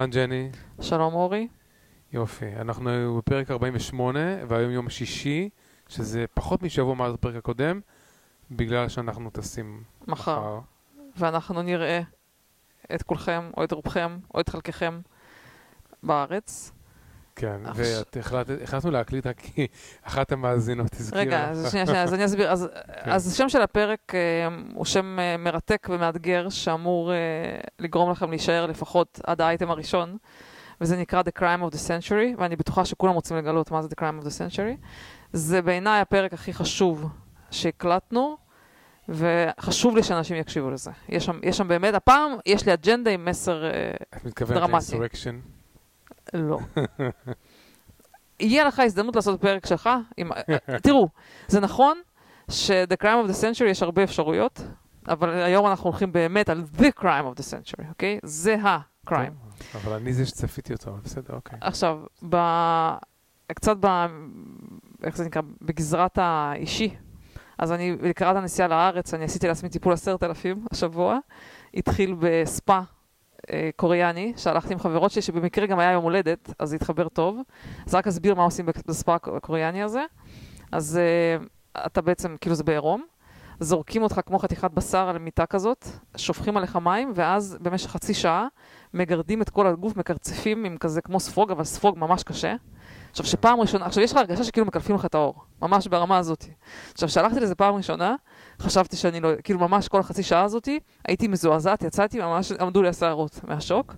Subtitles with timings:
[0.00, 1.48] אהלן ג'ני, שלום אורי.
[2.12, 2.56] יופי.
[2.56, 5.48] אנחנו בפרק 48, והיום יום שישי,
[5.88, 7.80] שזה פחות משבוע מאז הפרק הקודם,
[8.50, 10.58] בגלל שאנחנו טסים מחר.
[11.16, 12.00] ואנחנו נראה
[12.94, 15.00] את כולכם, או את רובכם, או את חלקכם
[16.02, 16.72] בארץ.
[17.38, 19.66] כן, עכשיו- והחלטנו להקליט רק כי
[20.02, 21.20] אחת המאזינות הזכירה.
[21.20, 22.50] רגע, אז שנייה, שנייה, אז אני אסביר.
[22.50, 22.68] אז,
[23.04, 23.10] כן.
[23.10, 24.20] השם של הפרק אה,
[24.74, 27.16] הוא שם אה, מרתק ומאתגר, שאמור אה,
[27.78, 30.16] לגרום לכם להישאר לפחות עד האייטם הראשון,
[30.80, 34.02] וזה נקרא The Crime of the Century, ואני בטוחה שכולם רוצים לגלות מה זה The
[34.02, 34.86] Crime of the Century.
[35.32, 37.08] זה בעיניי הפרק הכי חשוב
[37.50, 38.36] שהקלטנו,
[39.08, 40.90] וחשוב לי שאנשים יקשיבו לזה.
[41.08, 43.64] יש שם, יש שם באמת, הפעם יש לי אג'נדה עם מסר...
[43.64, 44.72] אה, את מתכוונת דרמטי.
[44.72, 45.38] לאינסורקשן?
[46.34, 46.58] לא.
[48.40, 49.88] יהיה לך הזדמנות לעשות פרק שלך.
[50.16, 50.30] עם...
[50.82, 51.08] תראו,
[51.48, 51.98] זה נכון
[52.50, 54.60] ש-The Crime of the Century יש הרבה אפשרויות,
[55.08, 58.18] אבל היום אנחנו הולכים באמת על The Crime of the Century, אוקיי?
[58.22, 59.74] זה ה-crime.
[59.74, 61.58] אבל אני זה שצפיתי אותו, אבל בסדר, אוקיי.
[61.60, 62.36] עכשיו, ב...
[63.54, 63.86] קצת ב...
[65.04, 65.42] איך זה נקרא?
[65.62, 66.96] בגזרת האישי.
[67.58, 71.18] אז אני, לקראת הנסיעה לארץ, אני עשיתי לעצמי טיפול עשרת אלפים השבוע.
[71.74, 72.82] התחיל בספה אה,
[73.76, 77.40] קוריאני, שהלכתי עם חברות שלי, שבמקרה גם היה יום הולדת, אז זה התחבר טוב.
[77.86, 80.04] אז רק אסביר מה עושים בספה הקוריאני הזה.
[80.72, 81.44] אז אה,
[81.86, 83.04] אתה בעצם, כאילו זה בעירום,
[83.60, 88.46] זורקים אותך כמו חתיכת בשר על מיטה כזאת, שופכים עליך מים, ואז במשך חצי שעה
[88.94, 92.54] מגרדים את כל הגוף, מקרצפים עם כזה כמו ספוג, אבל ספוג ממש קשה.
[93.10, 96.44] עכשיו, שפעם ראשונה, עכשיו יש לך הרגשה שכאילו מקלפים לך את האור, ממש ברמה הזאת.
[96.92, 98.14] עכשיו, כשהלכתי לזה פעם ראשונה,
[98.60, 100.78] חשבתי שאני לא, כאילו ממש כל החצי שעה הזאתי,
[101.08, 103.94] הייתי מזועזעת, יצאתי, ממש עמדו לי השערות מהשוק.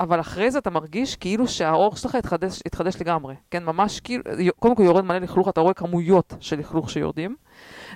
[0.00, 3.34] אבל אחרי זה אתה מרגיש כאילו שהאור שלך התחדש, התחדש לגמרי.
[3.50, 4.22] כן, ממש כאילו,
[4.58, 7.36] קודם כל יורד מלא לכלוך, אתה רואה כמויות של לכלוך שיורדים.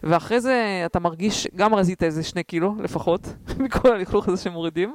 [0.02, 4.94] ואחרי זה אתה מרגיש, גם רזית איזה שני קילו לפחות, מכל הלכלוך הזה שמורידים,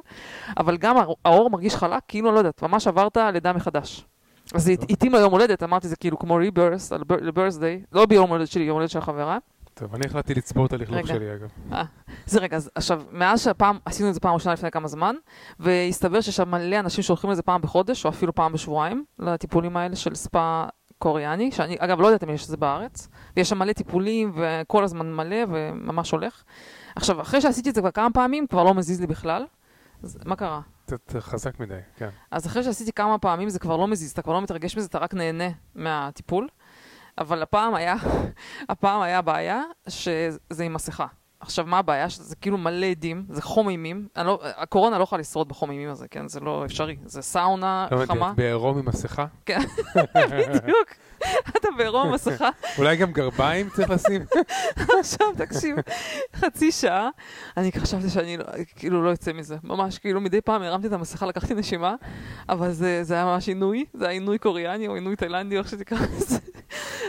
[0.58, 4.06] אבל גם האור מרגיש חלק, כאילו, לא יודעת, ממש עברת לידה מחדש.
[4.54, 7.02] אז זה התאים ליום הולדת, אמרתי זה כאילו כמו ריברס, על
[7.34, 9.38] ברסדיי, לא ביום הולדת שלי, יום הולדת של החברה.
[9.78, 11.06] טוב, אני החלטתי לצבור את הלכלוך רגע.
[11.06, 11.48] שלי, אגב.
[12.26, 15.14] זה רגע, אז עכשיו, מאז שהפעם, עשינו את זה פעם ראשונה לפני כמה זמן,
[15.60, 19.96] והסתבר שיש שם מלא אנשים שהולכים לזה פעם בחודש, או אפילו פעם בשבועיים, לטיפולים האלה
[19.96, 20.66] של ספא
[20.98, 24.84] קוריאני, שאני, אגב, לא יודעת אם יש את זה בארץ, ויש שם מלא טיפולים, וכל
[24.84, 26.42] הזמן מלא, וממש הולך.
[26.96, 29.46] עכשיו, אחרי שעשיתי את זה כבר כמה פעמים, כבר לא מזיז לי בכלל.
[30.02, 30.60] אז מה קרה?
[30.86, 32.08] קצת חזק מדי, כן.
[32.30, 34.98] אז אחרי שעשיתי כמה פעמים זה כבר לא מזיז, אתה כבר לא מתרגש מזה, אתה
[34.98, 36.48] רק נהנה מהטיפול.
[37.18, 37.94] אבל הפעם היה,
[38.68, 41.06] הפעם היה בעיה שזה עם מסכה.
[41.40, 42.10] עכשיו, מה הבעיה?
[42.10, 44.08] שזה כאילו מלא עדים, זה חום אימים.
[44.16, 46.28] לא, הקורונה לא יכולה לשרוד בחום אימים הזה, כן?
[46.28, 46.96] זה לא אפשרי.
[47.04, 48.30] זה סאונה לא חמה.
[48.30, 49.26] את בעירום עם מסכה?
[49.48, 50.88] בדיוק.
[51.56, 52.48] אתה בעירום מסכה.
[52.78, 54.24] אולי גם גרביים צריך לשים?
[55.00, 55.76] עכשיו, תקשיב,
[56.36, 57.08] חצי שעה,
[57.56, 58.44] אני חשבתי שאני לא,
[58.76, 59.56] כאילו לא אצא מזה.
[59.64, 61.94] ממש, כאילו מדי פעם הרמתי את המסכה, לקחתי נשימה,
[62.48, 65.68] אבל זה, זה היה ממש עינוי, זה היה עינוי קוריאני או עינוי תאילנדי, או איך
[65.68, 66.38] שתקרא לזה.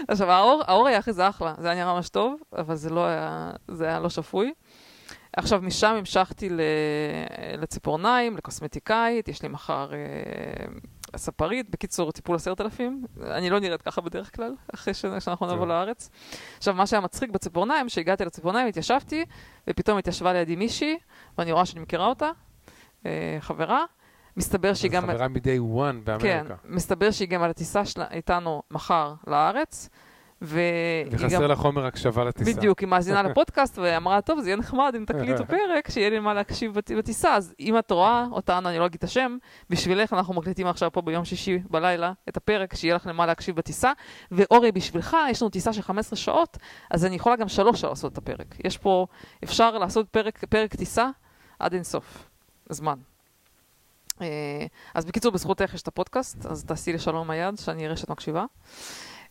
[0.07, 3.05] עכשיו, האור, האור היה אחרי זה אחלה, זה היה נראה ממש טוב, אבל זה לא
[3.05, 4.53] היה, זה היה לא שפוי.
[5.33, 6.61] עכשיו, משם המשכתי ל-
[7.57, 9.97] לציפורניים, לקוסמטיקאית, יש לי מחר אה,
[11.17, 13.05] ספרית, בקיצור, טיפול עשרת אלפים.
[13.23, 15.67] אני לא נראית ככה בדרך כלל, אחרי שאנחנו נבוא.
[15.67, 16.09] לארץ.
[16.57, 19.25] עכשיו, מה שהיה מצחיק בציפורניים, שהגעתי לציפורניים, התיישבתי,
[19.69, 20.97] ופתאום התיישבה לידי מישהי,
[21.37, 22.31] ואני רואה שאני מכירה אותה,
[23.05, 23.83] אה, חברה.
[24.39, 25.03] מסתבר שהיא גם...
[25.07, 25.37] חברה מ-day
[25.77, 26.55] one כן, באמריקה.
[26.65, 29.89] מסתבר שהיא גם על הטיסה שלה איתנו מחר לארץ,
[30.41, 30.63] והיא
[31.11, 32.53] וחסר לה חומר הקשבה לטיסה.
[32.53, 36.33] בדיוק, היא מאזינה לפודקאסט ואמרה, טוב, זה יהיה נחמד אם תקליטו פרק, שיהיה לי מה
[36.33, 37.35] להקשיב בת- בטיסה.
[37.35, 39.37] אז אם את רואה אותנו, אני לא אגיד את השם,
[39.69, 43.91] בשבילך אנחנו מקליטים עכשיו פה ביום שישי בלילה את הפרק, שיהיה לך למה להקשיב בטיסה.
[44.31, 46.57] ואורי, בשבילך, יש לנו טיסה של 15 שעות,
[46.91, 48.55] אז אני יכולה גם שלוש שעות לעשות את הפרק.
[48.65, 49.07] יש פה,
[49.43, 51.09] אפשר לעשות פרק, פרק טיסה
[51.59, 52.29] עד אינסוף,
[52.69, 52.95] זמן.
[54.21, 58.09] אה, אז בקיצור, בזכותך יש את הפודקאסט, אז תעשי לי שלום היד, שאני אראה שאת
[58.09, 58.45] מקשיבה.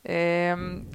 [0.08, 0.12] אמ,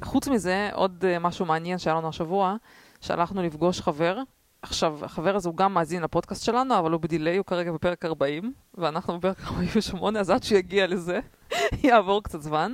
[0.04, 2.56] חוץ מזה, עוד אה, משהו מעניין שהיה לנו השבוע,
[3.02, 4.18] שהלכנו לפגוש חבר.
[4.62, 8.54] עכשיו, החבר הזה הוא גם מאזין לפודקאסט שלנו, אבל הוא בדיליי, הוא כרגע בפרק 40,
[8.76, 11.19] ואנחנו בפרק 48, אז עד שהוא יגיע לזה,
[11.84, 12.74] יעבור קצת זמן.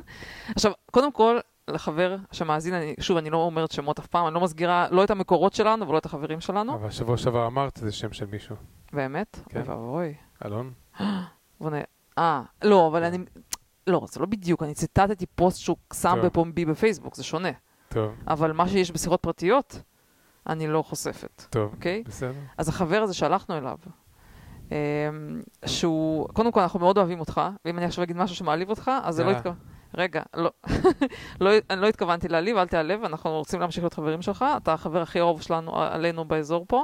[0.56, 1.40] עכשיו, קודם כל,
[1.70, 5.12] לחבר שמאזין, אני, שוב, אני לא אומרת שמות אף פעם, אני לא מסגירה לא את
[5.12, 6.76] המקורות שלנו ולא את החברים שלנו.
[6.76, 8.56] אבל שבוע שעבר אמרת זה שם של מישהו.
[8.94, 9.40] באמת?
[9.50, 9.60] כן.
[9.60, 10.14] אוי ואבוי.
[10.46, 10.72] אלון?
[11.62, 11.82] נ...
[12.18, 13.18] אה, לא, אבל אני...
[13.88, 16.26] לא, זה לא בדיוק, אני ציטטתי פוסט שהוא שם טוב.
[16.26, 17.52] בפומבי בפייסבוק, זה שונה.
[17.90, 19.82] טוב, אבל מה שיש בשיחות פרטיות,
[20.48, 22.04] אני לא חושפת, טוב, אוקיי?
[22.08, 22.40] בסדר.
[22.58, 23.78] אז החבר הזה שהלכנו אליו,
[24.72, 24.76] אמ,
[25.66, 29.16] שהוא, קודם כל אנחנו מאוד אוהבים אותך, ואם אני עכשיו אגיד משהו שמעליב אותך, אז
[29.16, 29.36] זה לא אה.
[29.38, 29.56] התכוון.
[29.94, 30.52] רגע, לא,
[31.42, 35.02] לא, אני לא התכוונתי להעליב, אל תיעלב, אנחנו רוצים להמשיך להיות חברים שלך, אתה החבר
[35.02, 36.84] הכי אהוב שלנו, עלינו באזור פה.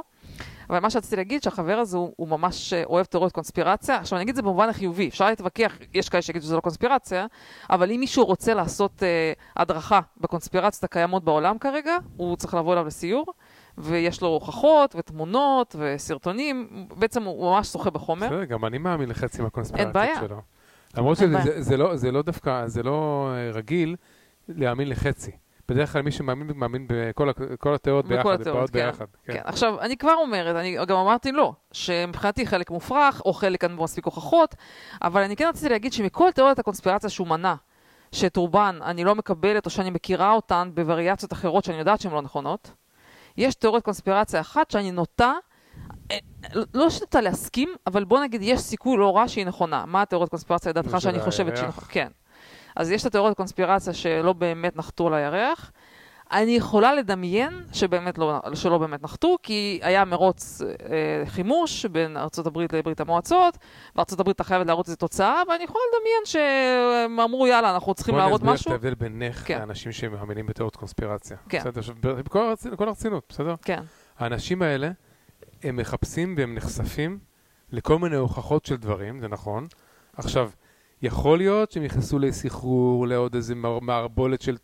[0.70, 3.96] אבל מה שרציתי להגיד, שהחבר הזה הוא, הוא ממש אה, אוהב תיאוריות קונספירציה.
[3.96, 7.26] עכשיו, אני אגיד את זה במובן החיובי, אפשר להתווכח, יש כאלה שיגידו שזה לא קונספירציה,
[7.70, 12.86] אבל אם מישהו רוצה לעשות אה, הדרכה בקונספירציות הקיימות בעולם כרגע, הוא צריך לבוא אליו
[12.86, 13.26] לסיור,
[13.78, 18.26] ויש לו הוכחות ותמונות וסרטונים, בעצם הוא ממש שוחה בחומר.
[18.26, 20.20] בסדר, גם אני מאמין לחצי מהקונספירציות בעיה.
[20.20, 20.40] שלו.
[20.96, 21.44] למרות אין שזה בעיה.
[21.56, 23.96] זה- זה לא- זה לא דווקא, זה לא אה, רגיל
[24.48, 25.30] להאמין לחצי.
[25.68, 28.86] בדרך כלל מי שמאמין, מאמין בכל כל התיאוריות בכל ביחד, התיאוריות, באות כן.
[28.86, 29.04] ביחד.
[29.24, 29.40] כן.
[29.44, 33.84] עכשיו, אני כבר אומרת, אני גם אמרתי לא, שמבחינתי חלק מופרך, או חלק אין בו
[33.84, 34.54] מספיק הוכחות,
[35.02, 37.54] אבל אני כן רציתי להגיד שמכל תיאוריית הקונספירציה שהוא מנה,
[38.12, 42.22] שאת רובן אני לא מקבלת, או שאני מכירה אותן בווריאציות אחרות שאני יודעת שהן לא
[42.22, 42.70] נכונות,
[43.36, 45.32] יש תיאוריית קונספירציה אחת שאני נוטה,
[46.10, 46.16] אה,
[46.74, 49.84] לא שנוטה להסכים, אבל בוא נגיד, יש סיכוי לא רע שהיא נכונה.
[49.86, 51.68] מה התיאוריית קונספירציה לדעתך שאני חושבת שהיא?
[51.68, 51.86] נכונה?
[51.88, 52.08] כן.
[52.76, 55.72] אז יש את התיאוריית קונספירציה שלא באמת נחתו על הירח.
[56.32, 62.58] אני יכולה לדמיין שבאמת לא, שלא באמת נחתו, כי היה מרוץ אה, חימוש בין ארה"ב
[62.72, 63.58] לברית המועצות,
[63.96, 68.52] וארה"ב חייבת להראות איזו תוצאה, ואני יכולה לדמיין שהם אמרו, יאללה, אנחנו צריכים להראות בוא
[68.52, 68.72] משהו.
[68.72, 69.58] נסביר את ההבדל בינך כן.
[69.58, 71.36] לאנשים שמאמינים בתיאוריות קונספירציה.
[71.48, 71.58] כן.
[71.60, 73.54] בסדר, עכשיו, בכל בכל הרצינות, בסדר?
[73.62, 73.82] כן,
[74.18, 74.90] האנשים האלה,
[75.62, 77.18] הם מחפשים והם נחשפים
[77.72, 79.66] לכל מיני הוכחות של דברים, זה נכון.
[80.16, 80.50] עכשיו,
[81.02, 84.56] יכול להיות שהם נכנסו לסחרור, לעוד איזה מערבולת של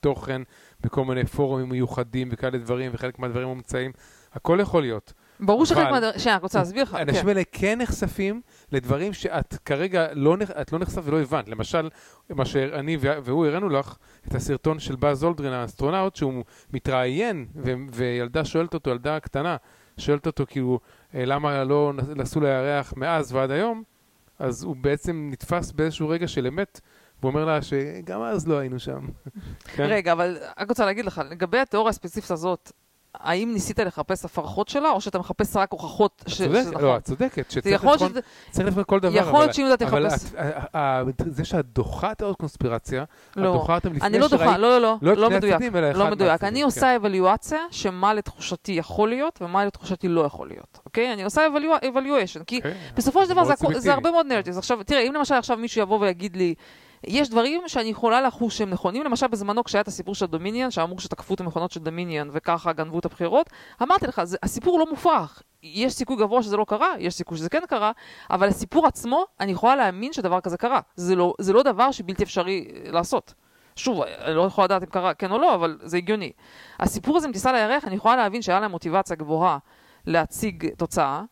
[0.00, 0.42] תוכן
[0.80, 3.92] בכל מיני פורומים מיוחדים וכאלה דברים, וחלק מהדברים מומצאים.
[4.32, 5.12] הכל יכול להיות.
[5.40, 6.94] ברור שחלק מהדברים, שנייה, אני רוצה להסביר לך.
[6.94, 7.28] האנשים כן.
[7.28, 8.40] האלה כן נחשפים
[8.72, 11.48] לדברים שאת כרגע לא, את לא נחשף ולא הבנת.
[11.48, 11.88] למשל,
[12.30, 13.96] מה שאני וה- והוא הראינו לך,
[14.28, 19.56] את הסרטון של באז אולדרין, האסטרונאוט, שהוא מתראיין, ו- וילדה שואלת אותו, ילדה קטנה,
[19.98, 20.80] שואלת אותו כאילו,
[21.14, 23.82] אה, למה לא נסעו לירח מאז ועד היום,
[24.38, 26.80] אז הוא בעצם נתפס באיזשהו רגע של אמת,
[27.20, 29.06] והוא אומר לה שגם אז לא היינו שם.
[29.64, 29.86] כן?
[29.94, 32.72] רגע, אבל רק רוצה להגיד לך, לגבי התיאוריה הספציפית הזאת,
[33.20, 36.78] האם ניסית לחפש הפרחות שלה, או שאתה מחפש רק הוכחות ש- את צודקת, שזה לא,
[36.78, 36.96] נכון?
[36.96, 38.20] את צודקת, שצריך לבחון, שזה-
[38.50, 39.16] צריך לבחון כל דבר.
[39.16, 40.32] יכול אבל- להיות שאם אתה אבל תחפש...
[40.34, 44.44] את- ה- זה שאת דוחה תיאוריות קונספירציה, את לא, דוחה אותם לפני אני לא דוחה,
[44.44, 45.54] שראית- לא, לא, לא, לא את לא מדויק.
[45.54, 46.44] אחד לא מדויק.
[46.44, 46.64] אני כן.
[46.64, 51.12] עושה אבליואציה שמה לתחושתי יכול להיות ומה לתחושתי לא יכול להיות, אוקיי?
[51.12, 51.42] אני עושה
[51.82, 53.44] evaluation, כי אוקיי, בסופו של דבר
[53.80, 53.92] זה.
[53.92, 54.56] הרבה מאוד נרטיבס.
[54.58, 56.54] עכשיו, תראה, אם למשל עכשיו מישהו יבוא ויגיד לי,
[57.06, 61.00] יש דברים שאני יכולה לחוש שהם נכונים, למשל בזמנו כשהיה את הסיפור של דומיניאן, שאמרו
[61.00, 63.50] שתקפו את המכונות של דומיניאן וככה גנבו את הבחירות,
[63.82, 65.42] אמרתי לך, זה, הסיפור לא מופרך.
[65.62, 67.92] יש סיכוי גבוה שזה לא קרה, יש סיכוי שזה כן קרה,
[68.30, 70.80] אבל הסיפור עצמו, אני יכולה להאמין שדבר כזה קרה.
[70.96, 73.34] זה לא, זה לא דבר שבלתי אפשרי אה, לעשות.
[73.76, 76.32] שוב, אני לא יכולה לדעת אם קרה כן או לא, אבל זה הגיוני.
[76.80, 79.58] הסיפור הזה עם טיסה לירח, אני יכולה להבין שהיה להם מוטיבציה גבוהה
[80.06, 81.22] להציג תוצאה,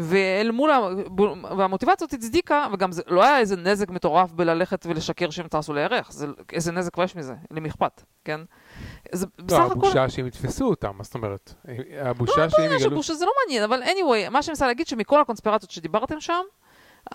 [0.00, 0.70] ואל מול,
[1.98, 6.26] הזאת הצדיקה, וגם זה לא היה איזה נזק מטורף בללכת ולשקר שהם טסו לירח, זה,
[6.52, 8.40] איזה נזק כבר יש מזה, למי אכפת, כן?
[9.12, 9.72] זה בסך לא, הכל...
[9.72, 11.54] הבושה שהם יתפסו אותם, מה זאת אומרת?
[12.00, 12.90] הבושה לא, שהם לא, יגלו...
[12.90, 16.42] שבוש, שזה לא מעניין, אבל anyway, מה שאני מנסה להגיד שמכל הקונספירציות שדיברתם שם,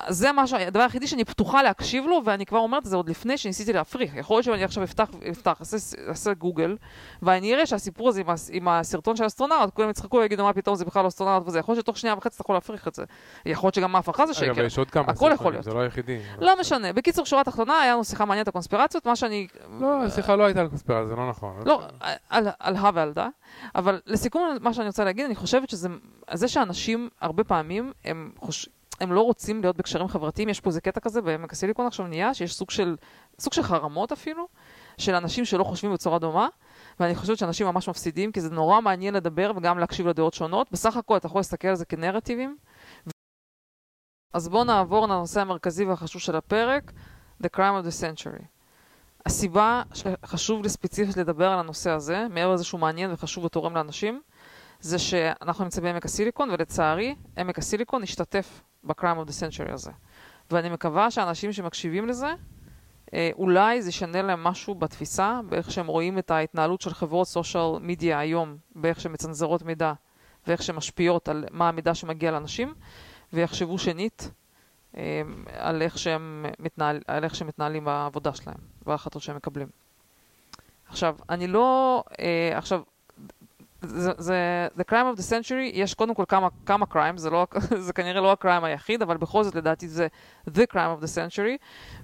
[0.10, 0.54] זה מה ש...
[0.54, 4.16] הדבר היחידי שאני פתוחה להקשיב לו, ואני כבר אומרת את זה עוד לפני שניסיתי להפריך.
[4.16, 5.78] יכול להיות שאני עכשיו אפתח, אפתח, אעשה,
[6.08, 6.78] אעשה גוגל,
[7.22, 10.76] ואני אראה שהסיפור הזה עם, הס- עם הסרטון של האסטרונאוט, כולם יצחקו ויגידו מה פתאום
[10.76, 11.60] זה בכלל לא אסטרונאוט וזה.
[11.60, 13.04] יכול להיות שתוך שנייה וחצי אתה יכול להפריך את זה.
[13.46, 14.46] יכול להיות שגם ההפרחה זה שקר.
[14.52, 15.62] אגב, יש עוד כמה סרטונים.
[15.62, 16.20] זה לא היחידי.
[16.40, 16.94] לא משנה.
[16.94, 19.48] בקיצור, שורה תחתונה, היה לנו שיחה מעניינת על קונספירציות, מה שאני...
[19.80, 21.56] לא, סליחה, לא הייתה על קונספירציה, זה לא נכון.
[21.66, 21.82] לא,
[22.30, 23.28] על, על הא ועל דא,
[23.76, 25.90] אבל לסיכום מה שאני רוצה להגיד, אני חושבת שזה
[26.34, 28.70] זה שאנשים הרבה פעמים הם, חוש,
[29.00, 32.34] הם לא רוצים להיות בקשרים חברתיים, יש פה איזה קטע כזה בעמק הסיליקון עכשיו נהיה,
[32.34, 32.96] שיש סוג של,
[33.40, 34.48] סוג של חרמות אפילו,
[34.98, 36.48] של אנשים שלא חושבים בצורה דומה,
[37.00, 40.72] ואני חושבת שאנשים ממש מפסידים, כי זה נורא מעניין לדבר וגם להקשיב לדעות שונות.
[40.72, 42.58] בסך הכל אתה יכול להסתכל על זה כנרטיבים.
[44.34, 46.92] אז בואו נעבור לנושא המרכזי והחשוב של הפרק,
[47.44, 48.44] The Crime of the Century.
[49.26, 54.22] הסיבה שחשוב לי ספציפית לדבר על הנושא הזה, מעבר לזה שהוא מעניין וחשוב ותורם לאנשים,
[54.80, 59.92] זה שאנחנו נמצאים בעמק הסיליקון, ולצערי, עמק הסיליקון השתתף ב-Crime of the Century הזה.
[60.52, 62.34] ואני מקווה שאנשים שמקשיבים לזה,
[63.14, 67.80] אה, אולי זה ישנה להם משהו בתפיסה, באיך שהם רואים את ההתנהלות של חברות סושיאל
[67.82, 69.94] מדיה היום, באיך שהן מצנזרות מידע,
[70.48, 72.74] ואיך שהן משפיעות על מה המידע שמגיע לאנשים,
[73.34, 74.32] ויחשבו שנית
[74.98, 75.22] אה,
[75.58, 79.68] על איך שהם, מתנהל, על איך שהם מתנהלים בעבודה שלהם, וההחלטות שהם מקבלים.
[80.90, 82.04] עכשיו, אני לא...
[82.20, 82.82] אה, עכשיו,
[83.88, 87.48] זה, The Crime of the Century, יש קודם כל כמה, כמה crimes, זה, לא,
[87.86, 90.08] זה כנראה לא הקריים היחיד, אבל בכל זאת לדעתי זה
[90.48, 91.58] The Crime of the Century,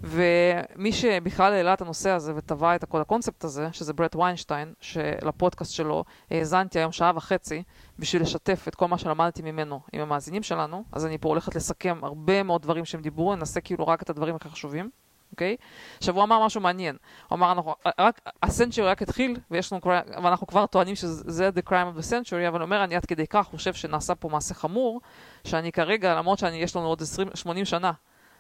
[0.03, 5.71] ומי שבכלל העלה את הנושא הזה וטבע את כל הקונספט הזה, שזה ברט ויינשטיין, שלפודקאסט
[5.71, 7.63] שלו האזנתי היום שעה וחצי
[7.99, 11.99] בשביל לשתף את כל מה שלמדתי ממנו עם המאזינים שלנו, אז אני פה הולכת לסכם
[12.03, 14.89] הרבה מאוד דברים שהם דיברו, ננסה כאילו רק את הדברים הכי חשובים.
[15.31, 15.55] אוקיי?
[15.97, 16.97] עכשיו, הוא אמר משהו מעניין.
[17.27, 21.69] הוא אמר, אנחנו, רק, הסנצ'רי רק התחיל, ויש לנו, כבר- ואנחנו כבר טוענים שזה the
[21.69, 24.53] crime of the century, אבל הוא אומר, אני עד כדי כך חושב שנעשה פה מעשה
[24.53, 25.01] חמור,
[25.43, 27.91] שאני כרגע, למרות שיש לנו עוד 20, 80 שנה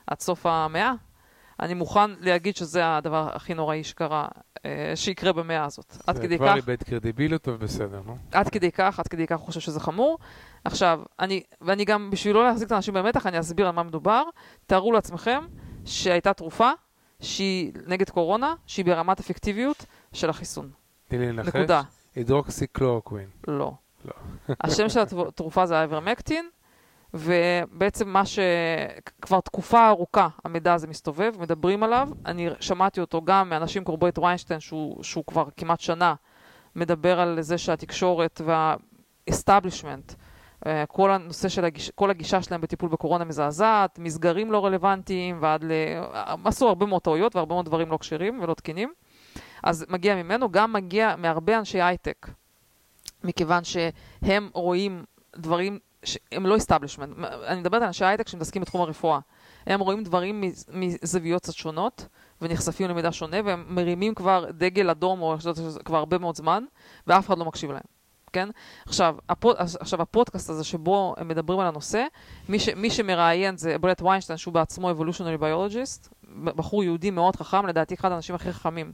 [0.07, 0.93] עד סוף המאה,
[1.59, 4.27] אני מוכן להגיד שזה הדבר הכי נוראי שקרה,
[4.65, 5.97] אה, שיקרה במאה הזאת.
[6.07, 8.17] עד זה כדי כבר כך, איבד קרדיביליות, אבל בסדר, נו.
[8.31, 10.17] עד כדי כך, עד כדי כך חושב שזה חמור.
[10.65, 14.23] עכשיו, אני, ואני גם, בשביל לא להחזיק את האנשים במתח, אני אסביר על מה מדובר.
[14.65, 15.43] תארו לעצמכם
[15.85, 16.71] שהייתה תרופה
[17.21, 20.69] שהיא נגד קורונה, שהיא ברמת אפקטיביות של החיסון.
[21.07, 21.55] תני לי לנחש.
[21.55, 21.81] נקודה.
[22.15, 23.29] הידרוקסי קלורקווין.
[23.47, 23.73] לא.
[24.05, 24.13] לא.
[24.63, 26.49] השם של התרופה זה האיברמקטין,
[27.13, 28.39] ובעצם מה ש...
[29.21, 32.09] כבר תקופה ארוכה המידע הזה מסתובב, מדברים עליו.
[32.25, 36.15] אני שמעתי אותו גם מאנשים כמו ברט ויינשטיין, שהוא, שהוא כבר כמעט שנה
[36.75, 40.15] מדבר על זה שהתקשורת וה-establishment,
[40.87, 41.91] כל הנושא של הגיש...
[41.95, 45.71] כל הגישה שלהם בטיפול בקורונה מזעזעת, מסגרים לא רלוונטיים, ועד ל...
[46.45, 48.93] עשו הרבה מאוד טעויות והרבה מאוד דברים לא כשרים ולא תקינים.
[49.63, 52.27] אז מגיע ממנו, גם מגיע מהרבה אנשי הייטק,
[53.23, 55.03] מכיוון שהם רואים
[55.35, 57.25] דברים שהם לא establishment.
[57.47, 59.19] אני מדברת על אנשי הייטק שמתעסקים בתחום הרפואה.
[59.65, 62.07] הם רואים דברים מז- מזוויות קצת שונות,
[62.41, 65.35] ונחשפים למידע שונה, והם מרימים כבר דגל אדום, או
[65.85, 66.63] כבר הרבה מאוד זמן,
[67.07, 67.90] ואף אחד לא מקשיב להם.
[68.33, 68.49] כן?
[68.87, 72.05] עכשיו, הפוד, עכשיו הפודקאסט הזה שבו הם מדברים על הנושא,
[72.49, 76.09] מי, ש, מי שמראיין זה ברט ויינשטיין, שהוא בעצמו evolutionary biologist,
[76.43, 78.91] בחור יהודי מאוד חכם, לדעתי אחד האנשים הכי חכמים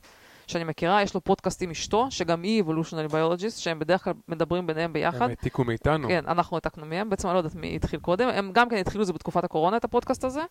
[0.48, 4.67] שאני מכירה, יש לו פודקאסט עם אשתו, שגם היא evolutionary biologist, שהם בדרך כלל מדברים
[4.67, 5.22] ביניהם ביחד.
[5.22, 6.08] הם העתיקו מאיתנו.
[6.08, 9.01] כן, אנחנו העתקנו מהם, בעצם אני לא יודעת מי התחיל קודם, הם גם כן התחילו
[9.01, 10.41] את זה בתקופת הקורונה, את הפודקאסט הזה,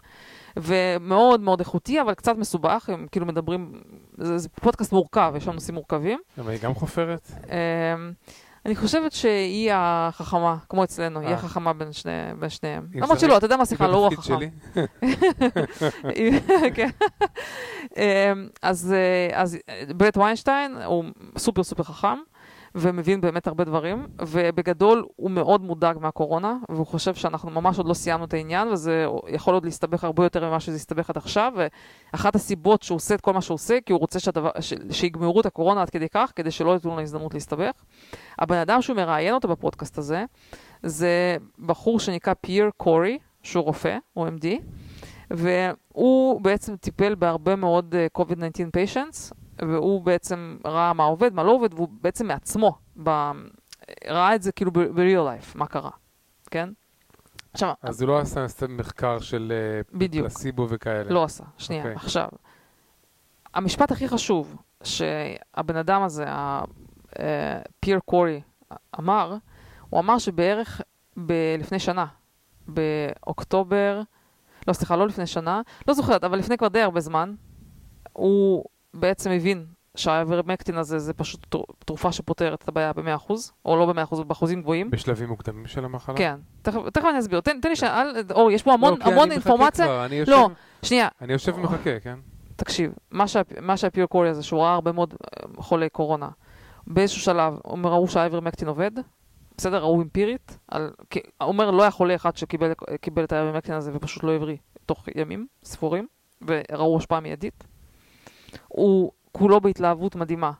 [0.56, 3.72] ומאוד מאוד איכותי, אבל קצת מסובך, הם כאילו מדברים,
[4.18, 6.18] זה, זה פודקאסט מורכב, יש שם נושאים מורכבים.
[6.38, 7.30] אבל היא גם חופרת?
[8.66, 11.34] אני חושבת שהיא החכמה, כמו אצלנו, היא אה.
[11.34, 12.86] החכמה בין, שני, בין שניהם.
[12.94, 14.38] למרות שלא, אתה יודע מה, סליחה, לא הוא החכם.
[16.76, 16.90] כן.
[17.96, 21.04] אמ, אז, אה, אז אה, ברט ויינשטיין הוא
[21.38, 22.18] סופר סופר חכם.
[22.78, 27.94] ומבין באמת הרבה דברים, ובגדול הוא מאוד מודאג מהקורונה, והוא חושב שאנחנו ממש עוד לא
[27.94, 32.34] סיימנו את העניין, וזה יכול עוד להסתבך הרבה יותר ממה שזה הסתבך עד עכשיו, ואחת
[32.34, 35.46] הסיבות שהוא עושה את כל מה שהוא עושה, כי הוא רוצה שהדבר, ש, שיגמרו את
[35.46, 37.72] הקורונה עד כדי כך, כדי שלא ייתנו לנו הזדמנות להסתבך.
[38.38, 40.24] הבן אדם שהוא מראיין אותו בפודקאסט הזה,
[40.82, 44.46] זה בחור שנקרא פיר קורי, שהוא רופא, הוא MD,
[45.30, 48.24] והוא בעצם טיפל בהרבה מאוד אה, COVID-19
[48.76, 53.10] patients, והוא בעצם ראה מה עובד, מה לא עובד, והוא בעצם מעצמו ב...
[54.06, 55.90] ראה את זה כאילו ב-real life, מה קרה,
[56.50, 56.68] כן?
[57.52, 61.10] עכשיו, אז הוא לא עשה עשה מחקר של אה, בדיוק, פלסיבו וכאלה.
[61.10, 61.44] לא עשה.
[61.58, 61.96] שנייה, אוקיי.
[61.96, 62.28] עכשיו,
[63.54, 66.24] המשפט הכי חשוב שהבן אדם הזה,
[67.80, 68.40] פיר קורי,
[68.98, 69.36] אמר,
[69.90, 70.80] הוא אמר שבערך
[71.26, 72.06] ב- לפני שנה,
[72.68, 74.02] באוקטובר,
[74.68, 77.34] לא סליחה, לא לפני שנה, לא זוכרת, אבל לפני כבר די הרבה זמן,
[78.12, 78.64] הוא
[78.96, 83.32] בעצם הבין שהאיברמקטין הזה זה פשוט תר- תרופה שפותרת את הבעיה ב-100%,
[83.64, 84.90] או לא ב-100%, באחוזים גבוהים.
[84.90, 86.16] בשלבים מוקדמים של המחלה?
[86.16, 87.40] כן, תכף תכף אני אסביר.
[87.40, 89.84] תן תן לי שנייה, אל- אור, יש פה המון לא, המון אינפורמציה.
[89.84, 90.48] כבר, אני יושב- לא,
[90.82, 92.18] שנייה, אני יושב ומחכה, כן?
[92.56, 96.28] תקשיב, מה שה- מה שהפיור קורי הזה, שהוא ראה הרבה מאוד אה, חולי קורונה,
[96.86, 98.90] באיזשהו שלב, הם ראו שהאיברמקטין עובד,
[99.58, 100.90] בסדר, ראו אמפירית, על,
[101.40, 105.46] אומר, לא היה חולה אחד שקיבל קיבל את האיברמקטין הזה ופשוט לא הבריא תוך ימים
[105.64, 106.06] ספורים,
[106.46, 107.64] וראו השפעה מיידית.
[108.68, 110.50] הוא כולו בהתלהבות מדהימה.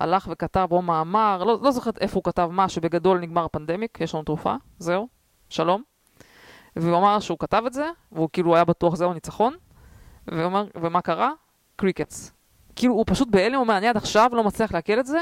[0.00, 4.14] הלך וכתב או מאמר, לא, לא זוכרת איפה הוא כתב מה, שבגדול נגמר הפנדמיק, יש
[4.14, 5.08] לנו תרופה, זהו,
[5.48, 5.82] שלום.
[6.76, 9.54] והוא אמר שהוא כתב את זה, והוא כאילו היה בטוח זהו ניצחון,
[10.28, 11.30] והוא אומר, ומה קרה?
[11.76, 12.32] קריקטס.
[12.76, 15.18] כאילו, הוא פשוט בהלם, הוא אומר, אני עד עכשיו לא מצליח לעכל את זה,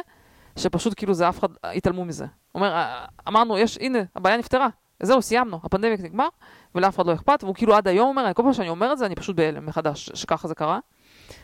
[0.56, 2.24] שפשוט כאילו זה אף אחד, התעלמו מזה.
[2.24, 4.68] הוא אומר, "אה, אמרנו, יש, הנה, הבעיה נפתרה.
[5.02, 6.28] זהו, סיימנו, הפנדמיק נגמר,
[6.74, 9.06] ולאף אחד לא אכפת, והוא כאילו עד היום אומר, כל פעם שאני אומר את זה,
[9.06, 10.78] אני פשוט בהלם מחדש, שככה זה קרה.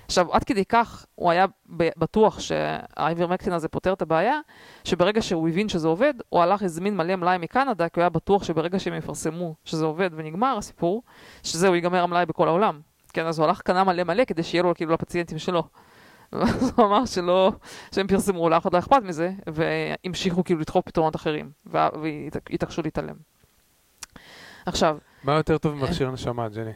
[0.06, 4.40] עכשיו, עד כדי כך הוא היה בטוח שהאיברמקטין הזה פותר את הבעיה,
[4.84, 8.44] שברגע שהוא הבין שזה עובד, הוא הלך, הזמין מלא מלאי מקנדה, כי הוא היה בטוח
[8.44, 11.02] שברגע שהם יפרסמו שזה עובד ונגמר הסיפור,
[11.42, 12.80] שזהו, ייגמר המלאי בכל העולם.
[13.12, 15.62] כן, אז הוא הלך, קנה מלא מלא כדי שיהיה לו כאילו לפציינטים שלו.
[16.32, 17.52] ואז הוא אמר שלא,
[17.94, 23.16] שהם פרסמו, לאף אחד לא אכפת מזה, והמשיכו כאילו לדחוף פתרונות אחרים, וה- והתעקשו להתעלם.
[24.66, 26.70] עכשיו, מה יותר טוב ממכשיר נשמה, ג'ני?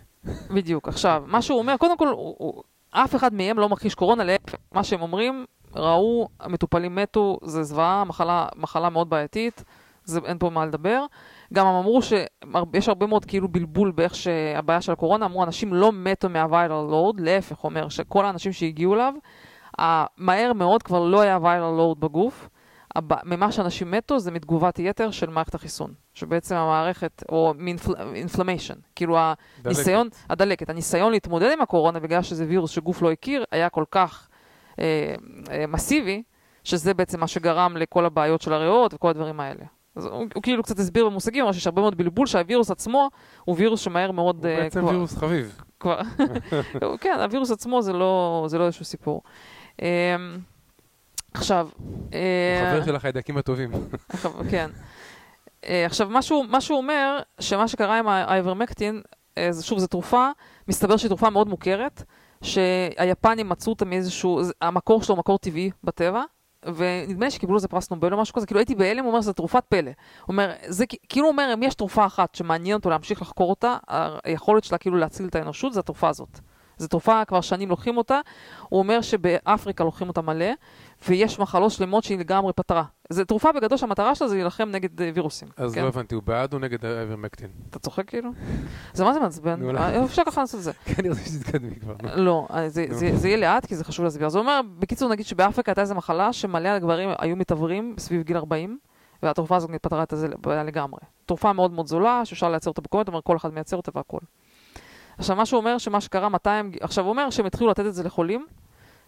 [0.54, 0.88] בדיוק.
[0.88, 4.54] עכשיו, מה שהוא אומר, קודם כל, הוא, הוא, אף אחד מהם לא מכחיש קורונה, להפך.
[4.72, 5.44] מה שהם אומרים,
[5.74, 9.64] ראו, המטופלים מתו, זה זוועה, מחלה, מחלה מאוד בעייתית,
[10.04, 11.04] זה, אין פה מה לדבר.
[11.52, 15.92] גם הם אמרו שיש הרבה מאוד כאילו בלבול באיך שהבעיה של הקורונה, אמרו, אנשים לא
[15.92, 19.14] מתו מה-viral load, להפך, אומר שכל האנשים שהגיעו אליו,
[20.16, 22.48] מהר מאוד כבר לא היה viral load בגוף.
[22.96, 25.94] הבא, ממה שאנשים מתו זה מתגובת יתר של מערכת החיסון.
[26.14, 29.18] שבעצם המערכת, או מאינפלמיישן, כאילו
[29.64, 34.28] הניסיון, הדלקת, הניסיון להתמודד עם הקורונה בגלל שזה וירוס שגוף לא הכיר, היה כל כך
[34.78, 35.14] אה,
[35.50, 36.22] אה, מסיבי,
[36.64, 39.64] שזה בעצם מה שגרם לכל הבעיות של הריאות וכל הדברים האלה.
[39.96, 43.10] אז הוא, הוא כאילו קצת הסביר במושגים, אבל שיש הרבה מאוד בלבול שהווירוס עצמו
[43.44, 44.46] הוא וירוס שמהר מאוד...
[44.46, 45.62] הוא uh, בעצם כבר, וירוס חביב.
[45.80, 46.00] כבר,
[47.00, 49.22] כן, הווירוס עצמו זה לא, זה לא איזשהו סיפור.
[49.76, 49.82] Um,
[51.34, 51.68] עכשיו...
[51.76, 53.70] הוא uh, חבר של החיידקים הטובים.
[54.50, 54.70] כן.
[55.62, 56.08] Uh, עכשיו,
[56.48, 59.02] מה שהוא, אומר, שמה שקרה עם האיברמקטין,
[59.34, 60.28] uh, שוב, זו תרופה,
[60.68, 62.02] מסתבר שהיא תרופה מאוד מוכרת,
[62.42, 66.22] שהיפנים מצאו אותה מאיזשהו, המקור שלו הוא מקור טבעי בטבע,
[66.62, 69.32] ונדמה לי שקיבלו לזה פרס נובל או משהו כזה, כאילו הייתי בהלם, הוא אומר, זו
[69.32, 69.80] תרופת פלא.
[69.80, 73.76] הוא אומר, זה כאילו אומר, אם יש תרופה אחת שמעניין אותו להמשיך לחקור אותה,
[74.24, 76.38] היכולת שלה כאילו להציל את האנושות, זה התרופה הזאת.
[76.76, 78.20] זו תרופה, כבר שנים לוקחים אותה,
[78.68, 80.50] הוא אומר שבאפריקה לוקחים אותה מלא,
[81.08, 82.84] ויש מחלות שלמות שהיא לגמרי פתרה.
[83.10, 85.48] זו תרופה בגדול שהמטרה שלה זה להילחם נגד אה, וירוסים.
[85.56, 85.82] אז כן?
[85.82, 87.50] לא הבנתי, הוא בעד או נגד האיברמקטין?
[87.70, 88.30] אתה צוחק כאילו?
[88.92, 89.76] זה מה זה מעצבן?
[89.76, 90.72] אה, אפשר ככה לעשות את זה.
[90.84, 91.94] כן, אני רוצה שתתקדמי כבר.
[92.14, 94.28] לא, אה, זה יהיה לאט כי זה חשוב להסביר.
[94.28, 98.78] זה אומר, בקיצור נגיד שבאפריקה הייתה איזו מחלה שמלא הגברים היו מתעוורים סביב גיל 40,
[99.22, 100.28] והתרופה הזאת פתרה את זה
[100.64, 101.00] לגמרי.
[101.26, 104.18] תרופה מאוד מאוד זולה, שאפשר לייצר אותה בקומות, אומר כל אחד מייצר אותה והכל.
[105.18, 108.02] עכשיו, מה שהוא אומר שמה שקרה 200, עכשיו הוא אומר שהם התחילו לתת את זה
[108.02, 108.46] לחולים,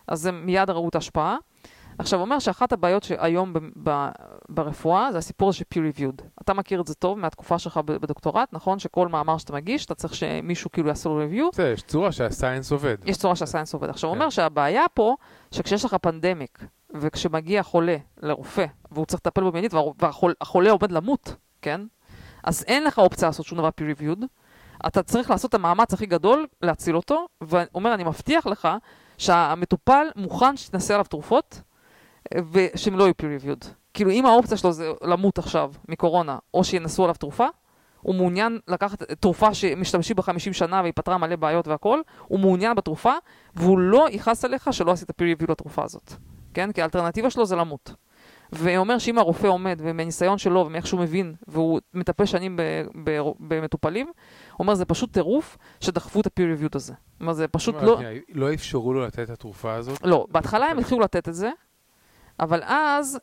[0.09, 1.37] אז הם מיד ראו את ההשפעה.
[1.99, 4.11] עכשיו, הוא אומר שאחת הבעיות שהיום ב- ב-
[4.49, 6.23] ברפואה זה הסיפור הזה של peer reviewed.
[6.43, 8.79] אתה מכיר את זה טוב מהתקופה שלך בדוקטורט, נכון?
[8.79, 11.57] שכל מאמר שאתה מגיש, אתה צריך שמישהו כאילו יעשה לו review.
[11.57, 12.97] זה, יש צורה שהסיינס עובד.
[13.05, 13.89] יש צורה שהסיינס עובד.
[13.89, 14.31] עכשיו, הוא אומר כן.
[14.31, 15.17] שהבעיה פה,
[15.51, 21.81] שכשיש לך פנדמיק, וכשמגיע חולה לרופא, והוא צריך לטפל בו מיידית, והחולה עומד למות, כן?
[22.45, 24.25] אז אין לך אופציה לעשות שום דבר peer reviewed.
[24.87, 28.69] אתה צריך לעשות את המאמץ הכי גדול להציל אותו, ואומר, אני מבטיח לך
[29.19, 31.61] שהמטופל מוכן שתנסה עליו תרופות,
[32.53, 33.67] ושהם לא יהיו peer reviewed.
[33.95, 37.47] כאילו, אם האופציה שלו זה למות עכשיו מקורונה, או שינסו עליו תרופה,
[38.01, 42.75] הוא מעוניין לקחת תרופה שמשתמשים בה 50 שנה והיא פתרה מלא בעיות והכל, הוא מעוניין
[42.75, 43.13] בתרופה,
[43.55, 46.13] והוא לא יכעס עליך שלא עשית peer review לתרופה הזאת.
[46.55, 46.73] כן?
[46.73, 47.95] כי האלטרנטיבה שלו זה למות.
[48.53, 52.59] ואומר שאם הרופא עומד, ומניסיון שלו, ומאיך שהוא מבין, והוא מטפל שנים
[53.41, 54.11] במטופלים,
[54.59, 56.93] אומר, זה פשוט טירוף שדחפו את ה-peer review הזה.
[57.13, 58.01] זאת אומרת, זה פשוט לא...
[58.29, 59.99] לא אפשרו לו לתת את התרופה הזאת?
[60.05, 61.51] לא, בהתחלה הם התחילו לתת את זה,
[62.43, 63.19] אבל אז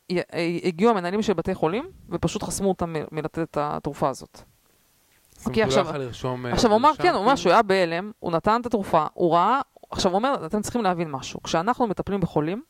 [0.64, 4.42] הגיעו המנהלים של בתי חולים, ופשוט חסמו אותם מלתת את התרופה הזאת.
[5.46, 8.66] אוקיי, עכשיו, אה, עכשיו הוא אמר, כן, הוא אמר שהוא היה בהלם, הוא נתן את
[8.66, 12.62] התרופה, הוא ראה, עכשיו הוא אומר, אתם צריכים להבין משהו, כשאנחנו מטפלים בחולים,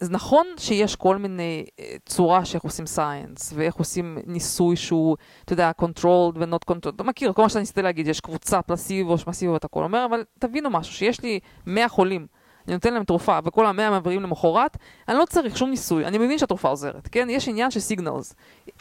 [0.00, 5.52] אז נכון שיש כל מיני אה, צורה שאיך עושים סייאנס, ואיך עושים ניסוי שהוא, אתה
[5.52, 9.26] יודע, controlled ו-not controlled, אתה מכיר, כל מה שאתה ניסיתי להגיד, יש קבוצה פלסיבו, יש
[9.26, 12.26] מסיבו ואת הכל אומר, אבל תבינו משהו, שיש לי 100 חולים,
[12.70, 14.76] אני נותן להם תרופה, וכל המאה מעבירים למחרת,
[15.08, 17.30] אני לא צריך שום ניסוי, אני מבין שהתרופה עוזרת, כן?
[17.30, 18.34] יש עניין של סיגנלס.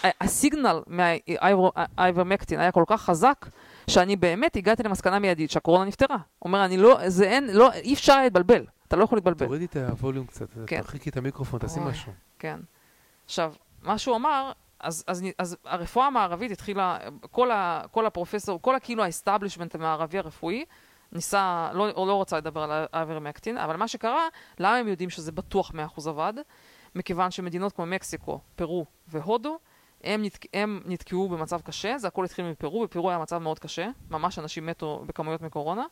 [0.04, 3.46] הסיגנל מהאייברמקטין היה כל כך חזק,
[3.88, 6.18] שאני באמת הגעתי למסקנה מיידית שהקורונה נפתרה.
[6.42, 8.66] אומר, אני לא, זה אין, לא, אי אפשר להתבלבל.
[8.88, 9.46] אתה לא יכול להתבלבל.
[9.46, 10.82] תורידי את הווליום קצת, כן.
[10.82, 12.12] תרחיקי את המיקרופון, תעשי משהו.
[12.40, 12.60] כן.
[13.26, 16.98] עכשיו, מה שהוא אמר, אז, אז, אז הרפואה המערבית התחילה,
[17.32, 20.66] כל, ה, כל הפרופסור, כל הכאילו ה establishment המערבי הרפואי,
[21.12, 24.28] ניסה, לא, או לא רצה לדבר על האיברמקטין, אבל מה שקרה,
[24.60, 26.34] למה הם יודעים שזה בטוח 100% עבד?
[26.96, 29.60] מכיוון שמדינות כמו מקסיקו, פרו והודו,
[30.04, 33.90] הם, נת, הם נתקעו במצב קשה, זה הכל התחיל מפרו, בפרו היה מצב מאוד קשה,
[34.10, 35.86] ממש אנשים מתו בכמויות מקורונה,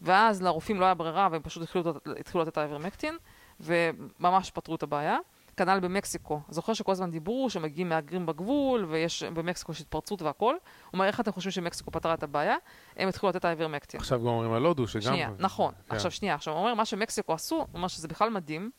[0.00, 3.16] ואז לרופאים לא היה ברירה והם פשוט התחילו, התחילו לתת האיברמקטין,
[3.60, 5.18] וממש פתרו את הבעיה.
[5.64, 6.40] כנ"ל במקסיקו.
[6.48, 10.56] זוכר שכל הזמן דיברו שמגיעים מהגרים בגבול, ויש במקסיקו יש התפרצות והכל.
[10.92, 12.56] אומר, איך אתם חושבים שמקסיקו פתרה את הבעיה?
[12.96, 14.00] הם התחילו לתת האיברמקטין.
[14.00, 15.02] עכשיו גם אומרים על הודו שגם...
[15.02, 15.74] שנייה, נכון.
[15.88, 15.96] כן.
[15.96, 18.70] עכשיו שנייה, עכשיו הוא אומר, מה שמקסיקו עשו, הוא אומר שזה בכלל מדהים,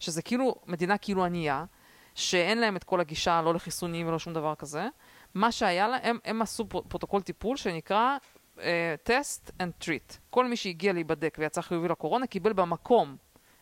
[0.00, 1.64] שזה כאילו מדינה כאילו ענייה,
[2.14, 4.88] שאין להם את כל הגישה, לא לחיסונים ולא שום דבר כזה.
[5.34, 8.16] מה שהיה להם, הם, הם עשו פרוטוקול טיפול שנקרא
[8.56, 8.60] uh,
[9.62, 10.16] and treat.
[10.30, 13.16] כל מי שהגיע להיבדק ויצא חיובי לקורונה קיבל במקום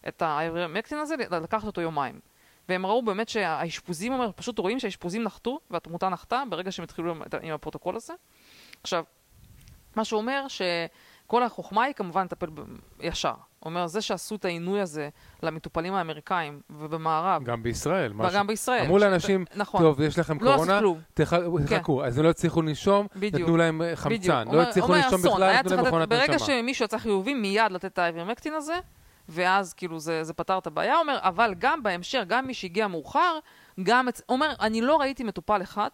[0.09, 2.21] את האיברמקטין הזה, לקחת אותו יומיים.
[2.69, 7.97] והם ראו באמת שהאשפוזים, פשוט רואים שהאשפוזים נחתו והתמותה נחתה ברגע שהם התחילו עם הפרוטוקול
[7.97, 8.13] הזה.
[8.83, 9.05] עכשיו,
[9.97, 12.47] מה שאומר שכל החוכמה היא כמובן לטפל
[13.01, 13.35] ישר.
[13.63, 15.09] אומר, זה שעשו את העינוי הזה
[15.43, 17.45] למטופלים האמריקאים ובמערב.
[17.45, 18.13] גם בישראל.
[18.29, 18.85] וגם בישראל.
[18.85, 19.81] אמרו לאנשים, נכון.
[19.81, 20.81] טוב, יש לכם לא קורונה,
[21.15, 21.99] תחכו.
[22.01, 22.07] כן.
[22.07, 24.49] אז הם לא הצליחו לנשום, נתנו להם אה, חמצן.
[24.53, 26.27] לא הצליחו לנשום בכלל, נתנו להם מכונת נשמה.
[26.27, 28.75] ברגע שמישהו יצא חיובי, מיד לתת את האיברמקטין הזה,
[29.29, 32.89] ואז כאילו זה, זה פתר את הבעיה, הוא אומר, אבל גם בהמשך, גם מי שהגיע
[32.89, 33.39] מאוחר,
[33.83, 35.89] גם, הוא אומר, אני לא ראיתי מטופל אחד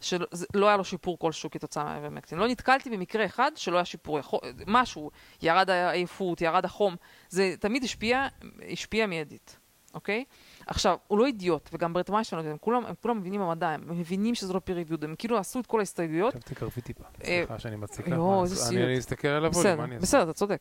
[0.00, 2.38] שלא היה לו שיפור כלשהו כתוצאה מהאיברמקטין.
[2.38, 5.10] לא נתקלתי במקרה אחד שלא היה שיפור, יכול, משהו,
[5.42, 6.96] ירד העייפות, ירד החום,
[7.28, 8.26] זה תמיד השפיע,
[8.72, 9.58] השפיע מיידית.
[9.94, 10.24] אוקיי?
[10.66, 14.34] עכשיו, הוא לא אידיוט, וגם ברט ויינשטיין, הם כולם, הם כולם מבינים במדע, הם מבינים
[14.34, 16.34] שזה לא peer reviewed, הם כאילו עשו את כל ההסתייגויות.
[16.34, 17.04] עכשיו תקרבי טיפה.
[17.24, 18.18] אה, סליחה שאני מציק לך.
[18.18, 18.44] לא.
[18.68, 20.02] אני אסתכל על הווליום, מה אני אעשה?
[20.02, 20.60] בסדר, אתה צודק.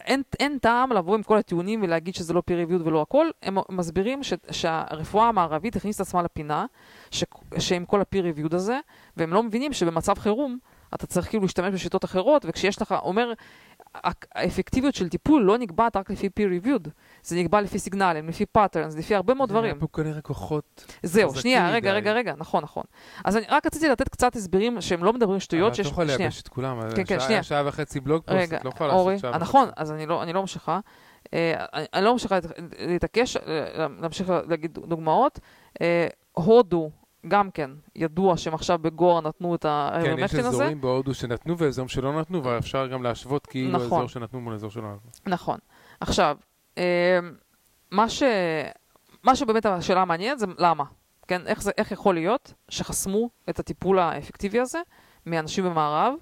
[0.00, 3.58] אין, אין טעם לבוא עם כל הטיעונים ולהגיד שזה לא peer reviewed ולא הכל, הם
[3.70, 6.66] מסבירים ש, שהרפואה המערבית הכניסה את עצמה לפינה,
[7.10, 7.24] ש,
[7.58, 8.78] שעם כל ה-peer הזה,
[9.16, 10.58] והם לא מבינים שבמצב חירום
[10.94, 13.32] אתה צריך כאילו להשתמש בשיטות אחרות, וכשיש לך, אומר,
[13.94, 16.88] האפקטיביות של טיפול לא נקבעת רק לפי peer reviewed,
[17.22, 19.78] זה נקבע לפי סיגנלים, לפי patterns, לפי הרבה מאוד דברים.
[19.78, 20.84] פה כנראה כוחות.
[21.02, 21.70] זהו, שנייה.
[21.70, 22.84] רגע, רגע, רגע, נכון, נכון.
[23.24, 25.86] אז אני רק רציתי לתת קצת הסברים שהם לא מדברים שטויות, אבל שיש...
[25.86, 26.18] לא יכולה שנייה.
[26.18, 26.80] לייבש את כולם.
[26.96, 27.42] כן, כן, שנייה.
[27.42, 29.42] שעה וחצי בלוג פוסט, את לא יכולה לעשות שעה וחצי.
[29.42, 30.80] נכון, אז אני לא, אני לא ממשיכה.
[31.34, 33.42] אה, אני, לא ממשיכה להת- להתעקש, אה,
[34.00, 35.38] להמשיך להגיד דוגמאות.
[35.80, 36.90] אה, הודו,
[37.28, 39.68] גם כן, ידוע שהם עכשיו בגור נתנו את כן,
[40.00, 40.48] יש האיברמקטין הזה.
[40.48, 43.84] אזורים בהודו שנתנו ואזורים שלא נתנו, ואפשר גם להשוות כאילו נכון.
[43.86, 45.10] אזור שנתנו מול אזור שלא נתנו.
[45.26, 45.58] נכון.
[46.00, 46.36] עכשיו,
[46.78, 47.18] אה,
[47.90, 48.22] מה, ש...
[49.22, 50.84] מה שבאמת השאלה המעניינת זה למה.
[51.28, 54.78] כן, איך, זה, איך יכול להיות שחסמו את הטיפול האפקטיבי הזה
[55.26, 56.14] מאנשים במערב,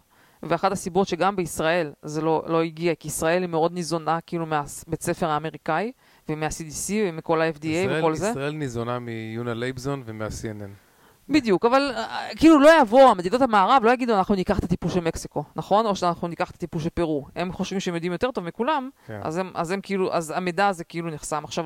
[0.42, 5.02] ואחת הסיבות שגם בישראל זה לא, לא הגיע, כי ישראל היא מאוד ניזונה כאילו מהבית
[5.02, 5.92] ספר האמריקאי,
[6.28, 8.28] ומה-CDC ומכל ה-FDA ישראל- וכל זה.
[8.28, 10.87] ישראל ניזונה מיונה לייבזון ומה-CNN.
[11.28, 15.00] בדיוק, אבל אה, כאילו לא יבוא, מדינות המערב לא יגידו אנחנו ניקח את הטיפול של
[15.00, 15.86] מקסיקו, נכון?
[15.86, 17.26] או שאנחנו ניקח את הטיפול של פרו.
[17.36, 19.20] הם חושבים שהם יודעים יותר טוב מכולם, כן.
[19.22, 21.44] אז הם, אז הם כאילו, אז המידע הזה כאילו נחסם.
[21.44, 21.64] עכשיו,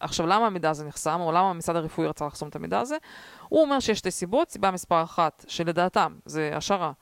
[0.00, 2.96] עכשיו למה המידע הזה נחסם, או למה המשרד הרפואי רצה לחסום את המידע הזה?
[3.48, 4.50] הוא אומר שיש שתי סיבות.
[4.50, 6.92] סיבה מספר אחת, שלדעתם, זה השערה,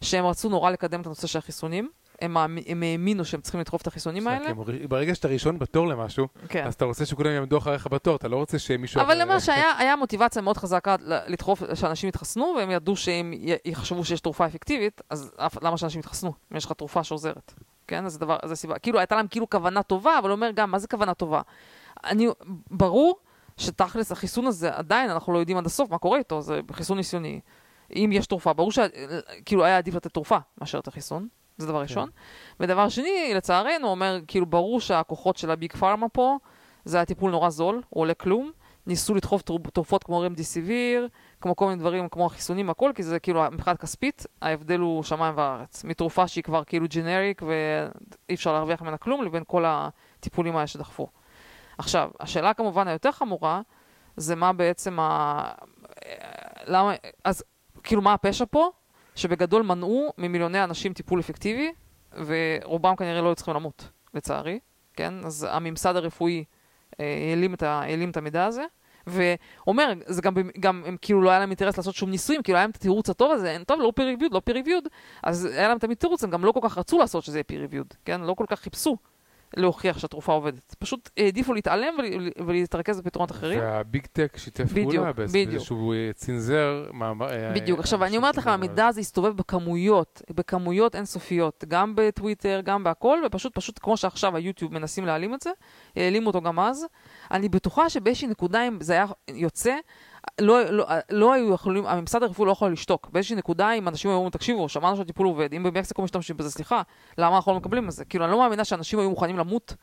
[0.00, 1.88] שהם רצו נורא לקדם את הנושא של החיסונים.
[2.22, 4.48] הם, הם האמינו שהם צריכים לדחוף את החיסונים האלה.
[4.50, 4.56] הם-
[4.88, 6.66] ברגע שאתה ראשון בתור למשהו, כן.
[6.66, 9.00] אז אתה רוצה שכולם יעמדו אחריך בתור, אתה לא רוצה שמישהו...
[9.00, 13.32] אבל למה שהיה היה מוטיבציה מאוד חזקה לדחוף שאנשים יתחסנו, והם ידעו שהם
[13.64, 15.30] יחשבו שיש תרופה אפקטיבית, אז
[15.62, 16.32] למה שאנשים יתחסנו?
[16.52, 17.54] אם יש לך תרופה שעוזרת.
[17.86, 18.78] כן, אז זה דבר, זה סיבה.
[18.78, 21.40] כאילו, הייתה להם כאילו כוונה טובה, אבל אומר גם, מה זה כוונה טובה?
[22.04, 22.28] אני,
[22.70, 23.16] ברור
[23.56, 27.40] שתכלס החיסון הזה, עדיין אנחנו לא יודעים עד הסוף מה קורה איתו, זה חיסון ניסיוני.
[27.96, 31.28] אם יש תרופה, ברור שכאילו היה עדיף לתת תרופה מאשר את החיסון,
[31.58, 32.08] זה דבר ראשון.
[32.60, 36.36] ודבר שני, לצערנו, הוא אומר, כאילו, ברור שהכוחות של הביג פארמה פה,
[36.84, 38.50] זה היה טיפול נורא זול, הוא עולה כלום.
[38.86, 41.08] ניסו לדחוף תרופ- תרופות כמו רמדיסיביר,
[41.40, 45.34] כמו כל מיני דברים, כמו החיסונים, הכל, כי זה כאילו, מבחינת כספית, ההבדל הוא שמיים
[45.36, 45.84] וארץ.
[45.84, 51.06] מתרופה שהיא כבר כאילו ג'נריק ואי אפשר להרוויח ממנה כלום, לבין כל הטיפולים האלה שדחפו.
[51.78, 53.60] עכשיו, השאלה כמובן היותר חמורה,
[54.16, 55.42] זה מה בעצם ה...
[56.66, 56.92] למה...
[57.24, 57.44] אז
[57.82, 58.70] כאילו, מה הפשע פה?
[59.18, 61.72] שבגדול מנעו ממיליוני אנשים טיפול אפקטיבי,
[62.12, 64.58] ורובם כנראה לא היו צריכים למות, לצערי,
[64.94, 65.14] כן?
[65.24, 66.44] אז הממסד הרפואי
[67.00, 68.64] אה, העלים את, ה- העלים את המידע הזה,
[69.06, 72.62] ואומר, זה גם, גם הם כאילו לא היה להם אינטרס לעשות שום ניסויים, כאילו היה
[72.64, 74.88] להם את התירוץ הטוב הזה, אין, טוב, לא peer reviewed, לא peer reviewed,
[75.22, 77.70] אז היה להם תמיד תירוץ, הם גם לא כל כך רצו לעשות שזה יהיה peer
[77.70, 78.20] reviewed, כן?
[78.20, 78.96] לא כל כך חיפשו
[79.56, 80.74] להוכיח שהתרופה עובדת.
[80.78, 83.60] פשוט העדיפו להתעלם ול- ולהתרכז בפתרונות אחרים.
[83.60, 85.12] והביג טק שיתף פעולה.
[85.58, 86.84] שהוא אה, צנזר.
[87.02, 87.80] אה, בדיוק.
[87.80, 93.54] עכשיו, אני אומרת לך, המידע הזה הסתובב בכמויות, בכמויות אינסופיות, גם בטוויטר, גם בהכל, ופשוט,
[93.54, 95.50] פשוט כמו שעכשיו היוטיוב מנסים להעלים את זה,
[95.96, 96.86] העלימו אותו גם אז.
[97.30, 99.74] אני בטוחה שבאיזושהי נקודה, אם זה היה יוצא,
[100.40, 103.08] לא, לא, לא היו יכולים, הממסד הרפואי לא יכול לשתוק.
[103.12, 106.82] באיזושהי נקודה, אם אנשים היו אומרים, תקשיבו, שמענו שהטיפול עובד, אם במקסיקו משתמשים בזה, סליחה,
[107.18, 108.04] למה אנחנו לא מקבלים את זה?
[108.04, 109.74] כאילו, אני לא מאמינה שאנשים היו מוכנים למות.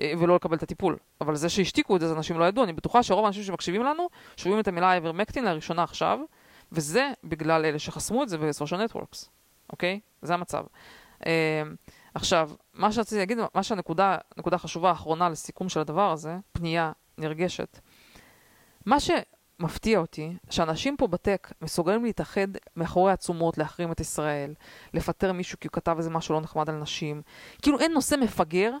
[0.00, 0.96] אה, ולא לקבל את הטיפול.
[1.20, 2.64] אבל זה שהשתיקו את זה, אז אנשים לא ידעו.
[2.64, 6.18] אני בטוחה שרוב האנשים שמקשיבים לנו, שומעים את המילה איברמקטין לראשונה עכשיו,
[6.72, 9.28] וזה בגלל אלה שחסמו את זה ב-social networks,
[9.72, 10.00] אוקיי?
[10.22, 10.64] זה המצב.
[11.26, 11.62] אה,
[12.14, 17.78] עכשיו, מה שרציתי להגיד, מה שהנקודה, נקודה חשובה האחרונה לסיכום של הדבר הזה, פנייה נרגשת.
[18.86, 19.00] מה
[19.62, 22.46] שמפתיע אותי, שאנשים פה בטק מסוגלים להתאחד
[22.76, 24.54] מאחורי עצומות, להחרים את ישראל,
[24.94, 27.22] לפטר מישהו כי הוא כתב איזה משהו לא נחמד על נשים.
[27.62, 28.72] כאילו אין נושא מפגר,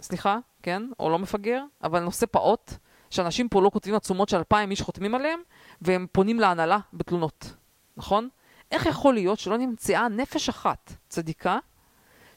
[0.00, 0.82] סליחה, כן?
[1.00, 2.72] או לא מפגר, אבל נושא פעוט,
[3.10, 5.40] שאנשים פה לא כותבים עצומות של אלפיים איש חותמים עליהם,
[5.82, 7.54] והם פונים להנהלה בתלונות,
[7.96, 8.28] נכון?
[8.72, 11.58] איך יכול להיות שלא נמצאה נפש אחת צדיקה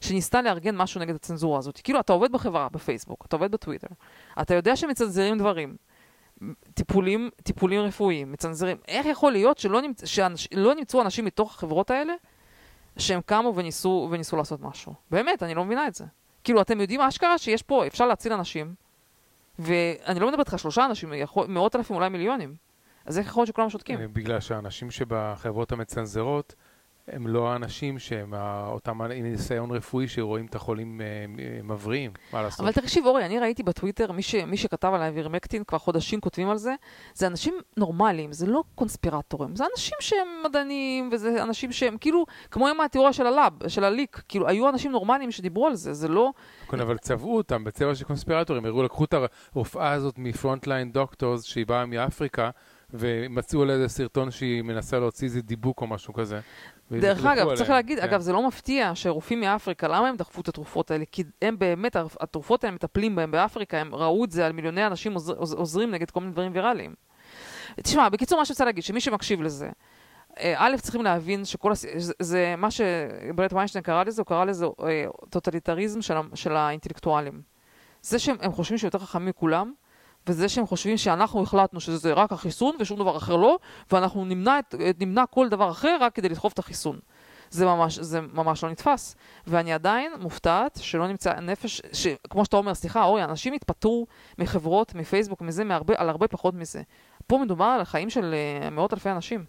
[0.00, 1.80] שניסתה לארגן משהו נגד הצנזורה הזאת?
[1.84, 3.88] כאילו, אתה עובד בחברה, בפייסבוק, אתה עובד בטוויטר,
[4.40, 5.76] אתה יודע שמצנזרים דברים,
[6.74, 8.76] טיפולים, טיפולים רפואיים, מצנזרים.
[8.88, 10.04] איך יכול להיות שלא, נמצ...
[10.04, 10.48] שאנש...
[10.54, 12.12] לא נמצאו אנשים מתוך החברות האלה
[12.96, 14.94] שהם קמו וניסו, וניסו לעשות משהו?
[15.10, 16.04] באמת, אני לא מבינה את זה.
[16.44, 18.74] כאילו, אתם יודעים אשכרה שיש פה, אפשר להציל אנשים,
[19.58, 22.54] ואני לא מדברת איתך שלושה אנשים, יכול, מאות אלפים, אולי מיליונים.
[23.06, 24.00] אז איך יכול להיות שכולם שותקים?
[24.00, 26.54] אה, בגלל שהאנשים שבחברות המצנזרות,
[27.12, 28.34] הם לא האנשים שהם
[28.66, 32.60] אותם עם ניסיון רפואי שרואים את החולים אה, אה, מבריאים, מה לעשות?
[32.60, 36.50] אבל תקשיב, אורי, אני ראיתי בטוויטר, מי, ש, מי שכתב על האווירמקטין, כבר חודשים כותבים
[36.50, 36.74] על זה,
[37.14, 42.68] זה אנשים נורמליים, זה לא קונספירטורים, זה אנשים שהם מדענים, וזה אנשים שהם כאילו, כמו
[42.68, 46.30] עם התיאוריה של הלאב, של הליק, כאילו, היו אנשים נורמליים שדיברו על זה, זה לא...
[46.70, 49.14] כן, אבל צבעו אותם בצבע של קונספירטורים, הראו, לקחו את
[49.54, 52.50] הרופאה הזאת מ Frontline Doctors, שהיא באה מאפריקה,
[52.92, 56.40] ומצאו לה איזה סרטון שהיא מנסה להוציא איזה דיבוק או משהו כזה.
[56.90, 58.04] דרך אגב, צריך עליהם, להגיד, כן.
[58.04, 61.04] אגב, זה לא מפתיע שרופאים מאפריקה, למה הם דחפו את התרופות האלה?
[61.12, 65.14] כי הם באמת, התרופות האלה מטפלים בהם באפריקה, הם ראו את זה על מיליוני אנשים
[65.14, 66.94] עוזר, עוז- עוזרים נגד כל מיני דברים ויראליים.
[67.82, 69.70] תשמע, בקיצור, מה שאני רוצה להגיד, שמי שמקשיב לזה,
[70.38, 71.84] אה, א', צריכים להבין שכל הס...
[71.96, 77.42] זה, זה מה שברט ויינשטיין קרא לזה, הוא קרא לזה אה, טוטליטריזם של, של האינטלקטואלים.
[78.02, 79.72] זה שהם הם חושבים שהם יותר חכמים מכולם,
[80.26, 83.58] וזה שהם חושבים שאנחנו החלטנו שזה רק החיסון ושום דבר אחר לא,
[83.92, 86.98] ואנחנו נמנע, את, נמנע כל דבר אחר רק כדי לדחוף את החיסון.
[87.50, 89.16] זה ממש, זה ממש לא נתפס.
[89.46, 94.06] ואני עדיין מופתעת שלא נמצא נפש, שכמו שאתה אומר, סליחה, אורי, אנשים התפטרו
[94.38, 96.82] מחברות, מפייסבוק, מזה, מהרבה, על הרבה פחות מזה.
[97.26, 99.44] פה מדובר על החיים של uh, מאות אלפי אנשים.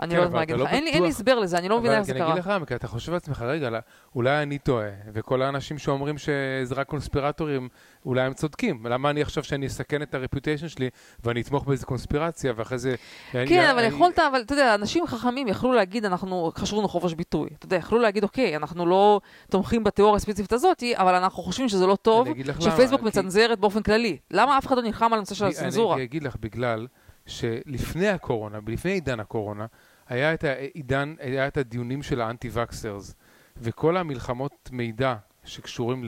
[0.00, 0.70] אני כן, לא יודעת מה להגיד אתה לך.
[0.70, 2.54] לא אין לי- הסבר לזה, אני לא מבינה איך זה אבל אני קרה.
[2.56, 3.78] אגיד לך, כי אתה חושב לעצמך, רגע, לא,
[4.14, 7.68] אולי אני טועה, וכל האנשים שאומרים שזה רק קונספירטורים,
[8.06, 8.86] אולי הם צודקים.
[8.86, 10.88] למה אני עכשיו שאני אסכן את הרפיוטיישן שלי,
[11.24, 12.94] ואני אתמוך באיזה קונספירציה, ואחרי זה...
[13.32, 17.48] כן, אבל יכולת, אבל אתה יודע, אנשים חכמים יכלו להגיד, אנחנו, חשוב לנו חופש ביטוי.
[17.58, 21.86] אתה יודע, יכלו להגיד, אוקיי, אנחנו לא תומכים בתיאוריה הספציפית הזאת, אבל אנחנו חושבים שזה
[21.86, 22.28] לא טוב,
[22.60, 24.18] שפייסבוק מצנזרת באופן כללי.
[24.30, 25.94] למה אף אחד לא נלחם על הנושא של הצנזורה?
[25.96, 26.86] אני אגיד לך, בגלל
[27.26, 29.66] שלפני הקורונה, לפני עידן הקורונה,
[30.08, 33.14] היה את העידן, היה את הדיונים של האנטי-וקסרס,
[33.56, 36.04] וכל המלחמות מידע שקשורים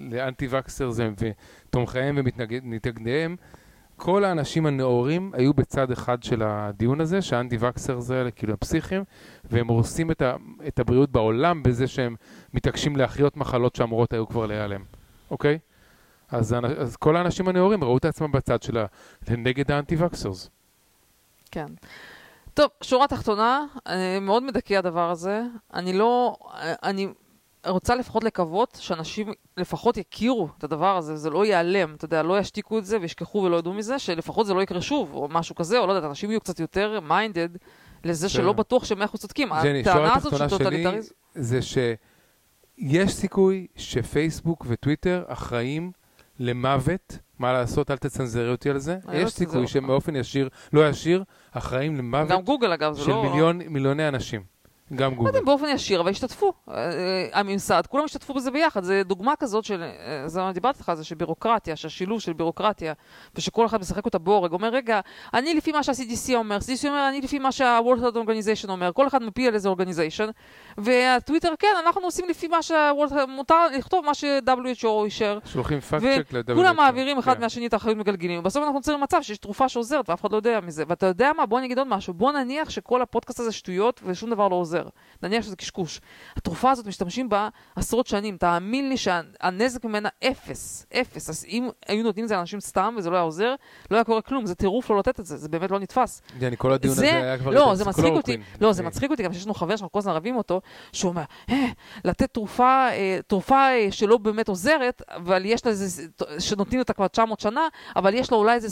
[0.00, 3.36] לאנטי-וקסרס ותומכיהם ומתנגדיהם,
[3.96, 9.04] כל האנשים הנאורים היו בצד אחד של הדיון הזה, שהאנטי-וקסרס האלה כאילו הם פסיכיים,
[9.44, 10.36] והם הורסים את, ה,
[10.68, 12.16] את הבריאות בעולם בזה שהם
[12.54, 14.82] מתעקשים להחיות מחלות שאמורות היו כבר להיעלם,
[15.30, 15.58] אוקיי?
[16.30, 18.86] אז, אז כל האנשים הנאורים ראו את עצמם בצד של ה...
[19.28, 20.50] נגד ה anti-vaxxers.
[21.50, 21.66] כן.
[22.54, 23.64] טוב, שורה תחתונה,
[24.20, 25.42] מאוד מדכא הדבר הזה.
[25.74, 26.36] אני לא...
[26.82, 27.08] אני
[27.66, 32.38] רוצה לפחות לקוות שאנשים לפחות יכירו את הדבר הזה, זה לא ייעלם, אתה יודע, לא
[32.38, 35.78] ישתיקו את זה וישכחו ולא ידעו מזה, שלפחות זה לא יקרה שוב, או משהו כזה,
[35.78, 37.48] או לא יודעת, אנשים יהיו קצת יותר minded
[38.04, 38.52] לזה שלא בסדר.
[38.52, 39.52] בטוח שהם אנחנו צודקים.
[39.52, 41.14] הטענה הזאת של טוטליטריזם...
[41.34, 45.92] זה שיש סיכוי שפייסבוק וטוויטר אחראים
[46.38, 48.98] למוות, מה לעשות, אל תצנזרי אותי על זה.
[49.08, 49.70] לא יש סיכוי אותך.
[49.70, 53.22] שהם באופן ישיר, לא ישיר, אחראים למוות גם גוגל אגב, של לא...
[53.22, 54.53] מיליון, מיליוני אנשים.
[54.96, 55.28] גם לא גוגל.
[55.28, 56.52] יודע, באופן ישיר, אבל השתתפו.
[56.68, 58.84] אה, אה, הממסד, כולם השתתפו בזה ביחד.
[58.84, 62.92] זה דוגמה כזאת של, אה, זה מה דיברתי איתך, זה שבירוקרטיה, שהשילוב של בירוקרטיה,
[63.34, 65.00] ושכל אחד משחק אותה בורג, אומר, רגע,
[65.34, 69.06] אני לפי מה שה-CDC אומר, CDC אומר, אני לפי מה שה-World Health Organization אומר, כל
[69.06, 70.28] אחד מפיל על איזה אורגניזיישן,
[70.78, 75.38] והטוויטר, כן, אנחנו עושים לפי מה שה-WHO מותר לכתוב מה ש-WHO אישר.
[75.44, 76.52] שולחים fact check ל-WHO.
[76.52, 77.40] וכולם מעבירים אחד כן.
[77.40, 80.60] מהשני את האחריות מגלגלים, ובסוף אנחנו נוצרים מצב שיש תרופה שעוזרת ואף אחד לא יודע
[80.60, 80.84] מזה.
[80.88, 81.46] ואתה יודע מה?
[81.46, 82.14] בוא אני אגיד עוד משהו.
[82.14, 84.83] בוא נניח שכל הפודקאסט הזה שטויות ושום דבר לא עוזר.
[85.22, 86.00] נניח שזה קשקוש.
[86.36, 88.36] התרופה הזאת משתמשים בה עשרות שנים.
[88.36, 90.86] תאמין לי שהנזק ממנה אפס.
[91.00, 91.30] אפס.
[91.30, 93.54] אז אם היו נותנים את זה לאנשים סתם וזה לא היה עוזר,
[93.90, 94.46] לא היה קורה כלום.
[94.46, 95.36] זה טירוף לא לתת את זה.
[95.36, 96.22] זה באמת לא נתפס.
[96.38, 97.50] ג'ני, כל הדיון הזה היה כבר...
[97.50, 98.36] לא, זה מצחיק אותי.
[98.60, 100.60] לא, זה מצחיק אותי, גם שיש לנו חבר שאנחנו כל הזמן רבים אותו,
[100.92, 101.66] שהוא אומר, אה,
[102.04, 106.02] לתת תרופה, אה, תרופה אה, שלא באמת עוזרת, אבל יש לה איזה,
[106.38, 108.68] שנותנים אותה כבר 900 שנה, אבל יש לה אולי איזה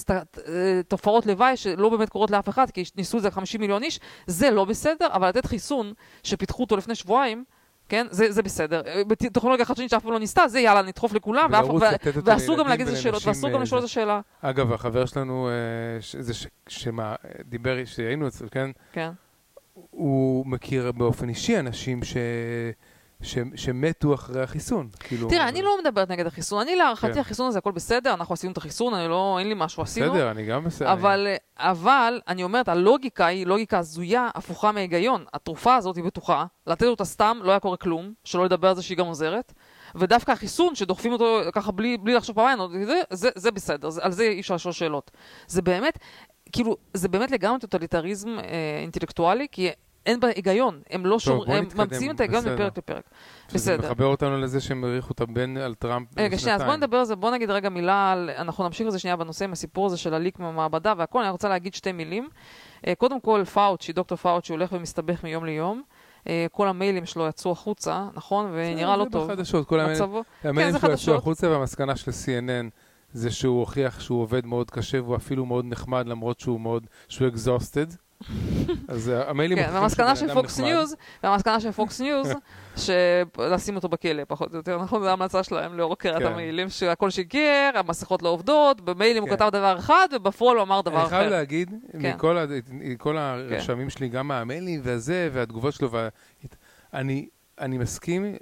[0.88, 4.50] תופעות לוואי שלא באמת קורות לאף אחד, כי ניסו את זה 50 מיליון איש, זה
[4.50, 5.91] לא בסדר, אבל לתת חיסון
[6.22, 7.44] שפיתחו אותו לפני שבועיים,
[7.88, 8.82] כן, זה, זה בסדר.
[8.86, 12.68] אה, בטכנולוגיה חדשנית שאף פעם לא ניסתה, זה יאללה, נדחוף לכולם, ואף- ו- ואסור גם
[12.68, 13.84] להגיד איזה שאלות, ואסור גם לשאול זה.
[13.84, 14.20] איזה שאלה.
[14.42, 15.52] אגב, החבר שלנו, אה,
[16.22, 18.70] זה ש- שמה, דיבר, שהיינו אצלו, כן?
[18.92, 19.10] כן.
[19.90, 22.16] הוא מכיר באופן אישי אנשים ש...
[23.22, 23.38] ש...
[23.56, 24.88] שמתו אחרי החיסון.
[24.98, 27.18] כאילו, תראה, אני לא מדברת נגד החיסון, אני להערכתי כן.
[27.18, 30.12] החיסון הזה הכל בסדר, אנחנו עשינו את החיסון, אני לא, אין לי משהו, עשינו.
[30.12, 30.92] בסדר, אני גם בסדר.
[30.92, 31.26] אבל,
[31.58, 35.24] אבל, אני אומרת, הלוגיקה היא לוגיקה הזויה, הפוכה מהיגיון.
[35.34, 38.82] התרופה הזאת היא בטוחה, לתת אותה סתם, לא היה קורה כלום, שלא לדבר על זה
[38.82, 39.52] שהיא גם עוזרת,
[39.94, 44.12] ודווקא החיסון, שדוחפים אותו ככה בלי, בלי לחשוב פעמיים, זה, זה, זה בסדר, זה, על
[44.12, 45.10] זה אי אפשר לשאול שאלות.
[45.46, 45.98] זה באמת,
[46.52, 48.44] כאילו, זה באמת לגמרי טוטליטריזם אה,
[48.80, 49.70] אינטלקטואלי, כי
[50.06, 52.44] אין בה היגיון, הם לא שומרים, הם נתקדם, ממציאים את ההיגיון.
[52.44, 53.04] מפרק לפרק.
[53.48, 53.86] שזה בסדר.
[53.86, 56.82] מחבר אותנו לזה שהם האריכו את ה ban על טראמפ רגע, שנייה, אז בוא לשנתיים.
[56.84, 59.52] נדבר על זה, בוא נגיד רגע מילה על, אנחנו נמשיך את זה שנייה בנושא עם
[59.52, 62.28] הסיפור הזה של ה leak מהמעבדה והכל, אני רוצה להגיד שתי מילים.
[62.86, 65.82] אה, קודם כל, פאוצ'י, דוקטור פאוצ'י הולך ומסתבך מיום ליום.
[66.28, 68.50] אה, כל המיילים שלו יצאו החוצה, נכון?
[68.52, 69.30] ונראה לא זה טוב.
[69.32, 71.14] בחדשות, כל המיילים זה שלו יצאו.
[71.14, 72.70] החוצה, והמסקנה של CNN
[73.12, 77.28] זה שהוא הוכיח שהוא עובד מאוד קשה והוא אפילו מאוד נחמד, למרות שהוא מאוד, שהוא
[77.28, 77.96] exhausted.
[78.88, 79.58] אז אה, המיילים...
[79.58, 80.60] כן, והמסקנה של פוקס.
[80.60, 82.28] ניוז, והמסקנה של פוקס ניוז,
[82.84, 85.02] שלשים אותו בכלא, פחות או יותר, נכון?
[85.02, 86.26] זו ההמלצה שלהם לאור קריאת כן.
[86.26, 89.36] המיילים, שהכל שיקר, המסכות לא עובדות, במיילים הוא כן.
[89.36, 91.08] כתב דבר אחד, ובפועל הוא אמר דבר אני אחר.
[91.08, 92.12] חייב להגיד, כן.
[92.68, 95.90] מכל הרשמים שלי, גם מהמיילים והזה, והתגובות שלו,
[96.94, 97.28] אני
[97.60, 98.36] אני מסכים,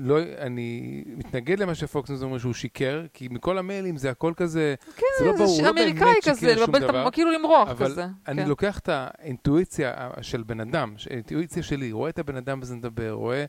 [0.00, 4.74] לא- אני מתנגד למה שפוקס ניוז אומר שהוא שיקר, כי מכל המיילים זה הכל כזה,
[4.96, 7.68] כן, זה לא ברור, הוא לא באמת כזה, שיקר שום לבלבל את דבר, כאילו למרוח
[7.68, 8.06] אבל כזה.
[8.28, 8.48] אני כן.
[8.48, 13.44] לוקח את האינטואיציה של בן אדם, האינטואיציה שלי, רואה את הבן אדם וזה מדבר, רואה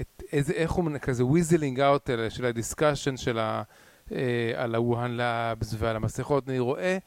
[0.00, 3.62] את איזה, איך הוא כזה weaseling out של ה discussion של ה...
[4.12, 6.98] אה, על ה Wuhan labs ועל המסכות, אני רואה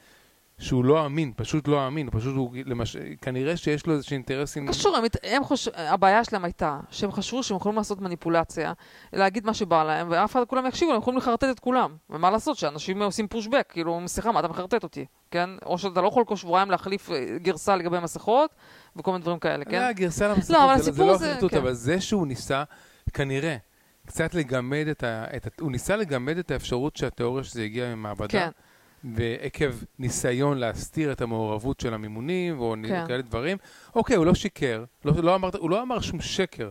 [0.60, 2.98] שהוא לא אמין, פשוט לא אמין, פשוט הוא, למש...
[3.22, 4.68] כנראה שיש לו איזה אינטרסים...
[4.68, 5.68] קשור, הם, הם חוש...
[5.68, 8.74] הבעיה שלהם הייתה שהם חשבו שהם יכולים לעשות מניפולציה,
[9.14, 11.96] להגיד מה שבא להם, ואף אחד, כולם יקשיבו, הם יכולים לחרטט את כולם.
[12.10, 15.50] ומה לעשות, שאנשים עושים פושבק, כאילו, סליחה, מה אתה מחרטט אותי, כן?
[15.66, 18.56] או שאתה לא יכול כל שבועיים להחליף אה, גרסה לגבי מסכות,
[18.96, 19.82] וכל מיני דברים כאלה, כן?
[19.82, 21.58] לא, הגרסה למסכות, לא, זה, זה לא החלטות, כן.
[21.58, 22.64] אבל זה שהוא ניסה,
[23.14, 23.58] כנראה,
[24.06, 25.26] קצת לגמד את ה...
[25.36, 25.50] את ה...
[25.62, 28.28] הוא ניסה לגמד את האפשרות שהתיאוריה שזה הגיע ממעבדה.
[28.28, 28.50] כן.
[29.14, 33.08] ועקב ניסיון להסתיר את המעורבות של המימונים, או כן.
[33.08, 33.58] כאלה דברים,
[33.96, 36.70] אוקיי, הוא לא שיקר, לא, לא אמר, הוא לא אמר שום שקר,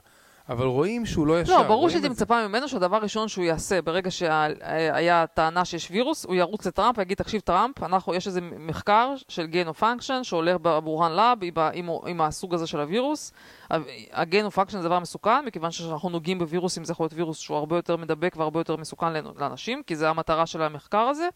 [0.48, 1.52] אבל רואים שהוא לא ישר.
[1.52, 2.08] לא, ברור שהייתי.
[2.08, 7.16] מצפה ממנו שהדבר הראשון שהוא יעשה ברגע שהיה טענה שיש וירוס, הוא ירוץ לטראמפ ויגיד,
[7.16, 11.38] תקשיב טראמפ, אנחנו, יש איזה מחקר של gain of function שהולך בבורהאן לאב
[11.72, 13.32] עם, עם, הסוג הזה של הווירוס.
[13.70, 17.56] ה-gain of function זה דבר מסוכן, מכיוון שאנחנו נוגעים בווירוסים, זה יכול להיות וירוס שהוא
[17.56, 21.28] הרבה יותר מדבק והרבה יותר מסוכן לאנשים, כי זה המטרה של המחקר הזה.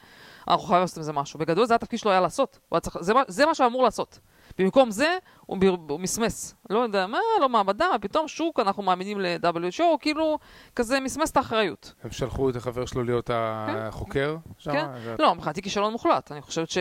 [0.48, 1.38] אנחנו חייבים לעשות עם זה משהו.
[1.38, 2.58] בגדול זה התפקיד שלו היה לעשות.
[2.80, 4.18] צריך, זה, זה מה שהוא אמור לעשות.
[4.58, 5.16] במקום זה,
[5.46, 6.54] הוא, ב- הוא מסמס.
[6.70, 10.38] לא יודע מה, לא מעבדה, פתאום שוק, אנחנו מאמינים ל-WHO, כאילו,
[10.76, 11.92] כזה מסמס את האחריות.
[12.04, 14.72] הם שלחו את החבר שלו להיות החוקר שם?
[14.72, 14.86] כן.
[15.02, 16.32] ו- לא, מבחינתי כישלון מוחלט.
[16.32, 16.78] אני חושבת ש...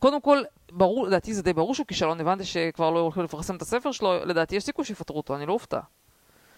[0.00, 0.38] קודם כל,
[0.72, 4.24] ברור, לדעתי זה די ברור שהוא כישלון, הבנתי שכבר לא הולכים לפרסם את הספר שלו,
[4.24, 5.80] לדעתי יש סיכוי שיפטרו אותו, אני לא אופתע.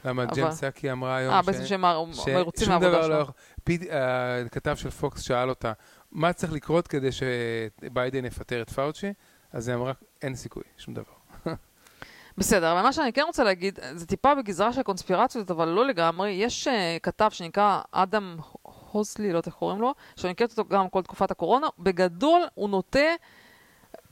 [0.05, 1.81] למה אבל- ג'ן סאקי אמרה היום אה, ש- בעצם שהם
[2.35, 3.15] מרוצים מהעבודה לא שלו.
[3.21, 3.35] יכול...
[3.65, 3.85] פיד-
[4.47, 5.73] הכתב של פוקס שאל אותה,
[6.13, 9.13] מה צריך לקרות כדי שביידן יפטר את פאוצ'י?
[9.53, 11.13] אז היא אמרה, אין סיכוי, שום דבר.
[12.39, 16.31] בסדר, אבל מה שאני כן רוצה להגיד, זה טיפה בגזרה של קונספירציות, אבל לא לגמרי.
[16.31, 16.71] יש uh,
[17.03, 21.31] כתב שנקרא אדם הוסלי, לא יודעת איך קוראים לו, שאני מכירת אותו גם כל תקופת
[21.31, 21.67] הקורונה.
[21.79, 23.09] בגדול, הוא נוטה,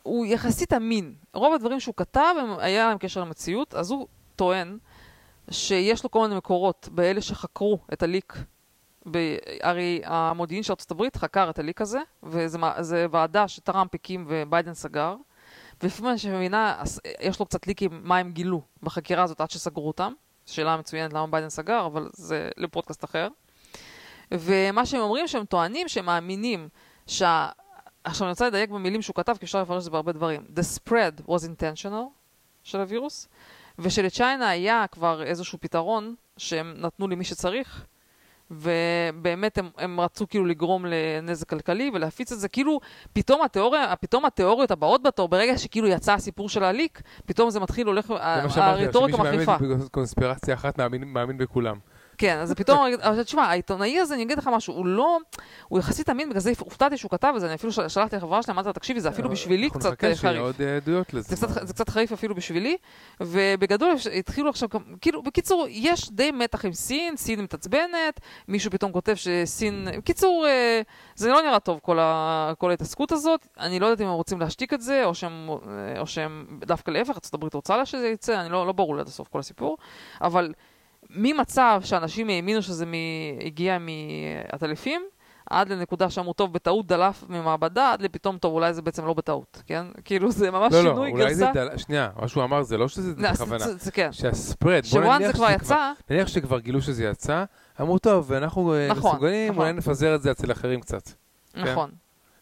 [0.03, 1.15] הוא יחסית אמין.
[1.35, 4.79] רוב הדברים שהוא כתב, הם, היה להם קשר למציאות, אז הוא טוען
[5.51, 8.37] שיש לו כל מיני מקורות באלה שחקרו את הליק.
[9.11, 12.59] ב- הרי המודיעין של הברית חקר את הליק הזה, וזו
[13.11, 15.17] ועדה שטראמפ הקים וביידן סגר.
[15.83, 16.83] ולפי מה שאני מבינה,
[17.21, 20.13] יש לו קצת ליקים מה הם גילו בחקירה הזאת עד שסגרו אותם.
[20.47, 23.29] שאלה מצוינת למה ביידן סגר, אבל זה לפודקאסט אחר.
[24.31, 26.69] ומה שהם אומרים, שהם טוענים, שהם מאמינים
[27.07, 27.49] שה...
[28.05, 30.45] עכשיו אני רוצה לדייק במילים שהוא כתב, כי אפשר לפרש את זה בהרבה דברים.
[30.57, 32.11] The spread was intentional
[32.63, 33.29] של הווירוס,
[33.79, 37.87] ושלצ'יינה היה כבר איזשהו פתרון שהם נתנו למי שצריך,
[38.51, 42.49] ובאמת הם, הם רצו כאילו לגרום לנזק כלכלי ולהפיץ את זה.
[42.49, 42.81] כאילו,
[43.13, 47.87] פתאום התיאוריה, פתאום התיאוריות הבאות בתור, ברגע שכאילו יצא הסיפור של הליק, פתאום זה מתחיל,
[47.87, 49.59] הולך, זה מה שאמרתי, הרטוריקה שמי מחליפה.
[49.59, 51.77] שמאמין בקונספירציה אחת מאמין- מאמין בכולם.
[52.19, 55.19] כן, אז פתאום, אבל תשמע, העיתונאי הזה, אני אגיד לך משהו, הוא לא,
[55.69, 58.43] הוא יחסית אמין, בגלל זה הופתעתי שהוא כתב את זה, אני אפילו של- שלחתי לחברה
[58.43, 60.45] שלי, אמרתי לה, תקשיבי, זה אפילו בשבילי אנחנו קצת נחכה אה, שיהיה חריף.
[60.45, 61.37] עוד אה, עדויות לזה.
[61.37, 62.77] זה קצת, חריף אפילו בשבילי,
[63.21, 64.69] ובגדול התחילו עכשיו,
[65.01, 70.81] כאילו, בקיצור, יש די מתח עם סין, סין מתעצבנת, מישהו פתאום כותב שסין, בקיצור, אה,
[71.15, 71.81] זה לא נראה טוב
[72.59, 76.01] כל, ההתעסקות הזאת, אני לא יודעת אם הם רוצים להשתיק את זה, או שהם, אה,
[76.01, 79.07] או שהם דווקא להפך, ארה"ב רוצה לה שזה יצא, אני לא, לא ברור לי עד
[79.07, 79.77] הסוף כל הסיפור,
[80.21, 80.53] אבל
[81.11, 82.93] ממצב שאנשים האמינו שזה מ...
[83.47, 85.03] הגיע מעטלפים,
[85.51, 89.63] עד לנקודה שאמרו, טוב, בטעות דלף ממעבדה, עד לפתאום, טוב, אולי זה בעצם לא בטעות,
[89.67, 89.87] כן?
[90.05, 91.53] כאילו, זה ממש לא, לא, שינוי אולי זה גרסה.
[91.71, 91.79] דל...
[91.79, 93.59] שנייה, מה שהוא אמר זה לא שזה לא, בכוונה.
[93.65, 94.13] זה- זה כן.
[94.13, 97.45] שהספרד, בוא נניח זה כבר שזה יצא, נניח שכבר גילו שזה יצא,
[97.81, 99.63] אמרו, טוב, אנחנו אה, נכון, מסוגלים, נכון.
[99.65, 101.03] אולי נפזר את זה אצל אחרים קצת.
[101.55, 101.91] נכון,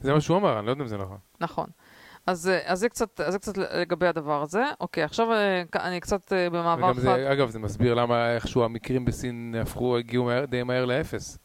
[0.00, 1.18] זה מה שהוא אמר, אני לא יודע אם זה נכון.
[1.40, 1.66] נכון.
[2.26, 4.64] אז, אה, אז, זה קצת, אז זה קצת לגבי הדבר הזה.
[4.80, 7.00] אוקיי, עכשיו אה, אני קצת אה, במעבר וגם חד.
[7.00, 11.38] זה, אגב, זה מסביר למה איכשהו המקרים בסין הפכו, הגיעו מהר, די מהר לאפס.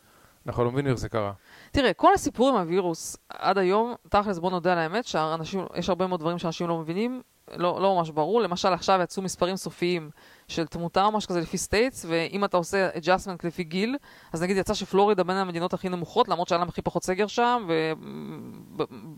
[0.47, 1.31] אנחנו לא מבינים איך זה קרה.
[1.71, 6.19] תראה, כל הסיפור עם הווירוס עד היום, תכלס בוא נודה על האמת, שיש הרבה מאוד
[6.19, 7.21] דברים שאנשים לא מבינים,
[7.57, 8.41] לא, לא ממש ברור.
[8.41, 10.09] למשל, עכשיו יצאו מספרים סופיים
[10.51, 13.97] של תמותה או משהו כזה לפי states, ואם אתה עושה adjustment לפי גיל,
[14.33, 17.67] אז נגיד יצא שפלורידה בין המדינות הכי נמוכות, למרות שהיה להם הכי פחות סגר שם,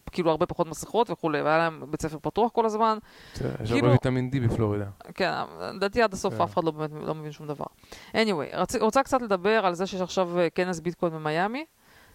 [0.07, 2.97] וכאילו הרבה פחות מסכות וכולי, והיה להם בית ספר פתוח כל הזמן.
[3.35, 3.41] יש
[3.71, 4.85] כאילו- הרבה ויטמין D בפלורידה.
[5.15, 5.31] כן,
[5.73, 6.41] לדעתי עד הסוף כן.
[6.41, 7.65] אף אחד לא באמת לא מבין שום דבר.
[8.13, 8.77] anyway.
[8.81, 11.65] רוצה קצת לדבר על זה שיש עכשיו אה, כנס ביטקוין במיאמי,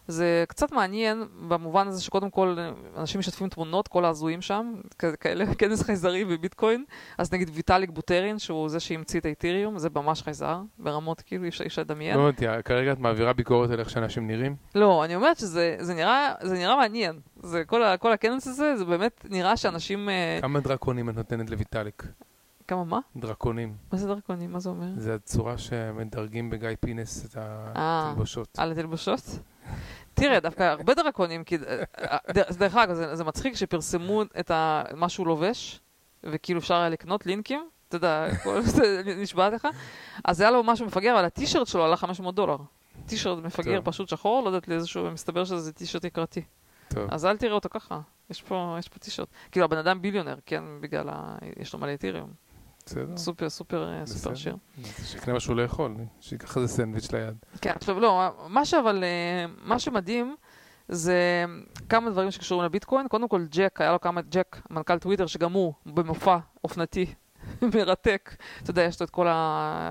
[0.08, 2.56] זה קצת מעניין במובן הזה שקודם כל
[2.96, 4.74] אנשים משתפים תמונות, כל ההזויים שם,
[5.20, 6.84] כאלה, כנס חייזרי בביטקוין.
[7.18, 11.48] אז נגיד ויטאליק בוטרין, שהוא זה שהמציא את האתיריום, זה ממש חייזר, ברמות כאילו אי
[11.48, 12.16] אפשר- לדמיין.
[12.16, 14.56] לא הבנתי, כרגע את מעבירה ביקורת על איך שאנשים נראים?
[14.74, 17.20] לא, אני אומרת שזה זה נראה, זה נראה מעניין.
[17.42, 20.08] זה כל, ה, כל הכנס הזה, זה באמת נראה שאנשים...
[20.08, 22.02] אה, כמה דרקונים את נותנת לויטאליק?
[22.68, 22.98] כמה מה?
[23.16, 23.74] דרקונים.
[23.92, 24.52] מה זה דרקונים?
[24.52, 24.86] מה זה אומר?
[24.96, 27.42] זה הצורה שמדרגים בגיא פינס את אה.
[27.74, 28.48] התלבושות.
[28.58, 29.20] על התלבושות?
[30.18, 31.56] תראה, דווקא הרבה דרקונים, כי...
[31.56, 35.80] אה, דרך- דרך אגב, זה, זה מצחיק שפרסמו את ה, מה שהוא לובש,
[36.24, 39.68] וכאילו אפשר היה לקנות לינקים, אתה יודע, כל זה נשבעת לך,
[40.24, 42.56] אז היה לו משהו מפגר, אבל הטישרט שלו עלה 500 דולר.
[43.06, 43.80] טישרט מפגר.
[43.84, 46.42] פשוט שחור, לא יודעת לאיזשהו, מסתבר שזה טישרט יקרתי.
[46.88, 48.00] טוב, אז אל תראה אותו ככה,
[48.30, 49.28] יש פה, יש פה טישרט.
[49.52, 51.36] כאילו הבן אדם ביליונר, כן, בגלל ה...
[51.56, 52.30] יש לו מלא אתיריום.
[52.88, 53.16] בסדר.
[53.16, 54.30] סופר, סופר, אה, סופר.
[54.30, 54.38] אז
[55.04, 57.36] שיקנה משהו לאכול, שייקח איזה סנדוויץ' ליד.
[57.60, 60.36] כן, עכשיו לא, מה שאבל, אה, מה שמדהים
[60.88, 61.44] זה
[61.88, 63.08] כמה דברים שקשורים לביטקוין.
[63.08, 67.06] קודם כל ג'ק, היה לו כמה, ג'ק, מנכ"ל טוויטר, שגם הוא במופע אופנתי
[67.74, 68.36] מרתק.
[68.62, 69.90] אתה יודע, יש לו את כל ה...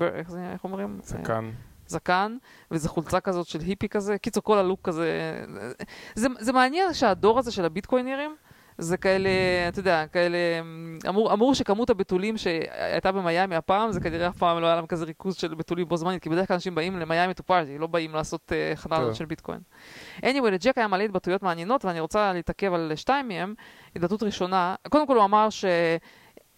[0.00, 1.00] אה, איך זה, איך אומרים?
[1.02, 1.50] זקן.
[1.86, 2.36] זקן,
[2.70, 4.18] ואיזה חולצה כזאת של היפי כזה.
[4.18, 5.08] קיצור, כל הלוק כזה.
[6.14, 8.36] זה, זה מעניין שהדור הזה של הביטקוינרים,
[8.78, 9.30] זה כאלה,
[9.68, 10.38] אתה יודע, כאלה,
[11.08, 15.04] אמור, אמור שכמות הבתולים שהייתה במיאמי הפעם, זה כנראה אף פעם לא היה להם כזה
[15.04, 18.14] ריכוז של בתולים בו זמנית, כי בדרך כלל אנשים באים למיאמי to party, לא באים
[18.14, 19.04] לעשות uh, חנה טוב.
[19.04, 19.60] הזאת של ביטקוין.
[20.20, 23.54] anyway, לג'ק היה מלא התבטאויות מעניינות, ואני רוצה להתעכב על שתיים מהם.
[23.96, 25.64] התבטאות ראשונה, קודם כל הוא אמר ש...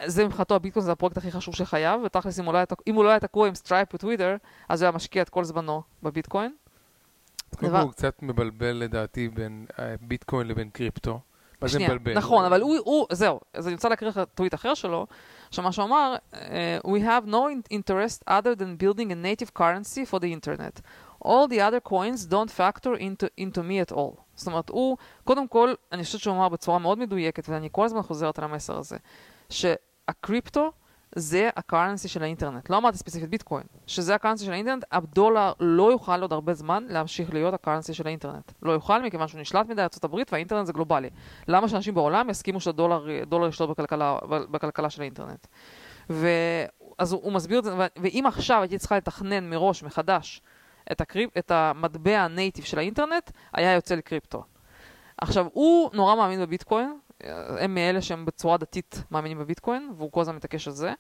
[0.04, 3.20] זה מבחינתו הביטקוין זה הפרויקט הכי חשוב שחייב, ותכלס אם לא אם הוא לא היה
[3.20, 4.36] תקוע עם סטרייפ וטוויטר,
[4.68, 6.52] אז הוא היה משקיע את כל זמנו בביטקוין.
[7.56, 11.20] קודם כל הוא קצת מבלבל לדעתי בין אה, ביטקוין לבין קריפטו.
[11.62, 12.14] מה זה מבלבל?
[12.14, 15.07] נכון, אבל הוא, הוא, זהו, אז אני רוצה להקריא לך טוויט אחר שלו,
[15.50, 20.11] שמה שהוא אמר, אה, We have no in- interest other than building a native currency
[20.12, 20.80] for the internet.
[21.24, 24.20] All the other coins don't factor into, into me at all.
[24.34, 28.02] זאת אומרת, הוא, קודם כל, אני חושבת שהוא אמר בצורה מאוד מדויקת, ואני כל הזמן
[28.02, 28.96] חוזרת על המסר הזה,
[29.50, 30.72] שהקריפטו
[31.18, 32.70] זה הקרנסי של האינטרנט.
[32.70, 37.34] לא אמרתי ספציפית ביטקוין, שזה הקרנסי של האינטרנט, הדולר לא יוכל עוד הרבה זמן להמשיך
[37.34, 38.52] להיות הקרנסי של האינטרנט.
[38.62, 41.10] לא יוכל מכיוון שהוא נשלט מדי הברית והאינטרנט זה גלובלי.
[41.48, 45.46] למה שאנשים בעולם יסכימו שהדולר דולר ישלוט בכלכלה, בכלכלה של האינטרנט?
[46.10, 46.28] ו...
[46.98, 50.42] אז הוא, הוא מסביר את זה, ואם עכשיו הייתי צריכה לתכנן מראש, מחדש,
[50.92, 51.30] את, הקריפ...
[51.38, 54.42] את המטבע הנייטיב של האינטרנט, היה יוצא לקריפטו.
[55.18, 56.98] עכשיו, הוא נורא מאמין בביטקוין,
[57.58, 60.92] הם מאלה שהם בצורה דתית מאמינים בביטקוין, והוא כל הזמן מתעקש על זה.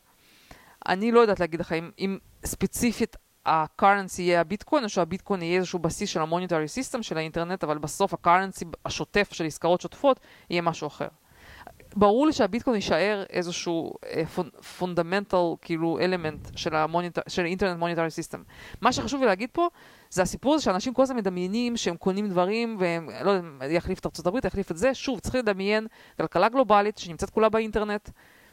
[0.88, 5.78] אני לא יודעת להגיד לך אם, אם ספציפית ה-currency יהיה הביטקוין, או שהביטקוין יהיה איזשהו
[5.78, 10.86] בסיס של ה-monetary system של האינטרנט, אבל בסוף ה-currency השוטף של עסקאות שוטפות יהיה משהו
[10.86, 11.08] אחר.
[11.96, 13.94] ברור לי שהביטקוין יישאר איזשהו
[14.78, 16.48] fundamental, כאילו, אלמנט
[17.28, 18.42] של ה internet monetary system.
[18.80, 19.68] מה שחשוב לי להגיד פה,
[20.10, 24.26] זה הסיפור הזה שאנשים כל הזמן מדמיינים שהם קונים דברים, והם, לא יודע, יחליף את
[24.26, 24.94] הברית, יחליף את זה.
[24.94, 25.86] שוב, צריך לדמיין
[26.18, 28.10] כלכלה גלובלית שנמצאת כולה באינטרנט,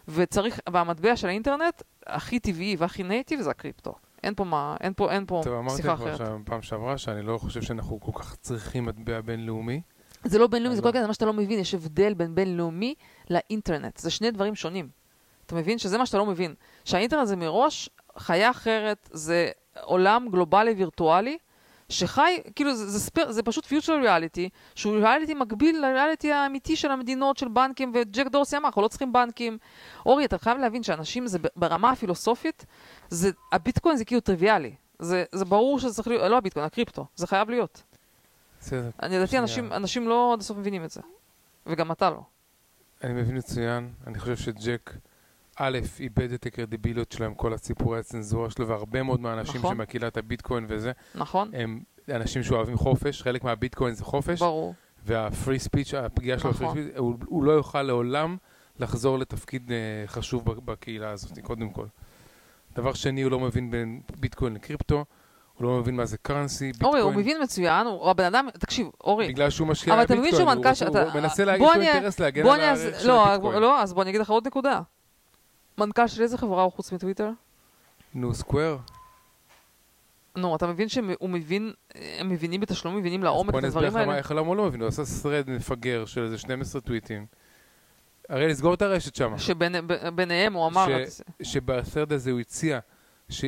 [0.08, 3.96] וצריך, והמטבע של האינטרנט, הכי טבעי והכי native זה הקריפטו.
[4.24, 6.08] אין פה מה, אין פה, אין פה טוב, אמרתי שיחה אחרת.
[6.08, 9.82] עכשיו פעם שעברה שאני לא חושב שאנחנו כל כך צריכים מטבע בינלאומי.
[10.24, 10.92] זה לא בינלאומי, זה לא.
[10.92, 12.96] כל כך מה שאתה לא מבין, יש הבדל בין בינלאומי
[13.30, 13.98] לאינטרנט.
[13.98, 14.90] זה שני דברים שונים.
[15.46, 15.78] אתה מבין?
[15.78, 16.54] שזה מה שאתה לא מבין.
[16.86, 19.52] שהאינטרנט זה מראש חיה אחרת, זה
[19.82, 21.38] עולם גלובלי וירטואלי,
[21.90, 26.92] שחי, כאילו זה, זה, ספר, זה פשוט future reality, שהוא ריאליטי מקביל לריאליטי האמיתי של
[26.92, 29.58] המדינות, של בנקים, וג'ק דורסי אמר, אנחנו לא צריכים בנקים.
[30.06, 32.66] אורי, אתה חייב להבין שאנשים, זה ברמה הפילוסופית,
[33.10, 34.76] זה, הביטקוין זה כאילו טריוויאלי.
[35.00, 37.84] זה, זה ברור שזה צריך להיות, לא הביטקוין, הקריפטו, זה חייב להיות.
[38.60, 38.90] בסדר.
[39.02, 39.38] אני לדעתי.
[39.38, 41.02] אנשים, אנשים לא עד הסוף מבינים את זה.
[41.66, 42.22] וגם אתה לא.
[43.04, 43.94] אני מבין מצוין.
[44.08, 44.92] אני חושב שג'ק,
[45.58, 49.76] א', איבד את הקרדיביליות שלו עם כל הסיפורי הצנזורה שלו, והרבה מאוד מהאנשים נכון.
[49.76, 51.52] שמקהילת הביטקוין וזה, נכון?
[51.54, 51.80] הם
[52.10, 54.74] אנשים שאוהבים חופש, חלק מהביטקוין זה חופש, ברור.
[55.06, 56.82] והפרי ספיץ', הפגיעה שלו בפרי נכון.
[56.82, 58.38] ספיץ', הוא, הוא לא יוכל לעולם
[58.80, 61.86] לחזור לתפקיד אה, חשוב בקהילה הזאת, קודם כל.
[62.76, 65.06] דבר שני, הוא לא מבין בין ביטקוין לקריפטו,
[65.54, 66.90] הוא לא מבין מה זה קרנסי, ביטקוין.
[66.90, 70.58] אורי, הוא מבין מצוין, הוא הבן אדם, תקשיב, אורי, בגלל שהוא משקיע בביטקוין, הוא מנכ"ל
[70.58, 71.04] רוצה- שאתה...
[71.04, 73.62] הוא מנסה להגיד, יש לו אינטרס להגן על הערך של לא, הביטקוין.
[73.62, 74.82] לא, אז בוא אני אגיד לך עוד נקודה.
[75.78, 77.30] מנכ"ל של איזה חברה הוא חוץ מטוויטר?
[78.14, 78.78] נו, סקוואר.
[80.36, 81.74] נו, אתה מבין שהוא מבין,
[82.20, 84.18] הם מבינים בתשלום, מבינים אז לעומק בוא את נסביר הדברים לך מה- האלה?
[84.18, 87.26] איך למה הוא לא מבין, הוא עשה thread מפגר של איזה 12 טוויטים.
[88.30, 89.38] הרי לסגור את הרשת שם.
[89.38, 91.22] שביניהם הוא אמר, ש-
[91.54, 92.80] שבסרט הזה הוא הציע
[93.30, 93.46] ש...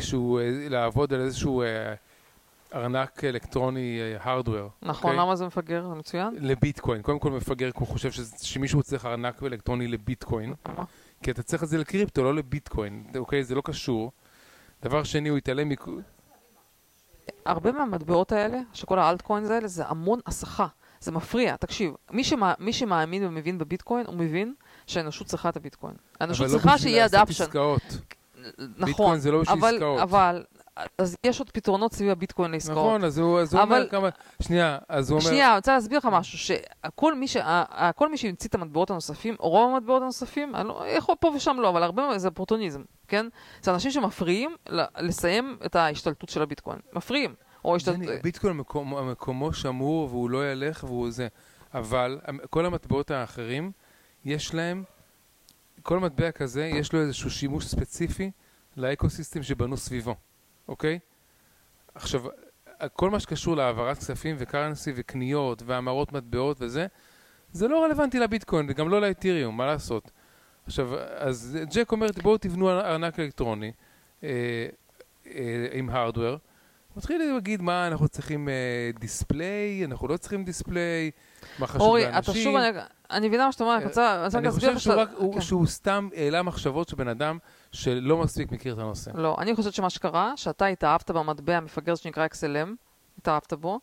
[0.00, 1.94] שהוא אה, לעבוד על איזשהו אה,
[2.74, 4.68] ארנק אלקטרוני הארדוור.
[4.82, 5.88] נכון, למה זה מפגר?
[5.88, 6.34] זה מצוין?
[6.40, 7.02] לביטקוין.
[7.02, 8.20] קודם כל מפגר כי הוא חושב ש...
[8.42, 10.54] שמישהו צריך ארנק אלקטרוני לביטקוין.
[11.22, 13.04] כי אתה צריך את זה לקריפטו, לא לביטקוין.
[13.16, 13.44] אוקיי?
[13.44, 14.12] זה לא קשור.
[14.82, 15.88] דבר שני, הוא התעלם מכ...
[17.46, 20.66] הרבה מהמטבעות האלה, שכל האלטקוינס האלה, זה המון הסחה.
[21.00, 21.56] זה מפריע.
[21.56, 24.54] תקשיב, מי, שמא, מי שמאמין ומבין בביטקוין, הוא מבין
[24.86, 25.94] שהאנושות צריכה את הביטקוין.
[26.20, 27.44] האנושות אבל לא צריכה בשביל שיהיה לעשות אדפשן.
[27.44, 27.82] עסקאות.
[28.58, 28.84] נכון.
[28.84, 30.00] ביטקוין זה לא בשביל אבל, עסקאות.
[30.00, 30.44] אבל,
[30.98, 32.78] אז יש עוד פתרונות סביב הביטקוין לעסקאות.
[32.78, 34.08] נכון, אז הוא אז הוא אומר אבל- כמה...
[34.42, 35.30] שנייה, אז הוא אומר...
[35.30, 37.36] שנייה, אני רוצה להסביר לך משהו, שכל מי, ש...
[37.96, 41.68] כל מי שהמציא את המטבעות הנוספים, רוב המטבעות הנוספים, אני לא, יכול פה ושם לא,
[41.68, 43.26] אבל הרבה זה אופורטוניזם, כן?
[43.62, 44.56] זה אנשים שמפריעים
[44.98, 46.78] לסיים את ההשתלטות של הביטקוין.
[46.92, 47.34] מפריעים.
[47.64, 48.00] או השתלטות...
[48.02, 51.28] ג'ני, ביטקוין מקום, מקומו שמור והוא לא ילך והוא זה.
[51.74, 52.18] אבל
[52.50, 53.72] כל המטבעות האחרים,
[54.24, 54.84] יש להם,
[55.82, 58.30] כל מטבע כזה, יש לו איזשהו שימוש ספציפי
[58.76, 60.14] לאקוסיסטם שבנו סביבו,
[60.70, 60.98] אוקיי?
[61.94, 62.22] עכשיו,
[62.92, 66.86] כל מה שקשור להעברת כספים וקרנסי וקניות והמרות מטבעות וזה,
[67.52, 70.10] זה לא רלוונטי לביטקוין וגם לא לאתיריום, מה לעשות?
[70.66, 73.72] עכשיו, אז ג'ק אומר, בואו תבנו ארנק אלקטרוני
[74.24, 74.28] אה,
[75.26, 76.36] אה, עם הארדוור.
[76.96, 78.54] מתחיל להגיד מה אנחנו צריכים אה,
[78.98, 81.10] דיספליי, אנחנו לא צריכים דיספליי,
[81.58, 82.34] מה חשוב אורי, אתה לאנשים.
[82.44, 82.78] שוב, אני,
[83.10, 85.02] אני מבינה מה שאתה אומר, אני רוצה אני רוצה אני להסביר חושב לך שהוא, שאתה-
[85.02, 85.40] רק, הוא, כן.
[85.40, 87.38] שהוא סתם העלה מחשבות של בן אדם
[87.72, 89.10] שלא מספיק מכיר את הנושא.
[89.14, 92.68] לא, אני חושבת שמה שקרה, שאתה התאהבת במטבע המפגר שנקרא XLM,
[93.18, 93.80] התאהבת בו,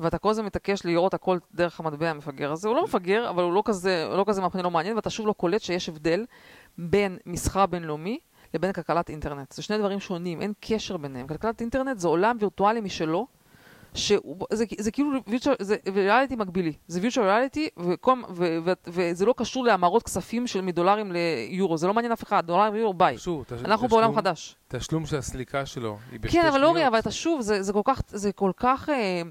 [0.00, 2.68] ואתה כל הזמן מתעקש לראות הכל דרך המטבע המפגר הזה.
[2.68, 5.32] הוא לא מפגר, אבל הוא לא כזה, לא כזה מהפני לא מעניין, ואתה שוב לא
[5.32, 6.24] קולט שיש הבדל
[6.78, 8.18] בין מסחר בינלאומי
[8.54, 9.52] לבין כלכלת אינטרנט.
[9.52, 11.26] זה שני דברים שונים, אין קשר ביניהם.
[11.26, 13.26] כלכלת אינטרנט זה עולם וירטואלי משלו,
[13.96, 15.10] שהוא, זה, זה כאילו
[15.94, 17.68] ריאליטי מקבילי, זה virtual ריאליטי
[18.86, 22.94] וזה לא קשור להמרות כספים של מדולרים ליורו, זה לא מעניין אף אחד, דולר ויורו
[22.94, 23.18] ביי.
[23.18, 24.56] שוב, אנחנו בעולם חדש.
[24.68, 26.92] תשלום של הסליקה שלו היא בשתי כן, אבל אורי, שניות.
[26.92, 29.22] אבל אתה שוב, זה, זה כל כך, זה כל כך אה,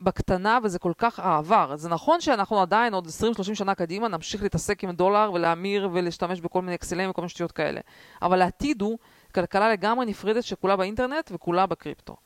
[0.00, 1.76] בקטנה וזה כל כך העבר.
[1.76, 6.62] זה נכון שאנחנו עדיין עוד 20-30 שנה קדימה נמשיך להתעסק עם דולר ולהמיר ולהשתמש בכל
[6.62, 7.80] מיני אקסלים וכל מיני שטויות כאלה.
[8.22, 8.98] אבל העתיד הוא
[9.34, 12.16] כלכלה לגמרי נפרדת שכולה באינטרנט וכולה בקריפטו.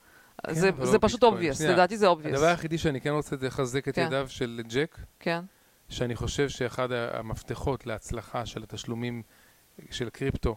[0.46, 2.28] כן, זה, לא פשוט שנייה, לדעתי זה obvious.
[2.28, 4.06] הדבר היחידי שאני כן רוצה לחזק את כן.
[4.06, 5.40] ידיו של ג'ק, כן,
[5.88, 9.22] שאני חושב שאחד המפתחות להצלחה של התשלומים
[9.90, 10.56] של קריפטו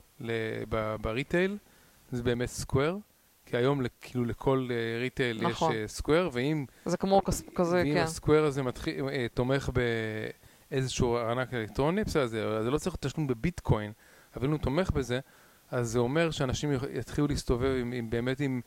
[1.01, 1.57] ב retail
[2.11, 2.97] זה באמת Square,
[3.45, 5.71] כי היום כאילו לכל אה, retail נכון.
[5.71, 7.21] יש אה, Square, ואם זה כמו
[7.55, 8.03] כזה, ואם כן.
[8.03, 9.69] ה Square הזה מתחיל, אה, תומך
[10.71, 13.91] באיזשהו ארנק אלקטרוני, בסדר, זה, זה לא צריך תשלום בביטקוין,
[14.36, 15.19] אבל אם הוא תומך בזה,
[15.71, 18.61] אז זה אומר שאנשים יתחילו להסתובב עם, עם באמת עם,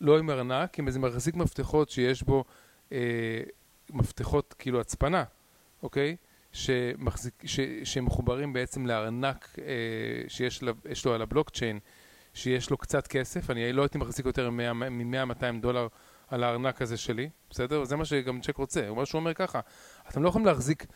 [0.00, 2.44] לא עם ארנק, עם איזה מחזיק מפתחות שיש בו
[2.92, 2.98] אה,
[3.90, 5.24] מפתחות כאילו הצפנה,
[5.82, 6.16] אוקיי?
[6.52, 9.64] שמחזיק, ש, שמחוברים בעצם לארנק אה,
[10.28, 11.78] שיש יש לו על הבלוקצ'יין,
[12.34, 15.86] שיש לו קצת כסף, אני לא הייתי מחזיק יותר מ-100-200 דולר
[16.28, 17.84] על הארנק הזה שלי, בסדר?
[17.84, 19.60] זה מה שגם צ'ק רוצה, הוא מה שהוא אומר ככה,
[20.08, 20.86] אתם לא יכולים להחזיק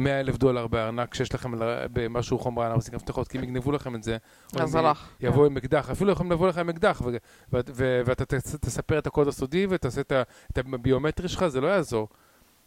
[0.00, 1.52] 100 אלף דולר בארנק כשיש לכם
[1.92, 4.16] במשהו חומרה להחזיק מפתחות, כי אם יגנבו לכם את זה,
[4.56, 5.08] אז הלך.
[5.20, 7.02] יבואו עם אקדח, אפילו יכולים לבוא לך עם אקדח,
[7.52, 10.12] ואתה תס- תספר את הקוד הסודי ותעשה את
[10.58, 12.08] הביומטרי שלך, זה לא יעזור.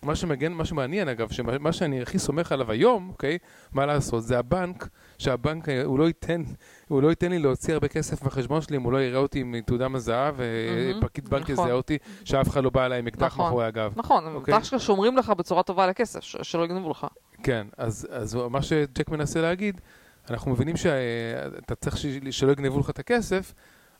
[0.05, 3.37] מה שמגן, מה שמעניין אגב, שמה מה שאני הכי סומך עליו היום, אוקיי,
[3.71, 4.87] מה לעשות, זה הבנק,
[5.17, 6.43] שהבנק, אה, הוא לא ייתן,
[6.87, 9.55] הוא לא ייתן לי להוציא הרבה כסף מהחשבון שלי אם הוא לא יראה אותי עם
[9.65, 11.65] תעודה מזהה ופקיד בנק נכון.
[11.65, 13.45] יזהה אותי, שאף אחד לא בא אליי עם אקדח נכון.
[13.45, 13.93] מאחורי הגב.
[13.95, 14.53] נכון, אוקיי.
[14.53, 17.07] הם דווקא שומרים לך בצורה טובה על הכסף, שלא יגנבו לך.
[17.43, 19.81] כן, אז, אז מה שג'ק מנסה להגיד,
[20.29, 21.97] אנחנו מבינים שאתה צריך
[22.31, 23.53] שלא יגנבו לך את הכסף,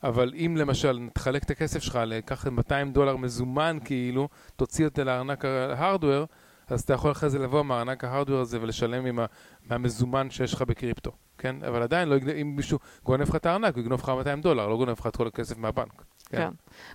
[0.04, 5.04] אבל אם למשל תחלק את הכסף שלך, לקח 200 דולר מזומן כאילו, תוציא את זה
[5.04, 6.26] לארנק ההארדוור,
[6.68, 9.26] אז אתה יכול אחרי זה לבוא מהארנק ההארדוור הזה ולשלם עם ה,
[9.70, 11.56] מהמזומן שיש לך בקריפטו, כן?
[11.68, 14.78] אבל עדיין, לא, אם מישהו גונב לך את הארנק, הוא יגנוב לך 200 דולר, לא
[14.78, 16.04] גונב לך את כל הכסף מהבנק.
[16.32, 16.38] כן.
[16.38, 16.50] כן.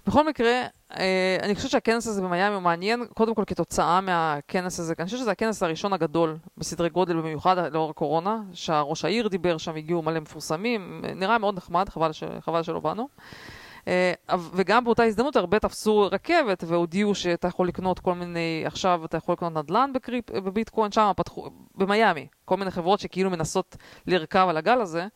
[0.06, 0.62] בכל מקרה,
[0.98, 5.20] אה, אני חושבת שהכנס הזה במיאמי הוא מעניין, קודם כל כתוצאה מהכנס הזה, אני חושבת
[5.20, 10.20] שזה הכנס הראשון הגדול בסדרי גודל, במיוחד לאור הקורונה, שהראש העיר דיבר, שם הגיעו מלא
[10.20, 12.24] מפורסמים, נראה מאוד נחמד, חבל, ש...
[12.40, 13.08] חבל שלא באנו.
[13.88, 14.12] אה,
[14.52, 19.32] וגם באותה הזדמנות הרבה תפסו רכבת והודיעו שאתה יכול לקנות כל מיני, עכשיו אתה יכול
[19.32, 23.76] לקנות נדל"ן בקריפ, בביטקוין, שם פתחו, במיאמי, כל מיני חברות שכאילו מנסות
[24.06, 25.06] לרכב על הגל הזה,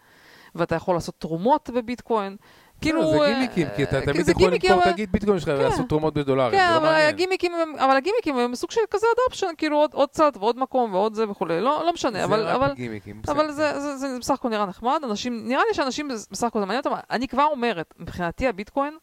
[0.54, 2.36] ואתה יכול לעשות תרומות בביטקוין.
[2.80, 3.10] כאילו...
[3.10, 5.54] זה אה, גימיקים, כי אתה אה, תמיד יכול למכור את אבל- הגיד ביטקוין שלך כן.
[5.54, 7.78] ולעשות תרומות בדולרים, כן, זה לא אבל מעניין.
[7.78, 11.60] אבל הגימיקים הם סוג של כזה אדופשן, כאילו עוד, צד ועוד מקום ועוד זה וכולי,
[11.60, 13.78] לא, לא משנה, אבל, זה אבל, רק גימיקים, אבל בסדר.
[13.80, 16.96] זה, זה, בסך הכל נראה נחמד, אנשים, נראה לי שאנשים בסך הכל זה מעניין אותם,
[17.10, 18.94] אני כבר אומרת, מבחינתי הביטקוין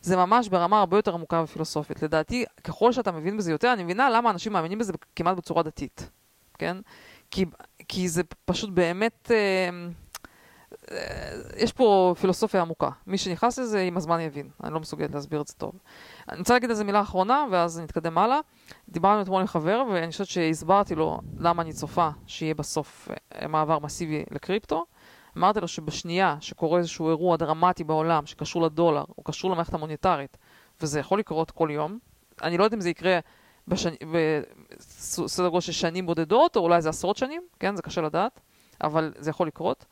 [0.00, 2.02] זה ממש ברמה הרבה יותר עמוקה ופילוסופית.
[2.02, 6.10] לדעתי, ככל שאתה מבין בזה יותר, אני מבינה למה אנשים מאמינים בזה כמעט בצורה דתית,
[6.58, 6.76] כן?
[7.30, 7.44] כי,
[7.88, 9.68] כי זה פשוט באמת, אה,
[11.56, 12.90] יש פה פילוסופיה עמוקה.
[13.06, 15.72] מי שנכנס לזה עם הזמן יבין, אני לא מסוגלת להסביר את זה טוב.
[16.28, 18.40] אני רוצה להגיד איזה מילה אחרונה, ואז נתקדם הלאה.
[18.88, 23.78] דיברנו אתמול עם חבר, ואני חושבת שהסברתי לו למה אני צופה שיהיה בסוף אה, מעבר
[23.78, 24.84] מסיבי לקריפטו.
[25.36, 30.36] אמרתי לו שבשנייה שקורה איזשהו אירוע דרמטי בעולם שקשור לדולר, או קשור למערכת המוניטרית,
[30.80, 31.98] וזה יכול לקרות כל יום.
[32.42, 33.18] אני לא יודעת אם זה יקרה
[33.68, 37.76] בסדר גודל של שנים בודדות, או אולי זה עשרות שנים, כן?
[37.76, 38.40] זה קשה לדעת,
[38.82, 39.84] אבל זה יכול לקרות.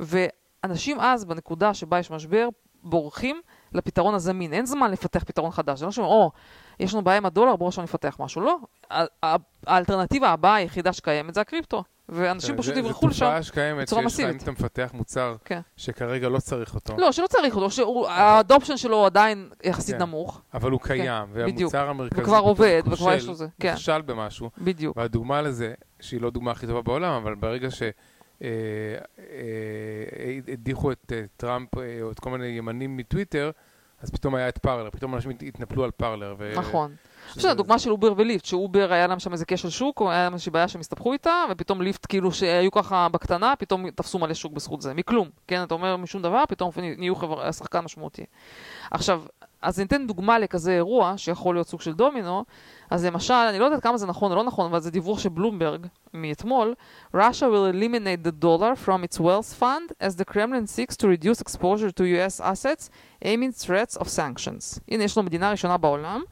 [0.00, 2.48] ואנשים אז, בנקודה שבה יש משבר,
[2.82, 3.40] בורחים
[3.72, 4.52] לפתרון הזמין.
[4.52, 5.78] אין זמן לפתח פתרון חדש.
[5.78, 6.30] זה לא שאומרים, או,
[6.80, 8.40] יש לנו בעיה עם הדולר, בואו עכשיו נפתח משהו.
[8.40, 8.58] לא.
[9.66, 11.82] האלטרנטיבה הבאה היחידה שקיימת זה הקריפטו.
[12.08, 14.42] ואנשים פשוט יברחו לשם זו תופעה שקיימת, בצורה שיש לך, אם מסיבית.
[14.42, 15.60] אתה מפתח מוצר כן.
[15.76, 20.02] שכרגע לא צריך אותו, לא, שלא צריך אותו, שה adoption שלו עדיין יחסית כן.
[20.02, 21.74] נמוך, אבל הוא קיים, בדיוק.
[21.74, 23.46] והמוצר המרכזי וכבר פתאום עובד, וכבר יש לו זה.
[23.60, 24.96] כן, נכשל במשהו, בדיוק.
[24.96, 27.70] והדוגמה לזה, שהיא לא הדוגמה הכי טובה בעולם, אבל ברגע
[30.46, 33.50] שהדיחו את אה, טראמפ אה, או את כל מיני ימנים מטוויטר,
[34.02, 36.34] אז פתאום היה את פארלר, פתאום אנשים הת- התנפלו על פארלר.
[36.38, 36.94] ו- נכון.
[37.28, 40.22] שזה- בסדר, דוגמה של אובר וליפט, שאובר היה להם שם איזה כשל שוק, או היה
[40.22, 44.34] להם איזושהי בעיה שהם הסתבכו איתה, ופתאום ליפט כאילו שהיו ככה בקטנה, פתאום תפסו מלא
[44.34, 45.28] שוק בזכות זה, מכלום.
[45.48, 48.24] כן, אתה אומר משום דבר, פתאום נהיו חבר- שחקן משמעותי.
[48.90, 49.22] עכשיו,
[49.66, 52.44] אז אני אתן דוגמה לכזה אירוע, שיכול להיות סוג של דומינו,
[52.90, 55.28] אז למשל, אני לא יודעת כמה זה נכון או לא נכון, אבל זה דיווח של
[55.28, 56.74] בלומברג מאתמול,
[57.14, 61.40] Russia will eliminate the dollar from its wealth fund as the Kremlin seeks to reduce
[61.40, 62.90] exposure to US assets
[63.24, 64.80] aiming threats of sanctions.
[64.88, 66.22] הנה, יש לנו מדינה ראשונה בעולם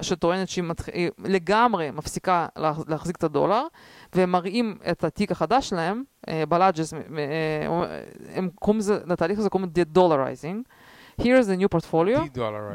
[0.00, 0.88] שטוענת שהיא מתח...
[1.24, 2.72] לגמרי מפסיקה לה...
[2.88, 3.66] להחזיק את הדולר,
[4.14, 6.98] והם מראים את התיק החדש שלהם, אה, בלאג'ס, אה,
[8.34, 10.62] הם קוראים לזה, לתהליך הזה קוראים de-dollarizing.
[11.20, 12.18] Here's the new portfolio.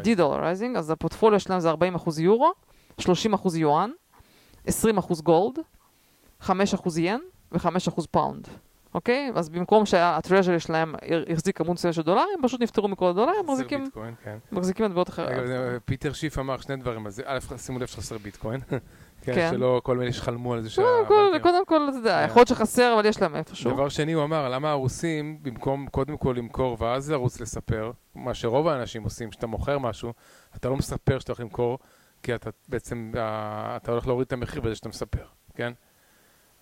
[0.03, 1.75] de-dollarizing, אז הפורטפוליו שלהם זה 40%
[2.19, 2.51] יורו,
[3.01, 3.05] 30%
[3.55, 3.89] יואן,
[4.67, 4.71] 20%
[5.23, 5.59] gold,
[6.41, 6.49] 5%
[6.97, 7.19] ין
[7.51, 8.47] ו-5% pound.
[8.93, 9.31] אוקיי?
[9.35, 10.95] אז במקום שה treasury שלהם
[11.27, 14.37] יחזיק כמות מסוימת של דולרים, פשוט נפטרו מכל הדולרים, מחזיקים, ביטקוין, כן.
[14.51, 15.29] מחזיקים מטבעות אחרות.
[15.45, 18.59] זה- פיטר שיף אמר שני דברים, אז א', שימו לב שחסר ביטקוין.
[19.25, 19.33] כן.
[19.35, 22.25] כן, שלא כל מיני שחלמו על זה קודם כל, שהבנקים- קודם כל, אתה יודע, כן.
[22.29, 23.71] יכול להיות שחסר, אבל יש להם איפשהו.
[23.71, 28.67] דבר שני, הוא אמר, למה הרוסים, במקום קודם כל למכור ואז לרוץ לספר, מה שרוב
[28.67, 30.13] האנשים עושים, כשאתה מוכר משהו,
[30.55, 31.79] אתה לא מספר שאתה הולך למכור,
[32.23, 33.11] כי אתה בעצם,
[33.75, 35.23] אתה הולך להוריד את המחיר בזה שאתה מספר,
[35.55, 35.73] כן?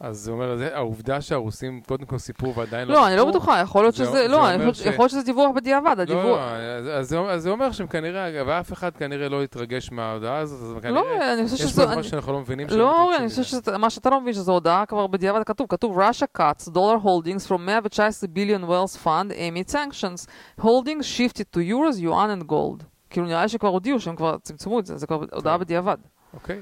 [0.03, 3.31] אז הוא אומר, זה, העובדה שהרוסים קודם כל סיפרו ועדיין לא לא, אני לא סיפרו,
[3.31, 4.37] בטוחה, יכול להיות זה- שזה, זה לא,
[4.85, 6.23] יכול להיות שזה דיווח בדיעבד, לא, הדיווח...
[6.25, 7.37] לא, אז, אז, זה, אומר-
[7.69, 11.85] זה שהם כנראה, ואף אחד כנראה לא יתרגש מההודעה הזאת, אז כנראה, לא, יש שזה...
[11.85, 12.67] פה דבר שאנחנו לא מבינים.
[12.69, 13.29] לא, אני.
[13.29, 17.47] חושב שמה שאתה לא מבין שזו הודעה כבר בדיעבד כתוב, כתוב Russia cuts dollar holdings
[17.47, 20.27] from 119 billion wealth fund amid sanctions.
[20.61, 22.83] holdings shifted to euros, yuan and gold.
[23.09, 25.61] כאילו נראה לי שכבר הודיעו שהם כבר צמצמו את זה, זה כבר הודעה טוב.
[25.63, 25.97] בדיעבד.
[26.33, 26.59] אוקיי.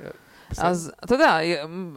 [0.57, 1.39] אז אתה יודע,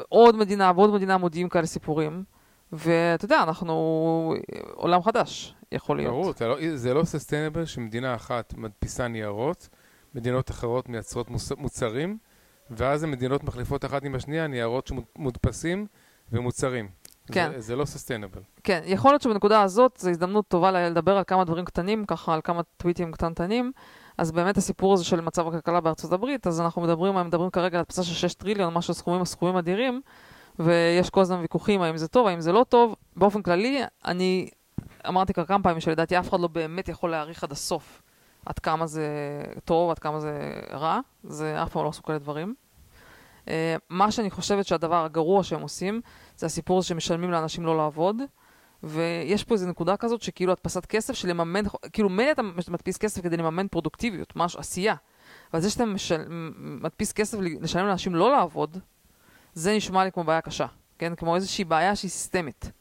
[0.08, 2.24] עוד מדינה ועוד מדינה מודיעים כאלה סיפורים,
[2.72, 4.34] ואתה יודע, אנחנו
[4.74, 6.12] עולם חדש, יכול להיות.
[6.12, 9.68] ברור, זה לא, זה לא סוסטיינבל שמדינה אחת מדפיסה ניירות,
[10.14, 12.18] מדינות אחרות מייצרות מוס, מוצרים,
[12.70, 15.86] ואז המדינות מחליפות אחת עם השנייה ניירות שמודפסים
[16.32, 16.88] ומוצרים.
[17.32, 17.50] כן.
[17.54, 18.40] זה, זה לא סוסטיינבל.
[18.64, 22.40] כן, יכול להיות שבנקודה הזאת זו הזדמנות טובה לדבר על כמה דברים קטנים, ככה על
[22.44, 23.72] כמה טוויטים קטנטנים.
[24.22, 27.80] אז באמת הסיפור הזה של מצב הכלכלה בארצות הברית, אז אנחנו מדברים, מדברים כרגע על
[27.80, 30.00] הדפסה של 6 טריליון, משהו סכומים סכומים אדירים,
[30.58, 32.96] ויש כל הזמן ויכוחים האם זה טוב, האם זה לא טוב.
[33.16, 34.50] באופן כללי, אני
[35.08, 38.02] אמרתי כבר כמה פעמים שלדעתי אף אחד לא באמת יכול להעריך עד הסוף
[38.46, 39.08] עד כמה זה
[39.64, 42.54] טוב, עד כמה זה רע, זה אף פעם לא עשו כאלה דברים.
[43.44, 43.48] Uh,
[43.88, 46.00] מה שאני חושבת שהדבר הגרוע שהם עושים,
[46.36, 48.16] זה הסיפור שמשלמים לאנשים לא לעבוד.
[48.82, 51.62] ויש פה איזו נקודה כזאת שכאילו הדפסת כסף של לממן,
[51.92, 54.94] כאילו מילא אתה מדפיס כסף כדי לממן פרודוקטיביות, משהו, עשייה.
[55.52, 56.24] אבל זה שאתה משל,
[56.56, 58.78] מדפיס כסף לשלם לאנשים לא לעבוד,
[59.54, 60.66] זה נשמע לי כמו בעיה קשה,
[60.98, 61.14] כן?
[61.14, 62.72] כמו איזושהי בעיה שהיא סיסטמית.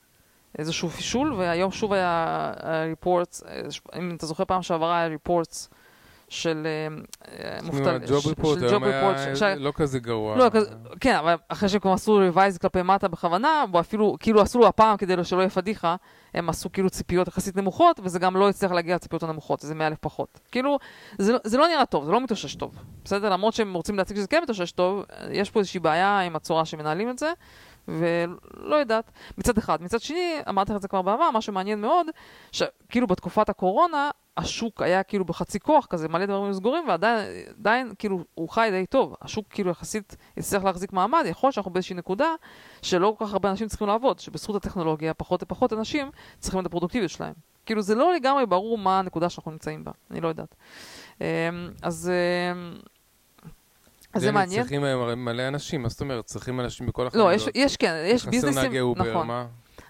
[0.57, 2.51] איזשהו פישול, והיום שוב היה
[2.89, 3.43] ריפורטס,
[3.99, 5.69] אם אתה זוכר פעם שעברה היה ריפורטס
[6.31, 6.67] של
[7.63, 10.37] מובטל, ג'וב ריפורט, היום היה לא כזה גרוע.
[10.37, 10.49] לא,
[10.99, 14.67] כן, אבל אחרי שהם כבר עשו ריווייז כלפי מטה בכוונה, או אפילו, כאילו עשו לו
[14.67, 15.95] הפעם כדי שלא יהיה פדיחה,
[16.33, 19.87] הם עשו כאילו ציפיות יחסית נמוכות, וזה גם לא הצליח להגיע לציפיות הנמוכות, זה מאה
[19.87, 20.39] אלף פחות.
[20.51, 20.77] כאילו,
[21.17, 22.75] זה, זה לא נראה טוב, זה לא מתאושש טוב.
[23.05, 23.29] בסדר?
[23.29, 27.09] למרות שהם רוצים להציג שזה כן מתאושש טוב, יש פה איזושהי בעיה עם הצורה שמנהלים
[27.09, 27.31] את זה,
[27.87, 29.11] ולא יודעת.
[29.37, 29.83] מצד אחד.
[29.83, 32.07] מצד שני, אמרתי לך את זה כבר בעבר, מה שמעניין מאוד,
[32.51, 38.49] שכאילו בתקופת הקורונה, השוק היה כאילו בחצי כוח כזה, מלא דברים סגורים, ועדיין כאילו הוא
[38.49, 39.15] חי די טוב.
[39.21, 42.35] השוק כאילו יחסית הצליח להחזיק מעמד, יכול להיות שאנחנו באיזושהי נקודה
[42.81, 47.11] שלא כל כך הרבה אנשים צריכים לעבוד, שבזכות הטכנולוגיה פחות ופחות אנשים צריכים את הפרודוקטיביות
[47.11, 47.33] שלהם.
[47.65, 50.55] כאילו זה לא לגמרי ברור מה הנקודה שאנחנו נמצאים בה, אני לא יודעת.
[51.81, 52.11] אז...
[54.13, 54.61] אז זה מעניין.
[54.61, 54.81] צריכים
[55.17, 56.25] מלא אנשים, מה זאת אומרת?
[56.25, 57.25] צריכים אנשים בכל החברות.
[57.25, 59.27] לא, יש, יש כן, יש ביזנסים, נכון.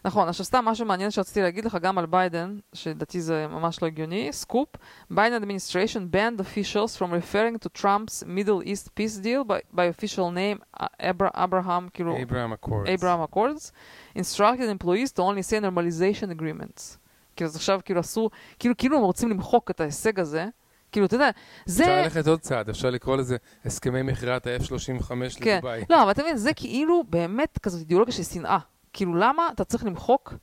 [0.05, 3.87] נכון, עכשיו סתם משהו מעניין שרציתי להגיד לך גם על ביידן, שלדעתי זה ממש לא
[3.87, 4.69] הגיוני, סקופ,
[5.13, 10.31] Biden administration banned officials from referring to Trump's Middle East peace deal by, by official
[10.31, 12.89] name Abraham, כאילו, Abraham Accords.
[12.89, 13.71] Abraham Accords,
[14.15, 16.97] instructed employees to only say normalization agreements.
[17.35, 18.29] כאילו אז עכשיו כאילו עשו,
[18.59, 20.45] כאילו כאילו הם רוצים למחוק את ההישג הזה,
[20.91, 21.29] כאילו, אתה יודע,
[21.65, 21.83] זה...
[21.83, 25.07] אפשר ללכת עוד צעד, אפשר לקרוא לזה הסכמי מכירת ה-F-35
[25.41, 25.55] כן.
[25.55, 25.83] לדובאי.
[25.89, 28.57] לא, אבל אתה מבין, זה כאילו באמת כזאת אידיאולוגיה של שנאה.
[28.93, 30.33] כאילו, למה אתה צריך למחוק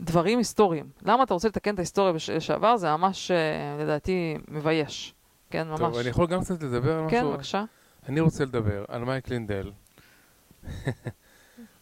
[0.00, 0.86] דברים היסטוריים?
[1.02, 2.76] למה אתה רוצה לתקן את ההיסטוריה בש- שעבר?
[2.76, 3.36] זה ממש, אה,
[3.82, 5.14] לדעתי, מבייש.
[5.50, 5.80] כן, ממש.
[5.80, 7.32] טוב, אני יכול גם קצת לדבר על כן, משהו?
[7.32, 7.64] בבקשה.
[8.08, 9.70] אני רוצה לדבר על מייק לינדל.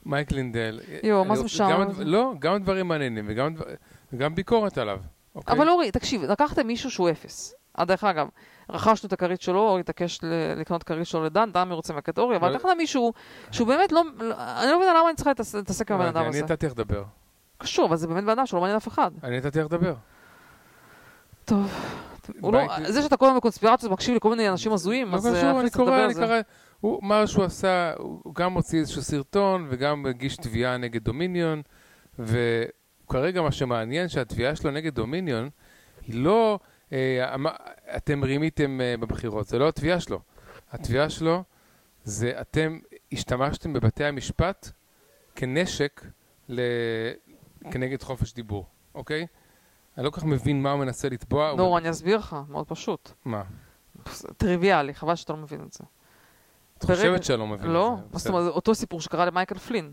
[0.06, 0.80] מייק לינדל.
[1.02, 1.88] יואו, אני מה זה משעמם?
[1.98, 3.54] לא, גם דברים מעניינים וגם
[4.12, 5.00] וגם ביקורת עליו.
[5.34, 5.54] אוקיי?
[5.56, 7.54] אבל אורי, תקשיב, לקחתם מישהו שהוא אפס.
[7.78, 8.28] אה, דרך אגב,
[8.70, 10.20] רכשנו את הכרית שלו, אורי התעקש
[10.56, 13.12] לקנות כרית שלו לדן, דן מרוצה מהקטע אורי, אבל לקחת מישהו
[13.50, 16.18] שהוא באמת לא, לא- אני לא מבינה למה אני צריכה להתעס- להתעסק עם הבן הבנתי,
[16.18, 16.52] אדם אני הזה.
[16.52, 17.04] נתתי לך לדבר.
[17.58, 19.10] קשור, אבל זה באמת בן אדם שלא מעניין אף אחד.
[19.22, 19.94] אני נתתי לך לדבר.
[21.44, 21.72] טוב.
[22.40, 22.60] הוא לא,
[22.90, 25.70] זה שאתה כל הזמן בקונספירציות מקשיב לכל מיני אנשים הזויים, לא אז אה, קשור, אני
[25.70, 26.14] קורא, אני.
[26.14, 26.36] קורא.
[26.80, 31.62] הוא, מה שהוא עשה, הוא גם הוציא איזשהו סרטון וגם הגיש תביעה נגד דומיניון,
[32.18, 35.48] וכרגע מה שמעניין שהתביעה שלו נגד דומיניון
[36.06, 36.58] היא לא,
[37.96, 40.20] אתם רימיתם אה, בבחירות, זה לא התביעה שלו.
[40.72, 41.42] התביעה שלו
[42.04, 42.78] זה אתם
[43.12, 44.70] השתמשתם בבתי המשפט
[45.34, 46.04] כנשק
[46.48, 46.60] ל...
[47.70, 49.26] כנגד חופש דיבור, אוקיי?
[49.96, 51.48] אני לא כל כך מבין מה הוא מנסה לתבוע.
[51.48, 53.10] הוא- נו, אני אסביר לך, מאוד פשוט.
[53.24, 53.42] מה?
[54.36, 55.84] טריוויאלי, חבל שאתה לא מבין את זה.
[56.78, 58.04] את ברגע- חושבת שאני לא מבין לא, את זה.
[58.12, 58.26] מה זאת.
[58.28, 59.92] אומרת, אותו סיפור שקרה למייקל פלין.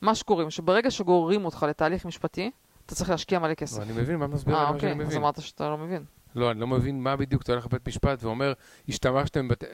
[0.00, 2.50] מה שקוראים, שברגע שגוררים אותך לתהליך משפטי,
[2.86, 3.82] אתה צריך להשקיע מלא כסף.
[3.82, 5.18] אני מבין מה מסביר אה, מה אוקיי, שאני אז מבין.
[5.18, 6.04] אמרת שאתה לא מבין.
[6.34, 8.52] לא, אני לא מבין מה בדיוק אתה הולך לבית משפט ואומר,
[8.88, 9.64] השתמשתם, בת...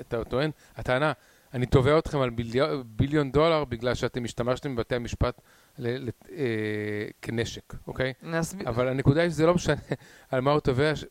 [0.00, 1.12] אתה טוען, הטענה,
[1.54, 5.40] אני תובע אתכם על ביליון, ביליון דולר בגלל שאתם השתמשתם בבתי המשפט
[5.78, 6.06] ל...
[6.06, 6.08] ל...
[6.32, 8.12] אה, כנשק, אוקיי?
[8.32, 8.68] אסביר.
[8.68, 9.74] אבל הנקודה היא שזה לא משנה
[10.30, 10.96] על מה הוא תובע.
[10.96, 11.04] ש...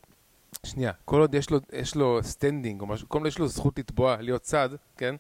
[0.64, 3.80] שנייה, כל עוד יש לו, יש לו standing או משהו, כל עוד יש לו זכות
[3.80, 5.16] לתבוע, להיות צד, כן?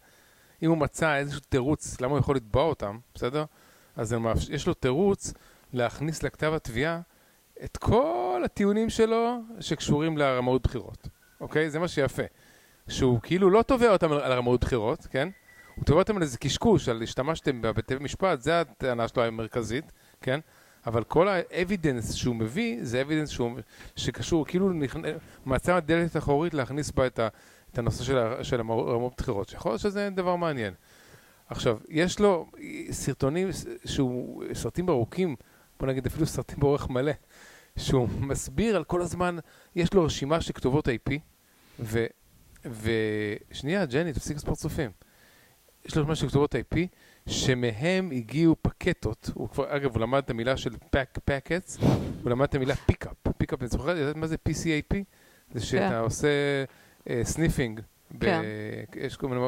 [0.63, 3.45] אם הוא מצא איזשהו תירוץ למה הוא יכול לתבוע אותם, בסדר?
[3.95, 4.15] אז
[4.49, 5.33] יש לו תירוץ
[5.73, 7.01] להכניס לכתב התביעה
[7.63, 11.07] את כל הטיעונים שלו שקשורים לרמאות בחירות,
[11.41, 11.69] אוקיי?
[11.69, 12.23] זה מה שיפה.
[12.87, 15.29] שהוא כאילו לא תובע אותם על, רמאות בחירות, כן?
[15.75, 20.39] הוא תובע אותם על איזה קשקוש, על השתמשתם בבתי משפט, זה הטענה שלו המרכזית, כן?
[20.87, 23.59] אבל כל ה evidence שהוא מביא, זה evidence שהוא,
[23.95, 25.01] שקשור, כאילו נכנ...
[25.45, 27.27] מצא דלת אחורית להכניס בה את, ה,
[27.71, 30.73] את הנושא של, ה- של הרמאות בחירות, שיכול להיות שזה דבר מעניין.
[31.49, 32.45] עכשיו, יש לו
[32.91, 33.47] סרטונים
[33.85, 35.35] שהוא, סרטים ארוכים,
[35.79, 37.11] בוא נגיד אפילו סרטים באורך מלא,
[37.77, 39.37] שהוא מסביר על כל הזמן,
[39.75, 41.13] יש לו רשימה של כתובות IP,
[41.79, 42.05] ו...
[42.65, 44.91] ושנייה, ג'ני, תפסיק לעשות פרצופים.
[45.85, 46.77] יש לו רשימה של כתובות IP,
[47.27, 51.85] שמהם הגיעו פקטות, הוא כבר, אגב, הוא למד את המילה של pack, packets,
[52.23, 53.13] הוא למד את המילה PCAP.
[53.37, 54.95] PCAP, אני זוכר, יודעת מה זה PCAP?
[55.53, 56.27] זה שאתה עושה
[57.23, 57.81] sniffing.
[58.19, 58.41] כן.
[58.95, 59.41] יש כל מיני,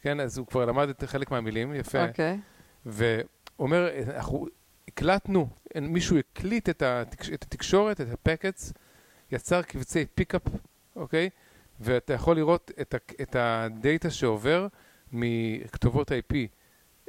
[0.00, 2.08] כן, אז הוא כבר למד את חלק מהמילים, יפה.
[2.08, 2.38] אוקיי.
[2.86, 3.24] והוא
[3.58, 4.46] אומר, אנחנו
[4.90, 5.48] הקלטנו,
[5.80, 8.72] מישהו הקליט את, התקש, את התקשורת, את ה packets,
[9.32, 10.42] יצר קבצי PCAP,
[10.96, 11.30] אוקיי?
[11.80, 14.66] ואתה יכול לראות את, ה, את הדאטה שעובר
[15.12, 16.34] מכתובות IP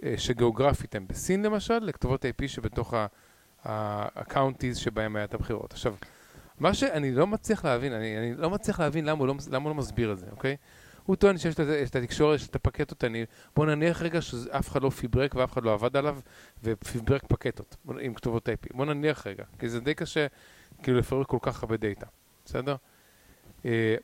[0.04, 2.94] אה, שגיאוגרפית הם בסין למשל, לכתובות IP שבתוך
[3.64, 5.74] ה-counties שבהם היה את הבחירות.
[5.74, 5.96] עכשיו,
[6.60, 9.70] מה שאני לא מצליח להבין, אני, אני לא מצליח להבין למה הוא לא, למה הוא
[9.70, 10.56] לא מסביר את זה, אוקיי?
[11.06, 13.26] הוא טוען שיש את התקשורת, יש את הפקטות, אני...
[13.56, 16.20] בוא נניח רגע שאף אחד לא פיברק ואף אחד לא עבד עליו,
[16.64, 18.78] ופיברק פקטות עם כתובות IP.
[18.78, 20.28] בוא נניח רגע, כי זה די קשה
[20.84, 22.06] כאילו לפרק כל כך הרבה דאטה,
[22.46, 22.76] בסדר?
[23.66, 23.96] אה,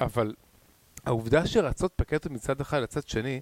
[0.00, 0.34] אבל
[1.04, 3.40] העובדה שרצות פקטות מצד אחד לצד שני,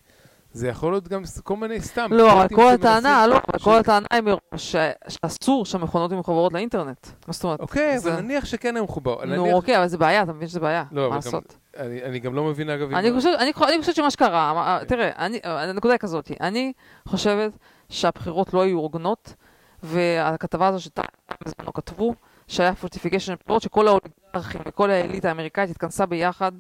[0.53, 2.13] זה יכול להיות גם כל מיני סתם.
[2.13, 4.77] לא, אבל פקטים כל הטענה, לא, אבל כל הטענה היא מראש
[5.09, 7.07] שאסור שהמכונות יהיו מחוברות לאינטרנט.
[7.27, 7.61] מה זאת אומרת?
[7.61, 9.25] אוקיי, אבל נניח שכן הם מחובר.
[9.25, 10.85] נו, אוקיי, אבל זה בעיה, אתה מבין שזה בעיה.
[10.93, 11.57] לא, מה לעשות?
[11.77, 12.95] אני גם לא מבין אגב...
[12.95, 16.73] אני חושבת, שמה שקרה, אה, תראה, אני, הנקודה היא כזאת, אני
[17.09, 17.53] חושבת
[17.89, 19.35] שהבחירות לא היו הוגנות,
[19.83, 21.05] והכתבה הזו שטעם
[21.45, 22.15] בזמנו כתבו,
[22.49, 26.53] שהיה פורטיפיקיישן בחירות, שכל האוליגרכים וכל האליטה האמריקאית התכנסה ביחד,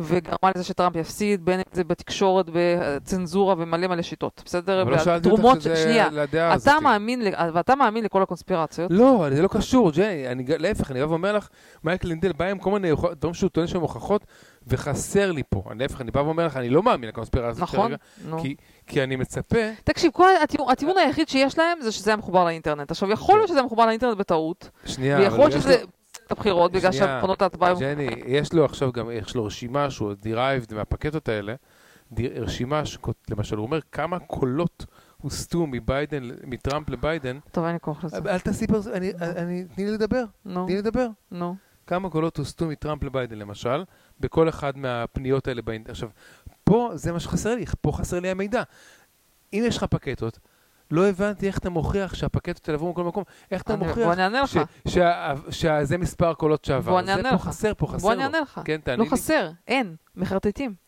[0.00, 4.82] וגרמה לזה שטראמפ יפסיד, בין אם זה בתקשורת, בצנזורה ומלא מלא שיטות, בסדר?
[4.82, 6.68] אבל לא שאלתי אותך שזה שנייה, לדעה הזאת.
[6.68, 7.22] אתה מאמין,
[7.54, 11.48] ואתה מאמין לכל הקונספירציות, לא, זה לא קשור, ג'ני, אני, להפך, אני בא ואומר לך,
[11.84, 12.90] מייק לינדל בא עם כל מיני
[13.20, 14.24] דברים שהוא טוען שהם הוכחות,
[14.66, 15.62] וחסר לי פה.
[15.70, 17.86] אני להפך, אני בא ואומר לך, אני לא מאמין לקונספירציה הזאת נכון?
[17.86, 18.38] כרגע, נו.
[18.42, 18.54] כי,
[18.86, 22.90] כי אני מצפה, תקשיב, כל הטיעון- הטיעון היחיד שיש להם זה שזה היה מחובר לאינטרנט.
[22.90, 25.76] עכשיו, יכול להיות שזה היה מחובר לאינטרנט בטעות, שנייה, ויכול להיות שזה
[26.30, 27.74] הבחירות, בגלל שנייה, שהמכונות ההצבעה.
[27.80, 31.54] ג'ני, יש לו עכשיו גם, יש לו רשימה שהוא derived מהפקטות האלה,
[32.18, 34.86] רשימה, שכות- למשל, הוא אומר כמה קולות
[35.22, 38.16] הוסטו מביידן, מטראמפ לביידן, טוב, אין לי כוח לזה.
[38.26, 38.86] אל תעשי פרס...
[38.86, 41.06] אני, אני, תני לי לדבר, נו, תני לי לדבר.
[41.30, 41.56] נו.
[41.86, 43.84] כמה קולות הוסטו מטראמפ לביידן למשל,
[44.20, 45.90] בכל אחד מהפניות האלה באינטרנט.
[45.90, 46.08] עכשיו,
[46.64, 48.62] פה זה מה שחסר לי, פה חסר לי המידע.
[49.52, 50.38] אם יש לך פקטות,
[50.90, 54.08] לא הבנתי איך אתה מוכיח שהפקטות האלה עברו מכל מקום, איך אתה מוכיח
[55.50, 56.92] שזה מספר הקולות שעבר.
[56.92, 57.42] בוא אני זה אענה פה לך.
[57.42, 58.22] חסר פה, חסר בוא אני.
[58.22, 58.60] אענה לך.
[58.64, 59.10] כן, תעני לא לי.
[59.10, 60.85] חסר, אין, מחרטטים.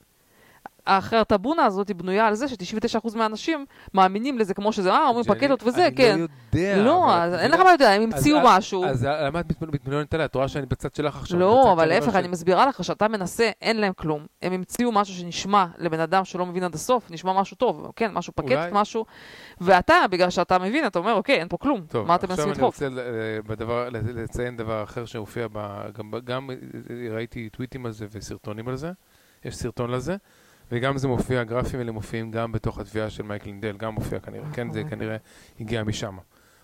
[0.88, 5.86] החרטבונה הזאת בנויה על זה ש-99% מהאנשים מאמינים לזה כמו שזה, אה, אומרים פקטות וזה,
[5.86, 6.18] אני כן.
[6.18, 6.82] לא יודע.
[6.82, 7.64] לא, אין לך מבינה?
[7.64, 8.84] מה יודע, הם המציאו את- משהו.
[8.84, 10.26] אז למה את מת- מתמללת עליה?
[10.26, 11.38] את רואה שאני בצד שלך עכשיו.
[11.38, 14.26] לא, אבל להפך, אני מסבירה לך שאתה מנסה, אין להם כלום.
[14.42, 18.32] הם המציאו משהו שנשמע לבן אדם שלא מבין עד הסוף, נשמע משהו טוב, כן, משהו
[18.36, 18.68] פקט, אולי.
[18.72, 19.04] משהו,
[19.60, 22.44] ואתה, בגלל שאתה מבין, אתה אומר, אוקיי, אין פה כלום, טוב, מה אתם מנסים עכשיו
[22.44, 22.82] אני לדחוף?
[22.82, 22.88] רוצה
[23.46, 25.46] בדבר, לציין דבר אחר שהופיע,
[26.24, 26.50] גם
[27.14, 28.90] ראיתי טוויטים על זה וסרטונים על זה,
[29.44, 30.16] יש סרטון לזה,
[30.72, 34.52] וגם זה מופיע, הגרפים האלה מופיעים גם בתוך התביעה של מייקל לינדל, גם מופיע כנראה,
[34.52, 34.90] כן, זה אוקיי.
[34.90, 35.16] כנראה
[35.60, 36.16] הגיע משם.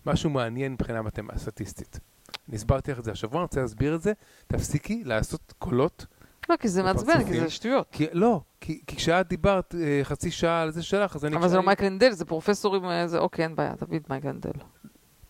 [0.07, 2.01] משהו מעניין מבחינה מתמטית, סטטיסטית.
[2.49, 4.13] אני הסברתי לך את זה השבוע, אני רוצה להסביר את זה,
[4.47, 6.07] תפסיקי לעשות קולות,
[6.49, 7.41] לא, כי זה מעצבן, כי.
[7.41, 7.89] זה שטויות.
[7.93, 11.37] כי לא, כי, כי כשאת דיברת אה, חצי שעה על זה שלך, אז אני...
[11.37, 14.29] אבל זה לא מייקל אנדל, זה פרופסורים, אה, זה אוקיי, אין בעיה, תביא את מייקל
[14.29, 14.51] אנדל.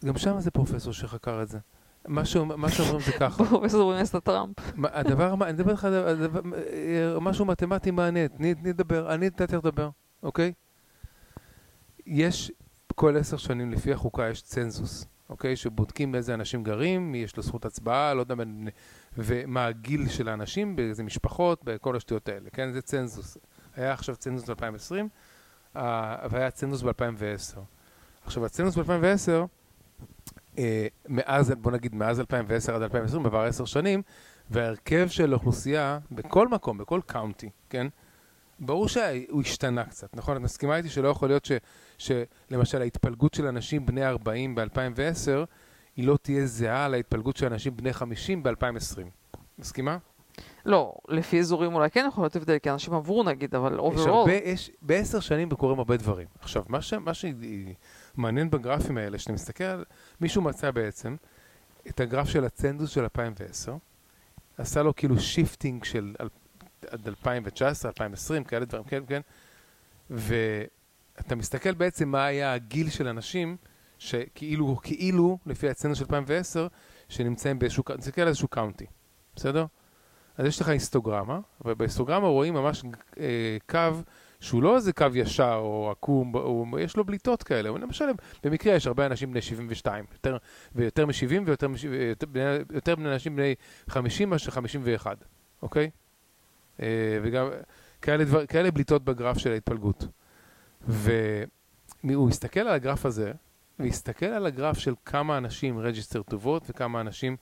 [0.05, 1.59] גם שם זה פרופסור שחקר את זה.
[2.09, 3.45] מה שאומר- מה שאומרים זה ככה.
[3.51, 4.57] פרופסור במסת טראמפ.
[4.85, 5.95] הדבר, אני מדבר איתך על
[7.15, 9.91] אה, משהו מתמטי מעניין, תני לדבר, אני נתתי לך לדבר,
[10.23, 10.53] אוקיי?
[12.07, 12.53] יש,
[12.95, 15.57] כל עשר שנים לפי החוקה יש צנזוס, אוקיי?
[15.57, 18.35] שבודקים איזה אנשים גרים, מי יש לו זכות הצבעה, לא יודע,
[19.19, 22.73] ומה הגיל של האנשים, באיזה משפחות, בכל השטויות האלה, כן?
[22.73, 23.39] זה צנזוס.
[23.77, 24.95] היה עכשיו צנזוס ב-2020,
[26.31, 27.59] והיה צנזוס ב-2010.
[28.25, 29.45] עכשיו, הצנזוס ב-2010, אה,
[31.09, 34.03] מאז, בוא נגיד, מאז 2010 עד 2020, עבר עשר שנים,
[34.51, 37.87] וההרכב של האוכלוסייה בכל מקום, בכל קאונטי, כן?
[38.61, 40.37] ברור שהוא השתנה קצת, נכון?
[40.37, 41.53] את מסכימה איתי שלא יכול להיות ש,
[41.99, 45.47] שלמשל ההתפלגות של אנשים בני 40 ב-2010
[45.97, 49.01] היא לא תהיה זהה להתפלגות של אנשים בני 50 ב-2020.
[49.59, 49.99] מסכימה?
[50.67, 54.11] לא, לפי אזורים אולי כן יכול להיות הבדל, כי אנשים עברו נגיד, אבל יש overall.
[54.11, 56.27] הרבה, יש, בעשר שנים קורים הרבה דברים.
[56.41, 57.13] עכשיו, מה, ש, מה
[58.17, 59.83] שמעניין בגרפים האלה, שאתה מסתכל
[60.21, 61.17] מישהו מצא בעצם
[61.89, 63.77] את הגרף של ה census של 2010,
[64.59, 66.15] עשה לו כאילו shifting של
[66.91, 69.21] עד 2019, 2020, כאלה דברים, כן, כן,
[70.11, 73.57] ואתה מסתכל בעצם מה היה הגיל של אנשים,
[73.99, 76.67] שכאילו, כאילו, לפי ה census של 2010,
[77.09, 78.87] שנמצאים באיזשהו, תסתכל על איזשהו county,
[79.37, 79.67] בסדר?
[80.39, 82.85] אז יש לך היסטוגרמה, ובהיסטוגרמה רואים ממש
[83.21, 83.79] אה, קו
[84.45, 87.69] שהוא לא איזה קו ישר או עקום, או, יש לו בליטות כאלה.
[87.71, 88.05] אבל למשל,
[88.43, 90.37] במקרה יש הרבה אנשים בני 72, יותר,
[90.75, 91.67] ויותר מ-70 ויותר
[92.27, 92.43] בני-
[92.75, 93.55] יותר בני אנשים בני
[93.89, 95.25] 50 מאשר 51,
[95.63, 95.91] אוקיי?
[96.83, 96.87] אה,
[97.23, 97.49] וגם
[98.03, 100.07] כאלה, דבר, כאלה בליטות בגרף של ההתפלגות.
[100.89, 103.33] והוא הסתכל על הגרף הזה,
[103.79, 105.81] והסתכל על הגרף של כמה אנשים
[106.31, 107.37] to vote וכמה אנשים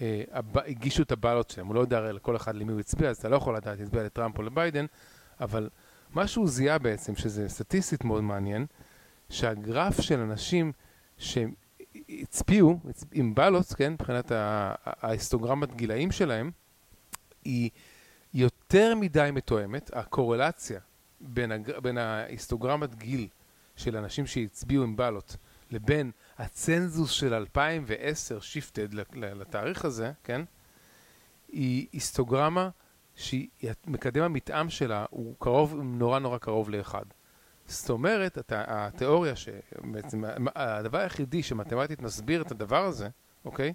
[0.00, 0.22] אה,
[0.54, 1.66] הגישו את הבעלות שלהם.
[1.66, 4.02] הוא לא יודע הרי לכל אחד למי הוא הצביע, אז אתה לא יכול לדעת, הצביע
[4.02, 4.86] לטראמפ או לביידן,
[5.40, 5.68] אבל
[6.14, 8.66] מה שהוא זיהה בעצם, שזה סטטיסטית מאוד מעניין,
[9.28, 10.72] שהגרף של אנשים
[11.18, 14.32] שהצביעו הצ- עם בלוטס, כן, מבחינת
[14.84, 16.50] ההיסטוגרמת גילאים שלהם,
[17.44, 17.70] היא
[18.34, 20.80] יותר מדי מתואמת, הקורלציה
[21.20, 21.78] בין, הג...
[21.78, 23.28] בין ההיסטוגרמת גיל
[23.76, 25.32] של אנשים שהצביעו עם בלוט
[25.70, 30.42] לבין הצנזוס של 2010 שיפטד לתאריך הזה, כן?
[31.48, 32.68] היא היסטוגרמה
[33.20, 37.04] שמקדם המתאם שלה הוא קרוב, נורא נורא קרוב לאחד.
[37.66, 38.52] זאת אומרת, הת...
[38.56, 43.08] התיאוריה שבעצם, הדבר היחידי שמתמטית מסביר את הדבר הזה,
[43.44, 43.72] אוקיי?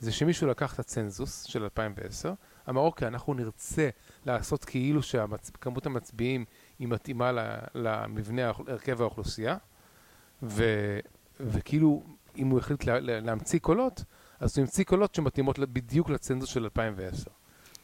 [0.00, 2.32] זה שמישהו לקח את הצנזוס של 2010,
[2.68, 3.88] אמר, אוקיי, אנחנו נרצה
[4.26, 6.44] לעשות כאילו שכמות המצביעים
[6.78, 7.30] היא מתאימה.
[7.74, 9.56] למבנה, הרכב האוכלוסייה,
[10.42, 10.64] ו...
[11.40, 12.02] וכאילו,
[12.36, 13.00] אם הוא החליט לה...
[13.00, 14.04] להמציא קולות,
[14.40, 17.30] אז הוא המציא קולות שמתאימות בדיוק לצנזוס של 2010.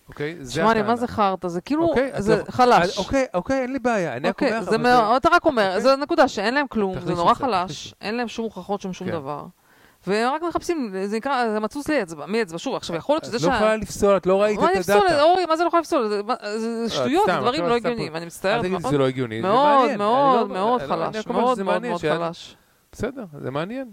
[0.09, 0.37] אוקיי?
[0.41, 0.87] זה שמע לי, הטענה.
[0.89, 1.49] מה זה חרטא?
[1.49, 2.83] זה כאילו, אוקיי, זה לא- חלש.
[2.85, 5.45] אז אוקיי, אוקיי, אין לי בעיה, אני רק אוקיי, אומר לך, זה מאוד- אתה רק
[5.45, 5.81] אומר, אוקיי.
[5.81, 7.95] זו נקודה שאין להם כלום, זה נורא חלש, תכניסי.
[8.01, 9.13] אין להם שום הוכחות של שום כן.
[9.13, 9.45] דבר.
[10.07, 12.59] והם רק מחפשים, זה נקרא, זה מצוץ לי אצבע, מאצבע.
[12.59, 14.81] שוב, עכשיו יכול להיות שזה את לא יכולה לפסול, את לא ראית מה את אני
[14.81, 14.97] אפסול?
[14.97, 15.23] הדאטה.
[15.23, 16.09] אורי, מה זה לא יכולה לפסול?
[16.09, 18.87] זה- מה- זה שטויות, זה דברים לא הגיוניים, אני אל מצטערת תגידי מאוד.
[18.91, 19.99] שזה לא הגיוני, זה מאוד, מעניין.
[19.99, 22.57] מאוד, מאוד אני חלש, מאוד מאוד מאוד חלש.
[22.93, 23.89] בסדר, זה מעניין.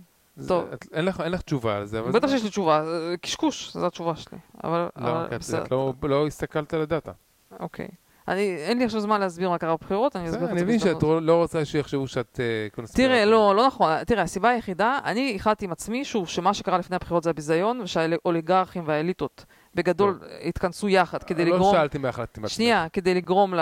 [0.47, 0.65] טוב.
[0.73, 2.01] את- אין לך אין לך תשובה על זה.
[2.01, 4.37] בטח שיש לי תשובה, זה קשקוש, זו התשובה שלי.
[4.63, 7.11] אבל לא, אבל את- בסדר, את לא- לא הסתכלת על הדאטה.
[7.59, 7.87] אוקיי.
[8.27, 10.77] אני, אין לי עכשיו זמן להסביר מה קרה בבחירות, אני אסביר את אני זה מבין
[10.79, 11.01] בהזדמנות.
[11.01, 13.11] שאת לא רוצה שיחשבו שאת אה, קונספירטורית.
[13.21, 14.03] תראה, לא, לא נכון.
[14.03, 18.83] תראה, הסיבה היחידה, אני החלטתי עם עצמי, שוב, שמה שקרה לפני הבחירות זה הביזיון, ושהאוליגרכים
[18.85, 19.45] והאליטות
[19.75, 21.75] בגדול התכנסו יחד כדי לא לגרום...
[21.75, 22.55] שאלתי מה החלטתי מעצמך.
[22.55, 23.59] שנייה, כדי לגרום, ל...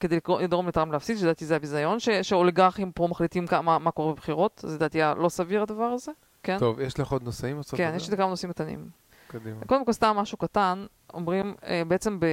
[0.00, 2.08] כדי לגרום- לטראמפ להפסיד, שלדעתי זה הביזיון, ש...
[2.08, 6.12] שהאוליגרכים פה מחליטים כמה, מה קורה בבחירות, זה לדעתי לא סביר הדבר הזה.
[6.42, 6.58] כן?
[6.58, 7.60] טוב, יש לך עוד נושאים?
[7.76, 7.92] כן?
[7.96, 8.88] יש לי כמה נושאים קטנים.
[9.28, 9.60] קדימה.
[9.66, 12.26] קודם כל סתם משהו קטן, אומרים, אה, בעצם ב...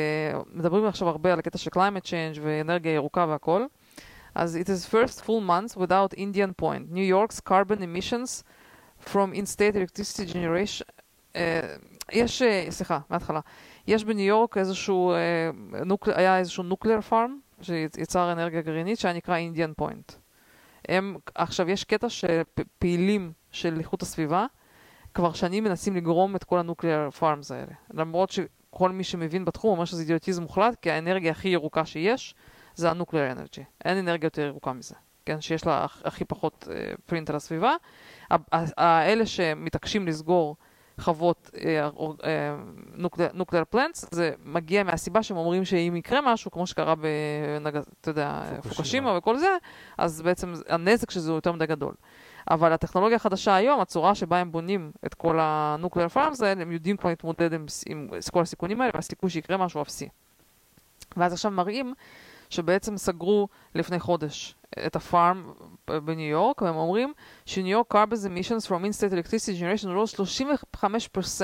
[0.53, 3.65] מדברים עכשיו הרבה על הקטע של climate change ואנרגיה ירוקה והכל,
[4.36, 6.93] אז it is first full month without Indian point.
[6.93, 8.43] New York's carbon emissions
[9.13, 10.86] from in-state electricity generation,
[11.36, 11.39] uh,
[12.11, 13.39] יש, uh, סליחה, מההתחלה,
[13.87, 19.37] יש בניו יורק איזשהו, uh, נוק, היה איזשהו נוקלר פארם שיצר אנרגיה גרעינית שהיה נקרא
[19.37, 20.11] אינדיאן פוינט.
[20.87, 24.45] הם, עכשיו יש קטע שפעילים של איכות הסביבה
[25.13, 27.73] כבר שנים מנסים לסגור את כל ה nuclear farms האלה.
[27.93, 32.35] למרות שכל מי שמבין בתחום אומר שזה אידיוטיזם מוחלט, כי האנרגיה הכי ירוקה שיש
[32.75, 33.63] זה ה nuclear energy.
[33.85, 34.95] אין אנרגיה יותר ירוקה מזה,
[35.25, 35.41] כן?
[35.41, 37.75] שיש לה הכי פחות uh, print על הסביבה.
[38.77, 40.55] האלה שמתעקשים לסגור
[40.99, 41.51] חוות
[43.34, 47.05] nuclear plants, זה מגיע מהסיבה שהם אומרים שאם יקרה משהו, כמו שקרה ב...
[48.01, 49.57] אתה יודע, פוקושימה וכל זה,
[49.97, 51.93] אז בעצם הנזק שזה יותר מדי גדול.
[52.51, 56.97] אבל הטכנולוגיה החדשה היום, הצורה שבה הם בונים את כל הנוקלר פארמס האלה, הם יודעים
[56.97, 60.09] כבר להתמודד עם, עם כל הסיכונים האלה, והסיכוי שיקרה משהו אפסי.
[61.17, 61.93] ואז עכשיו מראים
[62.49, 65.53] שבעצם סגרו לפני חודש את הפארם
[65.88, 67.13] בניו יורק, והם אומרים
[67.45, 70.13] שניו יורק carbon emissions from in-state electricity generation rose
[71.15, 71.41] 35%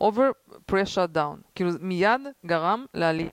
[0.00, 0.32] over
[0.66, 0.82] pre
[1.14, 1.36] down.
[1.54, 3.30] כאילו מיד גרם לעלייה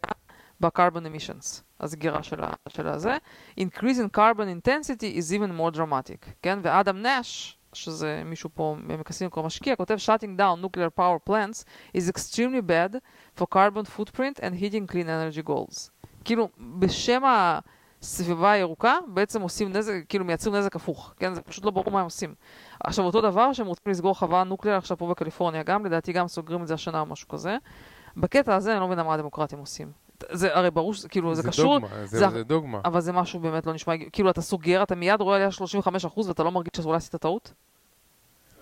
[0.59, 3.17] ב-carbon emissions, הסגירה של, הזה.
[3.59, 6.59] Increase in carbon intensity is even more dramatic, כן?
[6.61, 11.63] ואדם נאש, שזה מישהו פה מקסים כבר משקיע, כותב shutting down nuclear power plants
[11.97, 12.95] is extremely bad
[13.39, 15.89] for carbon footprint and hitting clean energy goals.
[16.25, 17.23] כאילו, בשם
[18.03, 21.33] הסביבה הירוקה, בעצם עושים נזק, כאילו מייצרים נזק הפוך, כן?
[21.33, 22.35] זה פשוט לא ברור מה הם עושים.
[22.79, 26.61] עכשיו, אותו דבר שהם רוצים לסגור חווה נוקלר עכשיו פה בקליפורניה גם, לדעתי גם סוגרים
[26.61, 27.57] את זה השנה או משהו כזה.
[28.17, 29.91] בקטע הזה אני לא מבינה מה הדמוקרטים עושים.
[30.31, 31.79] זה הרי ברור, כאילו, זה, זה קשור.
[31.79, 32.79] דוגמה, זה, זה, זה דוגמה.
[32.85, 35.49] אבל זה משהו באמת לא נשמע, כאילו, אתה סוגר, אתה מיד רואה עלייה
[36.05, 37.53] 35% ואתה לא מרגיש שאולי עשית טעות?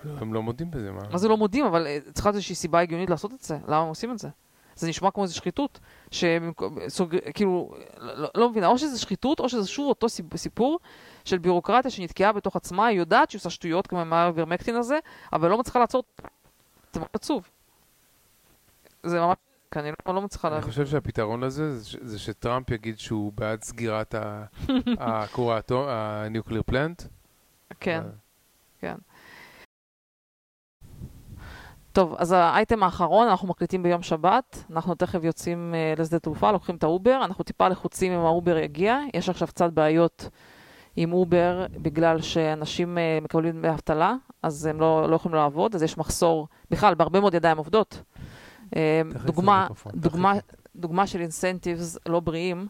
[0.03, 1.01] הם לא מודים בזה, מה?
[1.11, 1.65] מה זה לא מודים?
[1.65, 3.57] אבל אה, צריכה להיות איזושהי סיבה הגיונית לעשות את זה.
[3.67, 4.29] למה הם עושים את זה?
[4.75, 5.79] זה נשמע כמו איזו שחיתות,
[6.11, 10.79] שכאילו, לא, לא מבינה, או שזה שחיתות, או שזה שוב אותו סיפור
[11.25, 14.99] של ביורוקרטיה שנתקעה בתוך עצמה, היא יודעת שהיא עושה שטויות כמו עם האברמקטין הזה,
[15.33, 16.03] אבל לא מצליחה לעצור,
[16.93, 17.49] זה מאוד עצוב.
[19.03, 19.37] זה ממש,
[19.71, 20.47] כי אני לא, לא מצליחה.
[20.47, 24.15] אני חושב שהפתרון לזה זה שטראמפ יגיד שהוא בעד סגירת
[24.97, 27.03] הכור האטום, ה nuclear plant.
[27.79, 28.03] כן,
[28.79, 28.95] כן.
[31.93, 36.75] טוב, אז האייטם האחרון, אנחנו מקליטים ביום שבת, אנחנו תכף יוצאים uh, לשדה תעופה, לוקחים
[36.75, 40.29] את האובר, אנחנו טיפה לחוצים אם האובר יגיע, יש עכשיו קצת בעיות
[40.95, 45.97] עם אובר בגלל שאנשים אה, מקבלים אבטלה, אז הם לא, לא יכולים לעבוד, אז יש
[45.97, 48.01] מחסור, בכלל, בהרבה מאוד ידיים עובדות.
[48.65, 48.73] אה,
[49.25, 50.33] דוגמה, דוגמה,
[50.75, 52.67] דוגמה של incentives לא בריאים,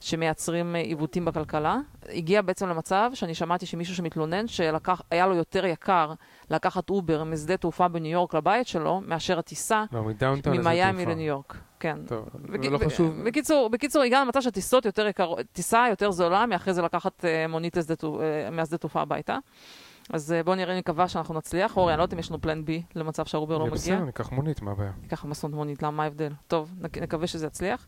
[0.00, 1.78] שמייצרים אה, עיוותים בכלכלה.
[2.08, 6.12] הגיע בעצם למצב שאני שמעתי שמישהו שמתלונן שהיה לו יותר יקר
[6.50, 10.04] לקחת אובר משדה תעופה בניו יורק לבית שלו, מאשר הטיסה לא,
[10.46, 11.56] ממיאמי לניו יורק.
[11.80, 11.98] כן.
[12.06, 12.64] טוב, בק...
[12.64, 13.22] זה לא חשוב.
[13.24, 17.76] בקיצור, בקיצור, הגענו למצב שהטיסות יותר יקר, טיסה יותר זולה מאחרי זה לקחת אה, מונית
[17.76, 17.80] אה,
[18.50, 19.38] מהשדה תעופה הביתה.
[20.12, 21.76] אז בואו נראה, אני מקווה שאנחנו נצליח.
[21.76, 23.74] אורי, אני לא יודעת אם יש לנו plan B למצב שהאובר לא מגיע.
[23.74, 24.92] בסדר, ניקח מונית, מה הבעיה?
[25.02, 26.32] ניקח מסונת מונית, למה ההבדל?
[26.46, 27.86] טוב, נקווה שזה יצליח.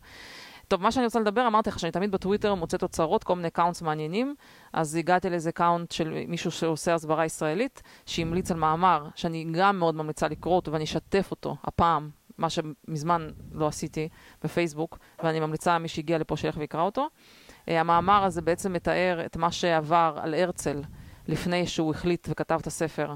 [0.73, 3.81] טוב, מה שאני רוצה לדבר, אמרתי לך שאני תמיד בטוויטר מוצאת אוצרות, כל מיני accounts
[3.81, 4.35] מעניינים,
[4.73, 9.95] אז הגעתי לאיזה account של מישהו שעושה הסברה ישראלית, שהמליץ על מאמר, שאני גם מאוד
[9.95, 14.09] ממליצה לקרוא אותו ואני אשתף אותו הפעם, מה שמזמן לא עשיתי
[14.43, 17.07] בפייסבוק, ואני ממליצה מי שהגיע לפה שילך ויקרא אותו.
[17.07, 20.81] אה, המאמר הזה בעצם מתאר את מה שעבר על הרצל
[21.27, 23.13] לפני שהוא החליט וכתב את הספר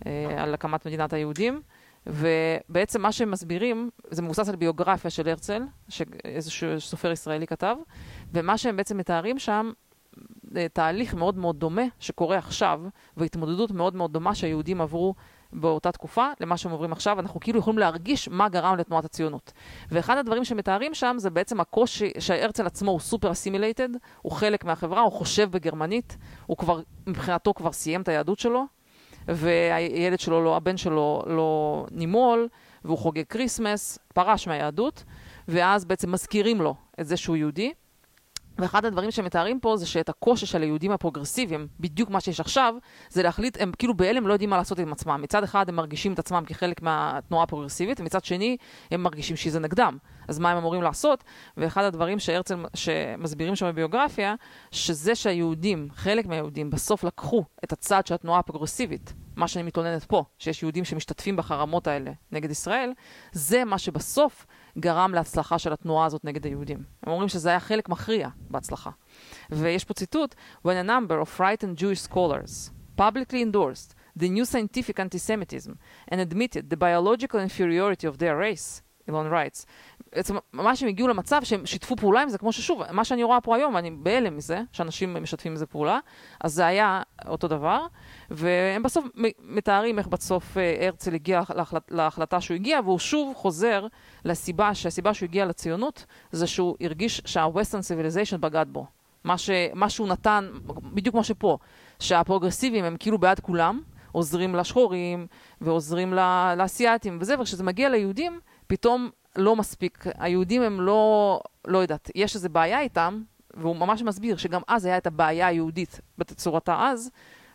[0.00, 0.04] אה,
[0.38, 1.62] על הקמת מדינת היהודים.
[2.06, 7.76] ובעצם מה שהם מסבירים, זה מבוסס על ביוגרפיה של הרצל, שאיזשהו סופר ישראלי כתב,
[8.32, 9.70] ומה שהם בעצם מתארים שם,
[10.72, 12.80] תהליך מאוד מאוד דומה שקורה עכשיו,
[13.16, 15.14] והתמודדות מאוד מאוד דומה שהיהודים עברו
[15.52, 19.52] באותה תקופה למה שהם עוברים עכשיו, אנחנו כאילו יכולים להרגיש מה גרם לתנועת הציונות.
[19.90, 23.88] ואחד הדברים שמתארים שם זה בעצם הקושי שהרצל עצמו הוא סופר assimilated,
[24.22, 28.64] הוא חלק מהחברה, הוא חושב בגרמנית, הוא כבר, מבחינתו כבר סיים את היהדות שלו,
[29.28, 32.48] והילד שלו, לא, הבן שלו לא נימול,
[32.84, 35.04] והוא חוגג כריסמס, פרש מהיהדות,
[35.48, 37.72] ואז בעצם מזכירים לו את זה שהוא יהודי.
[38.58, 42.74] ואחד הדברים שמתארים פה זה שאת הקושי של היהודים הפרוגרסיביים, בדיוק מה שיש עכשיו,
[43.08, 45.20] זה להחליט, הם כאילו בהלם לא יודעים מה לעשות עם עצמם.
[45.22, 48.56] מצד אחד הם מרגישים את עצמם כחלק מהתנועה הפרוגרסיבית, ומצד שני
[48.90, 49.98] הם מרגישים שזה נגדם.
[50.28, 51.24] אז מה הם אמורים לעשות?
[51.56, 54.34] ואחד הדברים שהרצל, שמסבירים שם בביוגרפיה,
[54.70, 60.24] שזה שהיהודים, חלק מהיהודים, בסוף לקחו את הצד של התנועה הפרוגרסיבית, מה שאני מתלוננת פה,
[60.38, 62.92] שיש יהודים שמשתתפים בחרמות האלה נגד ישראל,
[63.32, 64.46] זה מה שבסוף
[64.78, 66.78] גרם להצלחה של התנועה הזאת נגד היהודים.
[67.02, 68.90] הם אומרים שזה היה חלק מכריע בהצלחה.
[69.50, 70.34] ויש פה ציטוט,
[70.66, 75.72] When a number of frightened Jewish scholars publicly endorsed the new scientific antisemitism
[76.10, 79.66] and admitted the biological inferiority of their race, אילון רייטס.
[80.14, 83.40] בעצם ממש הם הגיעו למצב שהם שיתפו פעולה עם זה, כמו ששוב, מה שאני רואה
[83.40, 85.98] פה היום, אני בהלם מזה, שאנשים משתפים עם זה פעולה,
[86.40, 87.86] אז זה היה אותו דבר,
[88.30, 89.04] והם בסוף
[89.42, 93.86] מתארים איך בסוף אה, הרצל הגיע להחלט, להחלטה שהוא הגיע, והוא שוב חוזר
[94.24, 98.86] לסיבה, שהסיבה שהוא הגיע לציונות, זה שהוא הרגיש שה-Western Civilization בגד בו.
[99.24, 101.58] מה, ש, מה שהוא נתן, בדיוק כמו שפה,
[101.98, 103.80] שהפרוגרסיבים הם כאילו בעד כולם,
[104.12, 105.26] עוזרים לשחורים
[105.60, 106.14] ועוזרים
[106.56, 110.04] לאסייתים וזה, וכשזה מגיע ליהודים, פתאום לא מספיק.
[110.18, 113.22] היהודים הם לא, לא יודעת, יש איזו בעיה איתם,
[113.54, 117.10] והוא ממש מסביר שגם אז היה את הבעיה היהודית בתצורתה אז,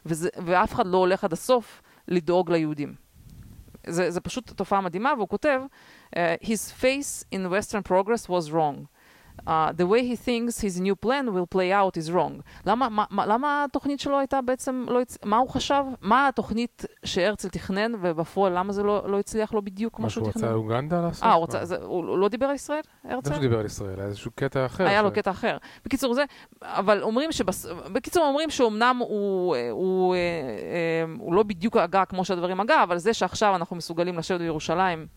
[0.05, 2.93] וזה, ואף אחד לא הולך עד הסוף לדאוג ליהודים.
[3.88, 5.62] זה, זה פשוט תופעה מדהימה, והוא כותב,
[6.16, 8.86] uh, His face in Western progress was wrong.
[9.48, 12.42] Uh, the way he thinks his new plan will play out is wrong.
[12.66, 15.18] למה, מה, מה, למה התוכנית שלו הייתה בעצם, לא הצ...
[15.26, 15.84] מה הוא חשב?
[16.02, 20.42] מה התוכנית שהרצל תכנן, ובפועל למה זה לא, לא הצליח לו בדיוק כמו שהוא תכנן?
[20.42, 21.24] מה שהוא רצה אוגנדה לעשות?
[21.24, 23.30] אה, הוא, רצה, זה, הוא, הוא לא דיבר על ישראל, הרצל?
[23.30, 24.88] לא שהוא דיבר על ישראל, היה איזשהו קטע אחר.
[24.88, 25.58] היה לו קטע אחר.
[25.86, 26.24] בקיצור, זה,
[26.62, 27.66] אבל אומרים שבס...
[27.94, 32.84] בקיצור, אומרים שאומנם הוא, הוא, הוא, אה, אה, הוא לא בדיוק הגה כמו שהדברים הגה,
[32.84, 35.08] אבל זה שעכשיו אנחנו מסוגלים לשבת בירושלים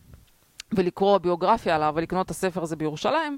[0.75, 3.37] ולקרוא ביוגרפיה עליו ולקנות את הספר הזה בירושלים,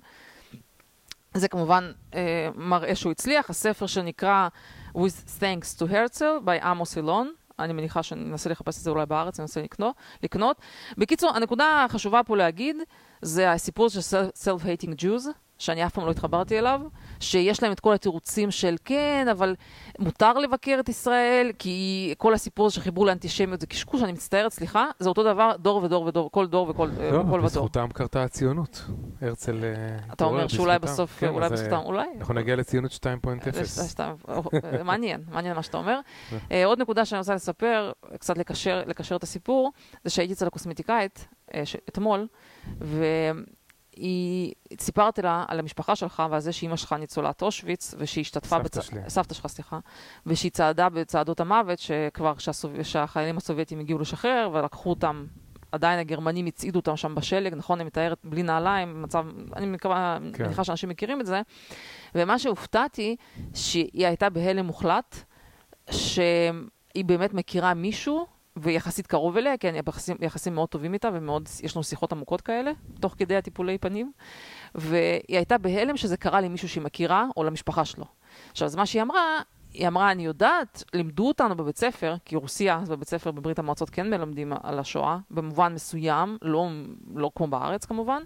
[1.36, 4.48] זה כמובן אה, מראה שהוא הצליח, הספר שנקרא
[4.96, 7.34] With Thanks to Herzl by עמוס אילון.
[7.60, 9.96] אני מניחה שאני אנסה לחפש את זה אולי בארץ, אני אנסה לקנות.
[10.24, 10.58] לקנות.
[10.98, 12.76] בקיצור, הנקודה החשובה פה להגיד,
[13.22, 14.00] זה הסיפור של
[14.34, 16.82] Self-Hating Jews, שאני אף פעם לא התחברתי אליו,
[17.20, 19.56] שיש להם את כל התירוצים של כן, אבל
[20.00, 25.10] מותר לבקר את ישראל, כי כל הסיפור שחיברו לאנטישמיות זה קשקוש, אני מצטערת, סליחה, זה
[25.10, 27.40] אותו דבר דור ודור ודור, כל דור וכל לא, וכל ודור.
[27.40, 28.86] בזכותם קרתה הציונות.
[29.22, 29.64] הרצל...
[29.64, 32.08] אה, אתה אומר שאולי בסוף, כן, אולי בזכותם, אולי.
[32.20, 34.00] אנחנו נגיע לציונות 2.0.
[34.00, 36.00] אה, מעניין, מעניין מה שאתה אומר.
[36.52, 39.72] אה, עוד נקודה שאני רוצה לספר, קצת לקשר, לקשר את הסיפור,
[40.04, 41.28] זה שהייתי אצל הקוסמטיקאית
[41.90, 42.28] אתמול,
[43.96, 48.48] היא, סיפרתי לה על המשפחה שלך ועל זה שאימא שלך ניצולת אושוויץ, ושהיא השתתפה...
[48.48, 48.86] סבתא בצ...
[48.86, 49.02] שלי.
[49.08, 49.80] סבתא שלך, סליחה.
[50.26, 52.82] ושהיא צעדה בצעדות המוות, שכבר כשהסוב...
[52.82, 55.26] כשהחיילים הסובייטים הגיעו לשחרר, ולקחו אותם,
[55.72, 57.80] עדיין הגרמנים הצעידו אותם שם בשלג, נכון?
[57.80, 59.26] אני מתארת בלי נעליים, מצב...
[59.56, 60.46] אני מקווה, כן.
[60.46, 61.42] מניחה שאנשים מכירים את זה.
[62.16, 63.16] ומה שהופתעתי,
[63.54, 65.16] שהיא הייתה בהלם מוחלט,
[65.92, 71.84] שהיא באמת מכירה מישהו ויחסית קרוב אליה, כי יחסים, יחסים מאוד טובים איתה, ויש לנו
[71.84, 74.12] שיחות עמוקות כאלה, תוך כדי הטיפולי פנים.
[74.76, 78.06] והיא הייתה בהלם שזה קרה למישהו שהיא מכירה, או למשפחה שלו.
[78.52, 79.42] עכשיו, אז מה שהיא אמרה,
[79.74, 83.90] היא אמרה, אני יודעת, לימדו אותנו בבית ספר, כי רוסיה, אז בבית ספר בברית המועצות
[83.90, 86.70] כן מלמדים על השואה, במובן מסוים, לא,
[87.16, 88.22] לא כמו בארץ כמובן,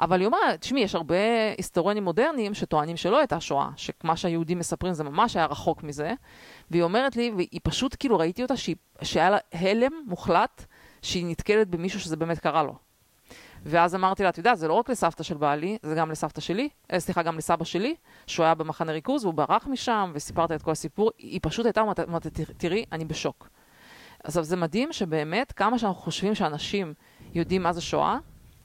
[0.00, 1.14] אבל היא אומרת, תשמעי, יש הרבה
[1.56, 6.12] היסטוריונים מודרניים שטוענים שלא הייתה שואה, שמה שהיהודים מספרים זה ממש היה רחוק מזה,
[6.70, 10.64] והיא אומרת לי, והיא פשוט, כאילו, ראיתי אותה, שהיא, שהיה לה הלם מוחלט,
[11.02, 12.74] שהיא נתקלת במישהו שזה באמת קרה לו.
[13.66, 16.68] ואז אמרתי לה, את יודעת, זה לא רק לסבתא של בעלי, זה גם לסבתא שלי,
[16.92, 17.94] אה, סליחה, גם לסבא שלי,
[18.26, 21.10] שהוא היה במחנה ריכוז והוא ברח משם, וסיפרת את כל הסיפור.
[21.18, 22.26] היא פשוט הייתה אומרת,
[22.56, 23.48] תראי, אני בשוק.
[24.24, 26.94] עכשיו, זה מדהים שבאמת, כמה שאנחנו חושבים שאנשים
[27.34, 28.18] יודעים מה זה שואה,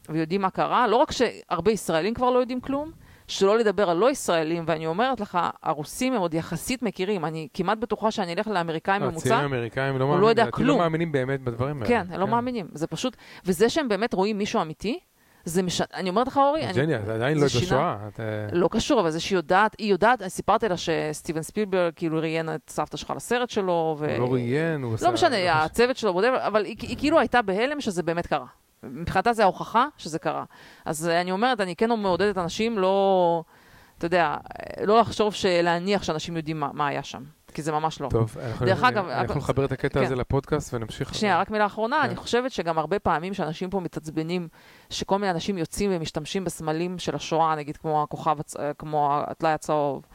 [0.10, 2.92] ויודעים מה קרה, לא רק שהרבה ישראלים כבר לא יודעים כלום,
[3.28, 7.78] שלא לדבר על לא ישראלים, ואני אומרת לך, הרוסים הם עוד יחסית מכירים, אני כמעט
[7.78, 10.68] בטוחה שאני אלך לאמריקאים ממוצע, הצעירים האמריקאים לא, לא יודע כלום.
[10.68, 11.88] לא מאמינים באמת בדברים האלה.
[11.88, 12.32] כן, הם לא כן.
[12.32, 15.00] מאמינים, זה פשוט, וזה שהם באמת רואים מישהו אמיתי,
[15.46, 15.82] זה מש...
[15.82, 16.74] אני אומרת לך, אורי, אני...
[16.74, 17.98] ג'ניה, זה עדיין לא בשואה.
[18.08, 18.20] את...
[18.52, 22.70] לא קשור, אבל זה שהיא יודעת, היא יודעת, סיפרתי לה שסטיבן ספילברג כאילו ראיין את
[22.70, 24.12] סבתא שלך לסרט שלו, ו...
[24.12, 25.06] הוא לא ראיין, הוא עשה...
[25.06, 28.46] לא משנה, הצוות שלו, אבל היא כאילו הייתה בהלם שזה באמת קרה.
[28.84, 30.44] מבחינתה זה ההוכחה שזה קרה.
[30.86, 33.44] אז אני אומרת, אני כן מעודדת אנשים לא,
[33.98, 34.36] אתה יודע,
[34.84, 37.24] לא לחשוב, להניח שאנשים יודעים מה, מה היה שם.
[37.54, 38.10] כי זה ממש לא.
[38.12, 39.08] טוב, דרך אגב...
[39.08, 40.06] אנחנו נחבר את הקטע כן.
[40.06, 41.16] הזה לפודקאסט ונמשיך.
[41.16, 42.04] שנייה, רק מילה אחרונה, כן.
[42.04, 44.48] אני חושבת שגם הרבה פעמים שאנשים פה מתעצבנים,
[44.90, 48.38] שכל מיני אנשים יוצאים ומשתמשים בסמלים של השואה, נגיד כמו הכוכב,
[48.78, 50.06] כמו הטלאי הצהוב,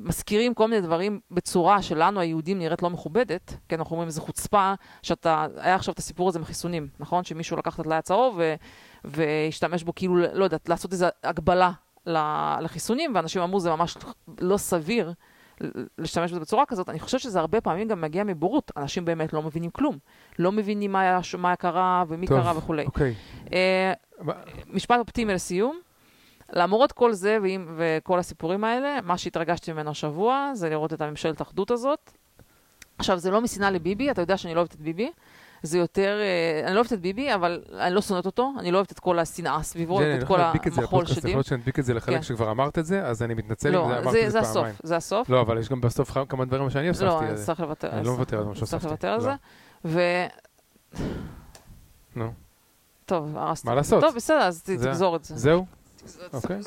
[0.00, 4.74] מזכירים כל מיני דברים בצורה שלנו היהודים נראית לא מכובדת, כן, אנחנו אומרים איזה חוצפה,
[5.02, 7.24] שאתה, היה עכשיו את הסיפור הזה מחיסונים, נכון?
[7.24, 8.40] שמישהו לקח את הטלאי הצהוב
[9.04, 11.70] והשתמש בו כאילו, לא יודעת, לעשות איזו הגבלה
[12.60, 13.96] לחיסונים, ואנשים אמרו זה ממש
[14.40, 15.12] לא סביר
[15.98, 16.88] להשתמש בזה בצורה כזאת.
[16.88, 19.98] אני חושבת שזה הרבה פעמים גם מגיע מבורות, אנשים באמת לא מבינים כלום.
[20.38, 22.84] לא מבינים מה, היה, מה קרה ומי טוב, קרה וכולי.
[22.84, 23.14] אוקיי.
[23.44, 23.50] Uh,
[24.66, 25.80] משפט אופטימי לסיום.
[26.52, 31.40] למרות כל זה ועם, וכל הסיפורים האלה, מה שהתרגשתי ממנו השבוע זה לראות את הממשלת
[31.40, 32.10] האחדות הזאת.
[32.98, 35.10] עכשיו, זה לא משנאה לביבי, אתה יודע שאני לא אוהבת את ביבי.
[35.62, 38.76] זה יותר, אה, אני לא אוהבת את ביבי, אבל אני לא שונאת אותו, אני לא
[38.76, 41.18] אוהבת את כל השנאה סביבו, ואת כל המחול שדים.
[41.18, 42.22] יכול להיות שאני אדביק את זה לחלק כן.
[42.22, 44.64] שכבר אמרת את זה, אז אני מתנצל אם זה אמרתי את זה פעמיים.
[44.64, 45.30] לא, זה הסוף, זה הסוף.
[45.30, 47.06] לא, אבל יש גם בסוף כמה דברים שאני הוספתי.
[47.06, 47.98] לא, אני צריך לוותר על זה.
[47.98, 48.80] אני לא מוותר על מה שהוספתי.
[48.80, 49.32] צריך לוותר על זה.
[49.84, 50.00] ו...
[52.16, 52.32] נו.
[53.06, 53.68] טוב, הרסתי.
[53.68, 54.00] מה לעשות?
[54.00, 55.36] טוב, בסדר, אז תגזור את זה.
[55.36, 55.66] זהו?
[56.32, 56.58] אוקיי.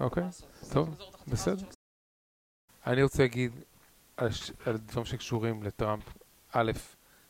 [0.00, 0.24] אוקיי.
[0.72, 0.96] טוב,
[1.28, 1.66] בסדר.
[2.86, 3.52] אני רוצה להגיד
[4.16, 4.50] על, ש...
[4.66, 6.04] דברים שקשורים לטראמפ.
[6.52, 6.72] א',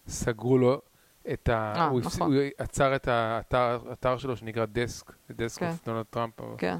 [0.08, 0.82] סגרו לו
[1.32, 1.72] את ה...
[1.76, 2.00] אה, הוא.
[2.00, 2.32] נכון.
[2.34, 5.68] הוא עצר את האתר, שלו שנקרא desk, desk כן.
[5.70, 6.34] of דונלד טראמפ.
[6.58, 6.76] כן.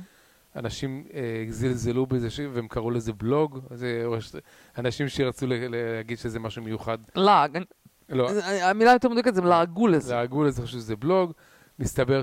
[0.57, 2.40] אנשים אה, זלזלו בזה ש...
[2.52, 3.59] והם קראו לזה בלוג.
[3.70, 4.07] זה...
[4.78, 5.52] אנשים שרצו ל...
[5.69, 6.98] להגיד שזה משהו מיוחד.
[7.15, 7.57] לעג.
[7.57, 7.65] אני-
[8.09, 8.31] לא,
[8.62, 10.15] המילה יותר מדויקת זה לעגו לזה.
[10.15, 11.32] לעגו לזה שזה בלוג.
[11.78, 12.23] מסתבר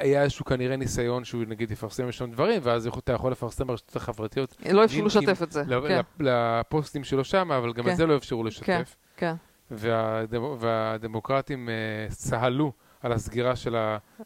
[0.00, 4.56] שהיה איזשהו כנראה ניסיון שהוא נגיד יפרסם שם דברים, ואז אתה יכול לפרסם ברשתות החברתיות
[4.72, 5.62] לא אפשרו לשתף את זה.
[5.66, 7.90] ל- כן, לפוסטים שלו שם, אבל גם כן.
[7.90, 8.96] את זה לא אפשרו לשתף.
[9.16, 9.34] כן.
[9.70, 11.74] והדמ- והדמוקרטים אה,
[12.10, 13.76] צהלו על הסגירה של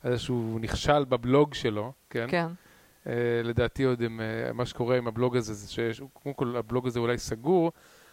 [0.04, 2.26] איזשהו נכשל בבלוג שלו, כן?
[2.28, 2.46] כן.
[3.06, 3.12] אה,
[3.44, 6.98] לדעתי עוד עם, אה, מה שקורה עם הבלוג הזה, זה שיש, קודם כל הבלוג הזה
[7.00, 7.72] אולי סגור,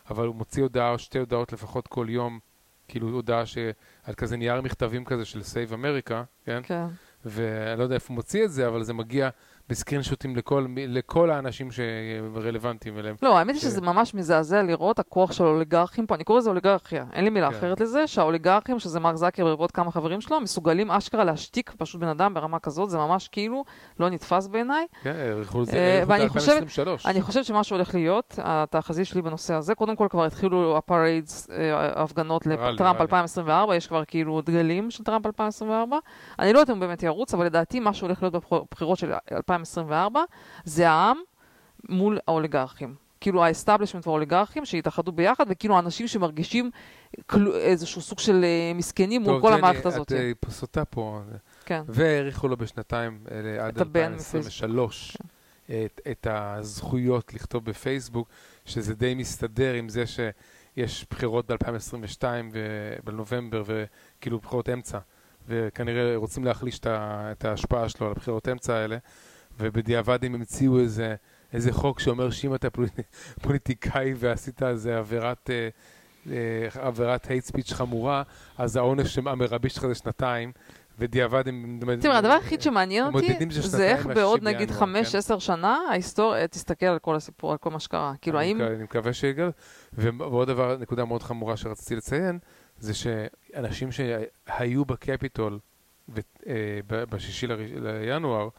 [0.10, 2.40] אבל הוא מוציא הודעה או שתי הודעות לפחות כל יום,
[2.88, 3.58] כאילו הודעה ש...
[4.04, 6.14] על כזה נייר מכתבים כזה של Save America,
[6.46, 6.60] כן?
[6.64, 6.86] כן.
[7.26, 9.30] ואני לא יודע איפה הוא מוציא את זה, אבל זה מגיע
[9.70, 13.16] בסקרין שוטים לכל, לכל האנשים שרלוונטיים אליהם.
[13.22, 16.50] לא, האמת היא ש- שזה ממש מזעזע לראות הכוח של האוליגרכים פה, אני קורא לזה
[16.50, 17.56] אוליגרכיה, אין לי מילה כן.
[17.58, 22.08] אחרת לזה, שהאוליגרכים, שזה מרק זקר ועוד כמה חברים שלו, מסוגלים אשכרה להשתיק פשוט בן
[22.08, 23.64] אדם ברמה כזאת, זה ממש כאילו
[24.00, 24.86] לא נתפס בעיניי.
[25.04, 27.06] כן, האריכו את זה אה, האריכו את ואני חושבת- 2023.
[27.06, 31.50] אני חושבת שמה שהולך להיות, התחזית שלי בנושא הזה, קודם כל כבר התחילו ה parades,
[31.50, 33.02] אה, ההפגנות rally, לטראמפ rally.
[33.02, 35.98] 2024, יש כבר כאילו דגלים של טראמפ 2024.
[36.40, 39.59] אני לא יודעת אם הוא באמת ירוץ, אבל לדעתי מה שהולך להיות בבחירות של 2024,
[40.64, 41.18] זה העם
[41.90, 42.96] מול האוליגרכים.
[43.22, 46.72] כאילו ה establishment והאוליגרכים שהתאחדו ביחד, וכאילו האנשים שמרגישים
[47.26, 50.12] כל- איזשהו סוג של אה, מסכנים מול טוב, כל ג'ני, המערכת הזאת.
[50.12, 51.22] את אה, סוטה פה.
[51.66, 51.82] כן.
[51.88, 55.18] והאריכו לו בשנתיים אה, עד את ה ban 2023
[55.66, 58.30] את, את הזכויות לכתוב בפייסבוק,
[58.66, 62.24] שזה די מסתדר עם זה שיש בחירות ב-2022
[63.04, 65.00] בנובמבר, וכאילו בחירות אמצע,
[65.48, 68.98] וכנראה רוצים להחליש את ההשפעה שלו על הבחירות אמצע האלה,
[69.60, 71.16] ובדיעבד הם המציאו איזה,
[71.54, 73.00] איזה חוק שאומר שאם אתה פוליט,
[73.42, 75.50] פוליטיקאי ועשית איזה עבירת...
[75.50, 75.70] אה,
[76.32, 78.24] אה, עבירת hate speech חמורה,
[78.58, 80.52] אז העונש המרבי שלך זה שנתיים,
[81.00, 81.80] ודיעבד הם...
[82.02, 85.18] תראה, הדבר היחיד שמעניין אותי, זה איך בעוד נגיד בינואר, חמש, כן?
[85.18, 88.14] עשר שנה, ההיסטוריה תסתכל על כל הסיפור, על כל מה שקרה.
[88.22, 88.62] כאילו, האם...
[88.62, 89.50] אני מקווה שיגאל.
[89.94, 92.40] ועוד דבר, נקודה מאוד חמורה שרציתי לציין,
[92.80, 95.60] זה שאנשים שהיו בקפיטול
[96.48, 96.80] אה,
[97.10, 97.48] בשישי
[97.82, 98.50] לינואר,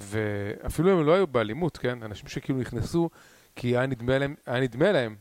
[0.00, 2.02] ואפילו הם לא היו באלימות, כן?
[2.02, 3.10] אנשים שכאילו נכנסו,
[3.56, 5.16] כי היה נדמה להם, היה נדמה להם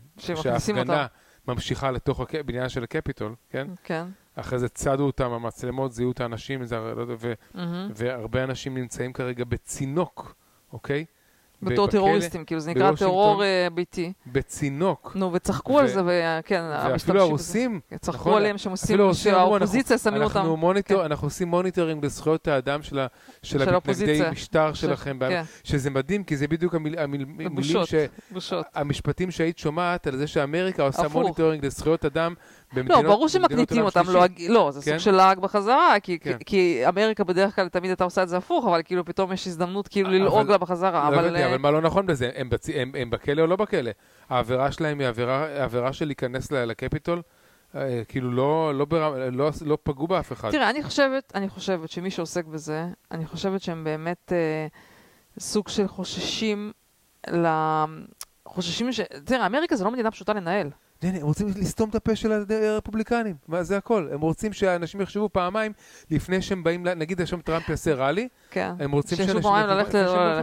[0.77, 1.07] שההפגנה.
[1.47, 3.67] ממשיכה לתוך הק- בניין של הקפיטול, כן?
[3.83, 4.05] כן.
[4.35, 7.91] אחרי זה צדו אותם, המצלמות זיהו את האנשים, זה, לא ו- מהמם.
[7.95, 10.35] והרבה אנשים נמצאים כרגע בצינוק,
[10.73, 11.05] אוקיי?
[11.61, 12.91] בתור טרוריסטים, כאילו זה נקרא.
[12.95, 14.13] טרור אה, ביתי.
[14.27, 15.11] בצינוק.
[15.15, 16.61] נו, וצחקו ו- על זה, וכן,
[16.91, 20.45] ואפילו הרוסים, צחקו נכון, עליהם שהם עושים, שהאופוזיציה שמים אותם.
[20.45, 21.05] מוניטור, כן.
[21.05, 23.07] אנחנו עושים monitoring לזכויות האדם של, ה,
[23.43, 24.21] של, של המתנגדי.
[24.31, 27.83] משטר ש- שלכם, כן, שזה מדהים, כי זה בדיוק המיל, המיל, המילים
[28.39, 28.53] ש...
[28.75, 31.13] המשפטים שהיית שומעת על זה שאמריקה עושה הפוך.
[31.21, 32.33] monitoring לזכויות אדם
[32.73, 34.99] לא, במדינות ברור במדינות שמקניטים אותם, לא, לא, זה סוג כן?
[34.99, 36.37] של לעג בחזרה, כי- כן.
[36.45, 39.87] כי אמריקה בדרך כלל תמיד הייתה עושה את זה הפוך, אבל כאילו פתאום יש הזדמנות
[39.87, 41.25] כאילו ללעוג לה בחזרה, לא אבל...
[41.25, 42.29] הבנתי, אה, אבל מה לא נכון בזה?
[42.35, 42.69] הם, בצ...
[42.75, 43.91] הם, הם בכלא או לא בכלא?
[44.29, 47.21] העבירה שלהם היא עבירה, עבירה של להיכנס לקפיטול?
[47.75, 49.13] אה, כאילו לא, לא, ברמ...
[49.31, 50.51] לא, לא פגעו באף אחד.
[50.51, 54.67] תראה, אני חושבת, אני חושבת שמי שעוסק בזה, אני חושבת שהם באמת אה,
[55.39, 56.71] סוג של חוששים
[57.31, 57.47] ל...
[58.45, 58.99] חוששים ש...
[59.25, 60.69] תראה, אמריקה זה לא מדינה פשוטה לנהל.
[61.01, 64.07] הם רוצים לסתום את הפה של הרפובליקנים, מה זה הכל.
[64.11, 65.71] הם רוצים שאנשים יחשבו פעמיים
[66.11, 68.73] לפני שהם באים, נגיד עכשיו טראמפ יעשה rally, כן.
[68.79, 69.93] הם רוצים שאנשים ללכת,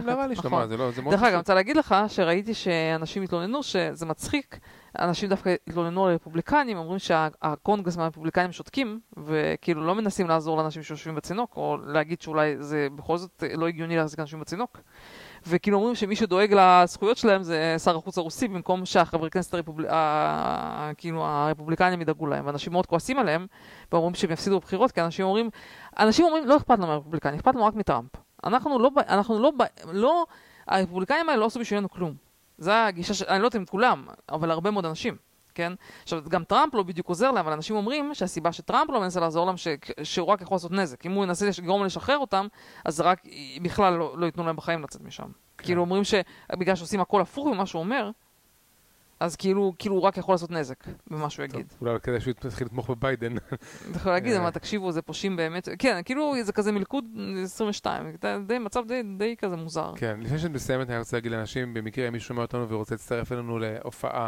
[0.05, 0.49] ל rally שלו.
[0.49, 1.37] מה, זה לא, זה מאוד דרך אגב, אני.
[1.37, 4.59] רוצה להגיד לך שראיתי שאנשים התלוננו שזה מצחיק.
[4.99, 11.15] אנשים דווקא התלוננו על רפובליקנים, אומרים שהקונגרס מהרפובליקנים שותקים, וכאילו לא מנסים לעזור לאנשים שיושבים
[11.15, 14.77] בצינוק, או להגיד שאולי זה בכל זאת לא הגיוני להחזיק אנשים בצינוק.
[15.47, 19.85] וכאילו אומרים שמי שדואג לזכויות שלהם זה שר החוץ הרוסי, במקום שהחברי כנסת הרפובל...
[19.89, 20.91] ה...
[20.97, 22.45] כאילו הרפובליקנים ידאגו להם.
[22.47, 23.47] ואנשים מאוד כועסים עליהם,
[23.91, 25.49] ואומרים שהם יפסידו בבחירות, כי אנשים אומרים,
[25.99, 28.09] אנשים אומרים, לא אכפת לנו מהרפובליקנים, אכפת לנו רק מטראמפ.
[28.43, 29.51] אנחנו לא, אנחנו לא,
[29.91, 30.25] לא,
[30.67, 32.13] הרפובליקנים האלה לא עשו בשבילנו כלום.
[32.57, 33.21] זו הגישה, ש...
[33.21, 35.15] אני לא יודעת אם כולם, אבל הרבה מאוד אנשים,
[35.57, 35.73] כן?
[36.03, 39.45] עכשיו, גם טראמפ לא בדיוק עוזר להם, אבל אנשים אומרים שהסיבה שטראמפ לא מנסה לעזור
[39.45, 39.67] להם, ש...
[40.03, 41.05] שהוא רק יכול לעשות נזק.
[41.05, 42.47] אם הוא ינסה לגרום לשחרר אותם,
[42.85, 43.23] אז רק
[43.61, 45.23] בכלל לא, לא ייתנו להם בחיים לצאת משם.
[45.23, 45.63] כן.
[45.65, 48.11] כאילו אומרים שבגלל שעושים הכל הפוך ממה שהוא אומר,
[49.19, 51.73] אז כאילו, כאילו הוא רק יכול לעשות נזק במה שהוא יגיד.
[51.81, 53.37] אולי כדאי שהוא יתחיל לתמוך בביידן.
[53.37, 53.57] אתה
[53.95, 54.41] יכול להגיד, אה.
[54.41, 57.05] אבל תקשיבו, זה פושעים באמת, כן, כאילו זה כזה מלכוד
[57.43, 59.93] 22, זה די, מצב די, די כזה מוזר.
[59.95, 63.59] כן, לפני שאת מסיימת, אני רוצה להגיד לאנשים, במקרה מישהו שומע אותנו ורוצה להצטרף אלינו
[63.59, 64.27] להופעה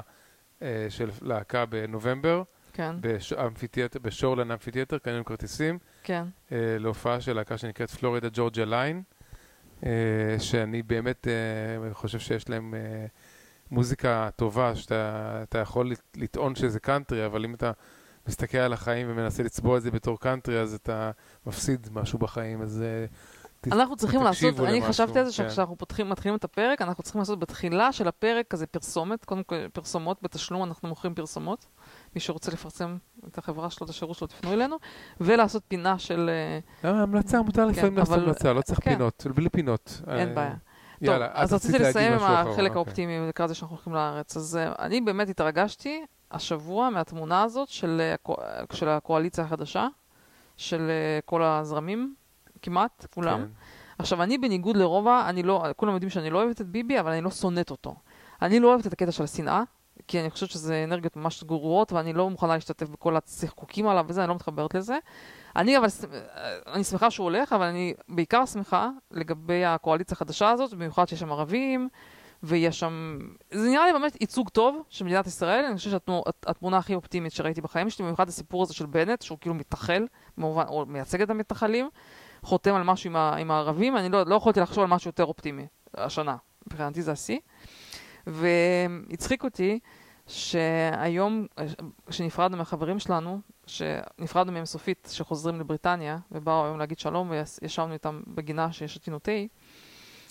[0.90, 5.80] של להקה בנובמבר, כן, באמפיתיאטר, בשורלנד אמפיתיאטר, קנינו כרטיסים.
[6.03, 6.23] כן.
[6.52, 9.02] אה, להופעה של להקה שנקראת Florida Georgia Line,
[9.86, 9.90] אה,
[10.40, 13.06] שאני באמת אה, חושב שיש להם אה,
[13.72, 17.72] מוזיקה טובה, שאתה אתה יכול לט- לטעון שזה קאנטרי, אבל אם אתה
[18.27, 21.11] מסתכל על החיים ומנסה לצבוע את זה בתור קאנטרי, אז אתה
[21.45, 22.81] מפסיד משהו בחיים, אז...
[22.81, 23.06] אה,
[23.72, 25.49] אנחנו צריכים לעשות, אני למשהו, חשבתי על זה כן.
[25.49, 29.56] שכשאנחנו פותחים, מתחילים את הפרק, אנחנו צריכים לעשות בתחילה של הפרק כזה פרסומת, קודם כל
[29.73, 31.65] פרסומות, בתשלום אנחנו מוכרים פרסומות.
[32.15, 34.77] מי שרוצה לפרסם את החברה שלו, את השירות שלו, תפנו אלינו,
[35.22, 36.30] ולעשות פינה של...
[36.84, 38.91] אה, למה המלצה, מותר לפעמים לעשות המלצה, לא צריך כן.
[38.91, 40.02] פינות, בלי פינות.
[40.07, 40.56] אין אה, בעיה.
[41.06, 42.72] טוב, אז רצית רציתי לסיים עם החלק אוקיי.
[42.73, 44.38] האופטימי לקראת זה שאנחנו הולכים לארץ.
[44.38, 48.41] אז אה, אני באמת התרגשתי השבוע מהתמונה הזאת של, אה, הקו-
[48.73, 49.88] של הקואליציה החדשה,
[50.57, 52.15] של אה, כל הזרמים,
[52.61, 53.40] כמעט, כולם.
[53.40, 53.52] כן.
[53.99, 57.22] עכשיו, אני בניגוד לרובע, אני לא, כולם יודעים שאני לא אוהבת את ביבי, אבל אני
[57.22, 57.95] לא שונאת אותו.
[58.41, 59.64] אני לא אוהבת את הקטע של השנאה,
[60.07, 64.22] כי אני חושבת שזה אנרגיות ממש גרועות, ואני לא מוכנה להשתתף בכל הצחקוקים עליו וזה,
[64.22, 64.98] אני לא מתחברת לזה.
[65.56, 65.88] אני אבל,
[66.73, 71.31] אני שמחה שהוא הולך, אבל אני בעיקר שמחה לגבי הקואליציה החדשה הזאת, במיוחד שיש שם
[71.31, 71.90] ערבים,
[72.44, 73.19] ויש שם...
[73.52, 77.61] זה נראה לי באמת ייצוג טוב של מדינת ישראל, אני חושבת שהתמונה הכי אופטימית שראיתי
[77.61, 80.07] בחיים שלי, במיוחד הסיפור הזה של בנט, שהוא כאילו מתנחל,
[80.38, 81.90] במובן, או מייצג את המתנחלים,
[82.44, 85.26] חותם על משהו עם, ה, עם הערבים, אני לא, לא יכולתי לחשוב על משהו יותר
[85.26, 86.36] אופטימי השנה.
[86.68, 87.40] מבחינתי זה השיא.
[88.28, 89.80] והצחיק אותי
[90.28, 91.45] שהיום,
[92.07, 98.72] כשנפרדנו מהחברים שלנו, שנפרדנו מהם סופית, שחוזרים לבריטניה, ובאו היום להגיד שלום, וישבנו איתם בגינה
[98.72, 99.32] ששתינו תה,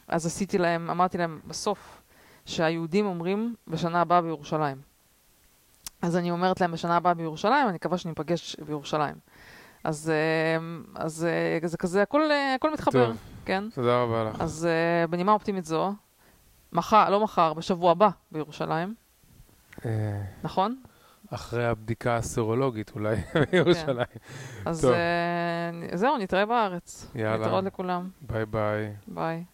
[0.08, 2.02] אז עשיתי להם, אמרתי להם בסוף,
[2.46, 4.76] שהיהודים אומרים בשנה הבאה בירושלים.
[6.02, 9.14] אז אני אומרת להם בשנה הבאה בירושלים, אני מקווה שניפגש בירושלים.
[9.84, 11.24] אז, אה, אז
[11.62, 13.16] אה, זה כזה, הכל, אה, הכל מתחבר, טוב.
[13.44, 13.64] כן?
[13.74, 14.40] תודה רבה לך.
[14.40, 14.68] אז
[15.10, 15.92] בנימה אופטימית זו,
[16.72, 18.94] מחר, לא מחר, בשבוע הבא בירושלים,
[20.42, 20.76] נכון?
[21.30, 23.16] אחרי הבדיקה הסרולוגית אולי
[23.52, 24.06] בירושלים.
[24.64, 24.86] אז
[25.94, 27.10] זהו, נתראה בארץ.
[27.14, 27.36] יאללה.
[27.36, 28.08] להתראות לכולם.
[28.20, 28.92] ביי ביי.
[29.06, 29.44] ביי.